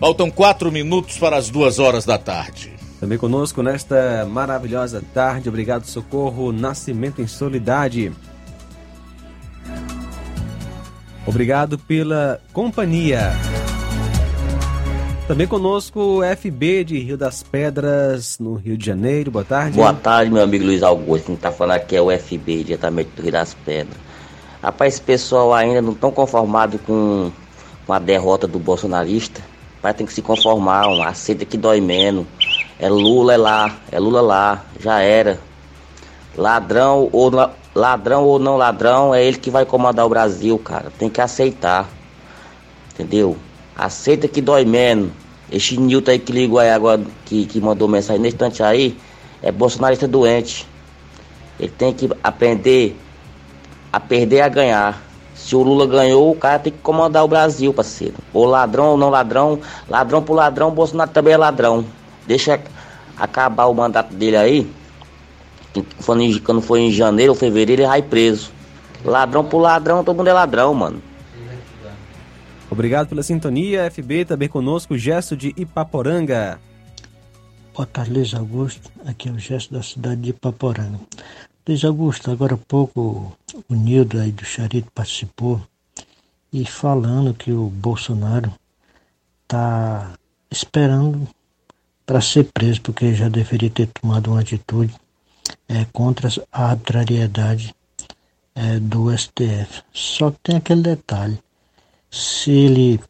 [0.00, 2.72] Faltam quatro minutos para as duas horas da tarde.
[2.98, 8.12] Também conosco nesta maravilhosa tarde, obrigado Socorro Nascimento em Solidade.
[11.26, 13.32] Obrigado pela companhia.
[15.28, 19.30] Também conosco o FB de Rio das Pedras, no Rio de Janeiro.
[19.30, 19.76] Boa tarde.
[19.76, 21.26] Boa tarde, meu amigo Luiz Augusto.
[21.26, 23.96] Quem está falando aqui é o FB, diretamente do Rio das Pedras.
[24.60, 27.30] Rapaz, esse pessoal ainda não estão conformado com,
[27.86, 29.40] com a derrota do bolsonarista.
[29.80, 32.26] Vai ter que se conformar, um aceita que dói menos.
[32.78, 35.38] É Lula é lá, é Lula lá, já era.
[36.36, 37.30] Ladrão ou
[37.74, 40.92] ladrão ou não ladrão, é ele que vai comandar o Brasil, cara.
[40.98, 41.88] Tem que aceitar.
[42.92, 43.36] Entendeu?
[43.76, 45.10] Aceita que dói menos.
[45.50, 48.96] Esse Nilton aí que ligou aí agora, que, que mandou mensagem nesse instante aí,
[49.42, 50.66] é bolsonarista doente.
[51.60, 52.96] Ele tem que aprender
[53.92, 55.02] a perder a ganhar.
[55.34, 58.14] Se o Lula ganhou, o cara tem que comandar o Brasil, parceiro.
[58.32, 61.84] Ou ladrão ou não ladrão, ladrão por ladrão, Bolsonaro também é ladrão.
[62.26, 62.60] Deixa
[63.16, 64.72] acabar o mandato dele aí.
[66.44, 68.50] Quando foi em janeiro ou fevereiro, ele vai preso.
[69.04, 71.02] Ladrão por ladrão, todo mundo é ladrão, mano.
[72.70, 76.58] Obrigado pela sintonia, FB, também conosco, Gesto de Ipaporanga.
[77.74, 78.90] Boa tarde, Luiz Augusto.
[79.04, 80.98] Aqui é o Gesto da cidade de Ipaporanga.
[81.66, 83.36] Luiz Augusto, agora há pouco
[83.68, 85.60] o Nildo aí do Charito participou
[86.52, 88.52] e falando que o Bolsonaro
[89.42, 90.12] está
[90.50, 91.28] esperando
[92.04, 94.94] para ser preso, porque já deveria ter tomado uma atitude
[95.72, 97.74] é, contra a arbitrariedade
[98.54, 99.82] é, do STF.
[99.90, 101.38] Só que tem aquele detalhe:
[102.10, 103.00] se ele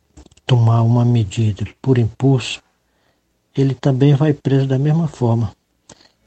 [0.47, 2.62] tomar uma medida por impulso,
[3.56, 5.52] ele também vai preso da mesma forma.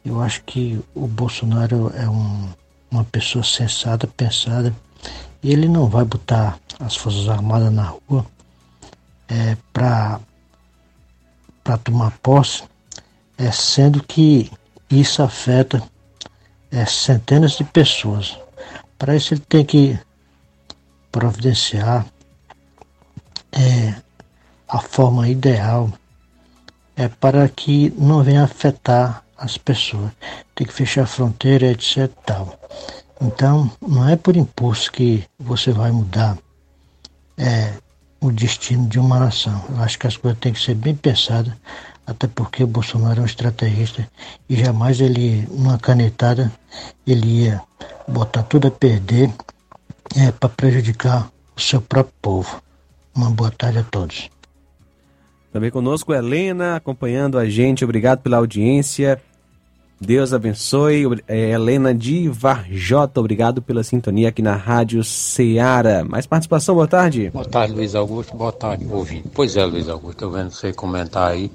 [0.03, 2.49] Eu acho que o Bolsonaro é um,
[2.91, 4.75] uma pessoa sensata, pensada,
[5.41, 8.25] e ele não vai botar as Forças Armadas na rua
[9.29, 10.19] é, para
[11.83, 12.63] tomar posse,
[13.37, 14.51] é, sendo que
[14.91, 15.81] isso afeta
[16.75, 18.37] é, centenas de pessoas.
[18.97, 19.97] Para isso ele tem que
[21.11, 22.05] providenciar
[23.51, 23.95] é,
[24.67, 25.89] a forma ideal
[26.97, 30.11] é para que não venha afetar as pessoas.
[30.53, 32.09] Tem que fechar a fronteira, etc.
[32.25, 32.59] Tal.
[33.21, 36.37] Então, não é por impulso que você vai mudar
[37.37, 37.73] é,
[38.19, 39.63] o destino de uma nação.
[39.69, 41.53] Eu acho que as coisas têm que ser bem pensadas,
[42.05, 44.07] até porque o Bolsonaro é um estrategista
[44.49, 46.51] e jamais ele, numa canetada,
[47.05, 47.61] ele ia
[48.07, 49.31] botar tudo a perder
[50.15, 52.61] é, para prejudicar o seu próprio povo.
[53.15, 54.29] Uma boa tarde a todos.
[55.51, 57.83] Também conosco Helena, acompanhando a gente.
[57.83, 59.21] Obrigado pela audiência.
[59.99, 61.05] Deus abençoe.
[61.27, 66.03] É, Helena de Varjota, obrigado pela sintonia aqui na Rádio Ceará.
[66.03, 67.29] Mais participação, boa tarde.
[67.29, 68.35] Boa tarde, Luiz Augusto.
[68.35, 69.29] Boa tarde, ouvindo.
[69.33, 71.49] Pois é, Luiz Augusto, estou vendo você comentar aí.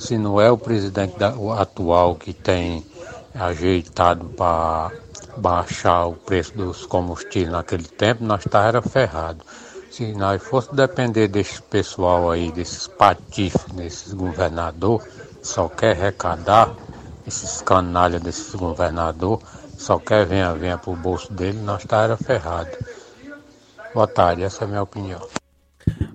[0.00, 2.82] Se não é o presidente da, o atual que tem
[3.34, 4.90] ajeitado para
[5.36, 9.46] baixar o preço dos combustíveis naquele tempo, nós estávamos ferrados.
[9.90, 15.06] Se nós fosse depender desse pessoal aí, desses patifes, desses governador,
[15.42, 16.74] só quer arrecadar,
[17.26, 19.38] esses canalhas desses governador,
[19.76, 22.78] só quer venha, venha pro bolso dele, nós estávamos ferrados.
[23.92, 25.39] Boa tarde, essa é a minha opinião.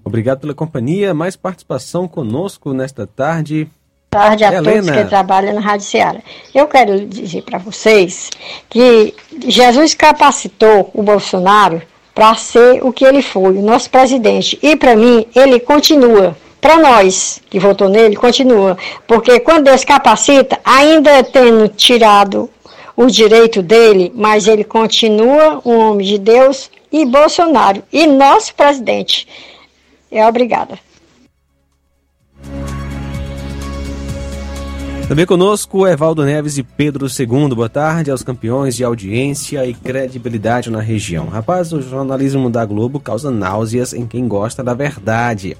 [0.04, 1.14] Obrigado pela companhia.
[1.14, 3.68] Mais participação conosco nesta tarde.
[4.10, 4.82] tarde a Helena.
[4.82, 6.20] todos que trabalham na Rádio Ceará.
[6.54, 8.30] Eu quero dizer para vocês
[8.70, 9.14] que
[9.48, 11.82] Jesus capacitou o Bolsonaro
[12.14, 14.58] para ser o que ele foi, o nosso presidente.
[14.64, 16.36] E para mim, ele continua.
[16.62, 18.78] Para nós que votou nele, continua.
[19.06, 22.50] Porque quando Deus capacita, ainda tendo tirado
[22.96, 27.84] o direito dele, mas ele continua um homem de Deus e Bolsonaro.
[27.92, 29.28] E nosso presidente.
[30.16, 30.80] É obrigada.
[35.10, 37.54] Também conosco Evaldo Neves e Pedro II.
[37.54, 41.28] Boa tarde aos campeões de audiência e credibilidade na região.
[41.28, 45.58] Rapaz, o jornalismo da Globo causa náuseas em quem gosta da verdade.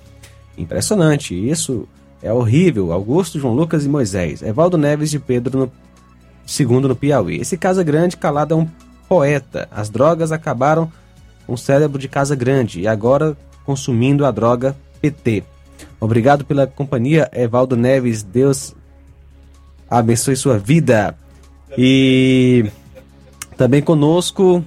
[0.58, 1.86] Impressionante, isso
[2.24, 2.94] é horrível.
[2.94, 4.42] Augusto, João Lucas e Moisés.
[4.42, 5.70] Evaldo Neves e Pedro.
[6.58, 7.42] II no Piauí.
[7.42, 8.70] Esse Casa Grande calado é um
[9.10, 9.68] poeta.
[9.70, 10.90] As drogas acabaram
[11.46, 13.36] o cérebro de Casa Grande e agora
[13.66, 15.44] consumindo a droga PT.
[16.00, 18.24] Obrigado pela companhia, Evaldo Neves.
[18.24, 18.76] Deus
[19.90, 21.16] abençoe sua vida.
[21.78, 22.70] E
[23.58, 24.64] também conosco,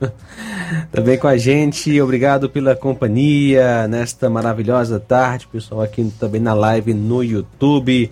[0.90, 6.94] também com a gente, obrigado pela companhia nesta maravilhosa tarde, pessoal aqui também na live
[6.94, 8.10] no YouTube.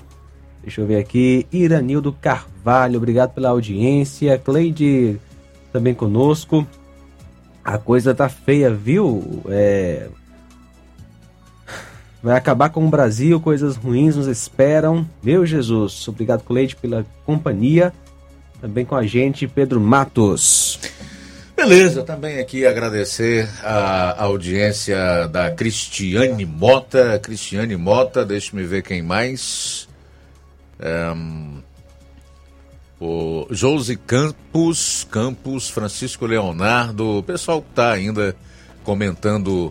[0.63, 4.39] Deixa eu ver aqui, Iranildo Carvalho, obrigado pela audiência.
[4.39, 5.21] Cleide
[5.73, 6.67] também conosco.
[7.65, 9.43] A coisa tá feia, viu?
[9.49, 10.09] É,
[12.25, 15.07] Vai acabar com o Brasil, coisas ruins nos esperam.
[15.23, 17.93] Meu Jesus, obrigado, Cleide, pela companhia.
[18.63, 20.81] Também com a gente, Pedro Matos.
[21.55, 27.19] Beleza, também aqui agradecer a audiência da Cristiane Mota.
[27.19, 29.87] Cristiane Mota, deixa-me ver quem mais.
[30.81, 31.59] Um,
[33.05, 38.35] o Josi Campos, Campos, Francisco Leonardo, o pessoal que está ainda
[38.83, 39.71] comentando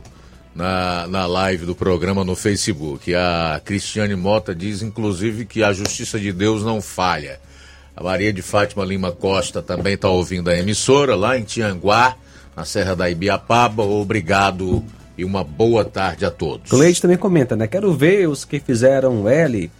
[0.53, 3.13] na, na live do programa no Facebook.
[3.15, 7.39] A Cristiane Mota diz, inclusive, que a justiça de Deus não falha.
[7.95, 12.15] A Maria de Fátima Lima Costa também está ouvindo a emissora lá em Tianguá,
[12.55, 13.83] na Serra da Ibiapaba.
[13.83, 14.83] Obrigado
[15.17, 16.69] e uma boa tarde a todos.
[16.69, 17.65] Cleide também comenta, né?
[17.65, 19.71] Quero ver os que fizeram L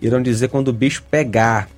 [0.00, 1.68] irão dizer quando o bicho pegar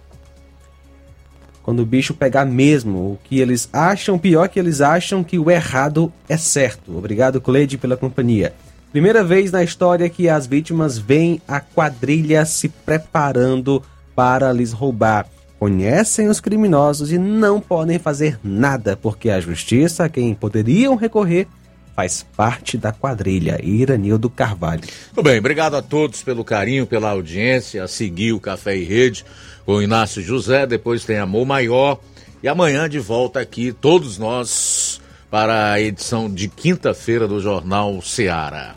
[1.65, 5.51] quando o bicho pegar mesmo o que eles acham, pior que eles acham que o
[5.51, 6.97] errado é certo.
[6.97, 8.53] Obrigado, Cleide, pela companhia.
[8.93, 13.82] Primeira vez na história que as vítimas veem a quadrilha se preparando
[14.15, 15.27] para lhes roubar.
[15.59, 21.49] Conhecem os criminosos e não podem fazer nada, porque a justiça, a quem poderiam recorrer,
[21.94, 23.58] faz parte da quadrilha.
[23.62, 24.82] Iranildo Carvalho.
[25.14, 29.24] Muito bem, obrigado a todos pelo carinho, pela audiência, a seguir o Café e Rede
[29.64, 31.98] com Inácio José, depois tem Amor Maior.
[32.42, 35.00] E amanhã de volta aqui, todos nós,
[35.30, 38.74] para a edição de quinta-feira do Jornal Seara.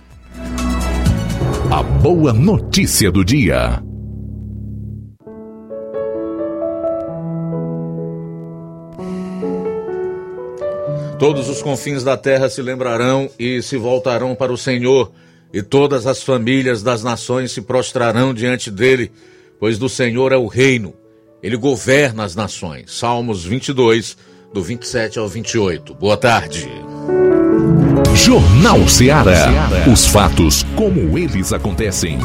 [1.69, 3.83] A boa notícia do dia.
[11.19, 15.11] Todos os confins da terra se lembrarão e se voltarão para o Senhor,
[15.53, 19.11] e todas as famílias das nações se prostrarão diante dele
[19.59, 20.93] pois do Senhor é o reino,
[21.41, 22.97] ele governa as nações.
[22.97, 24.17] Salmos 22,
[24.53, 25.93] do 27 ao 28.
[25.95, 26.67] Boa tarde.
[28.15, 29.49] Jornal Ceará.
[29.91, 32.17] Os fatos como eles acontecem.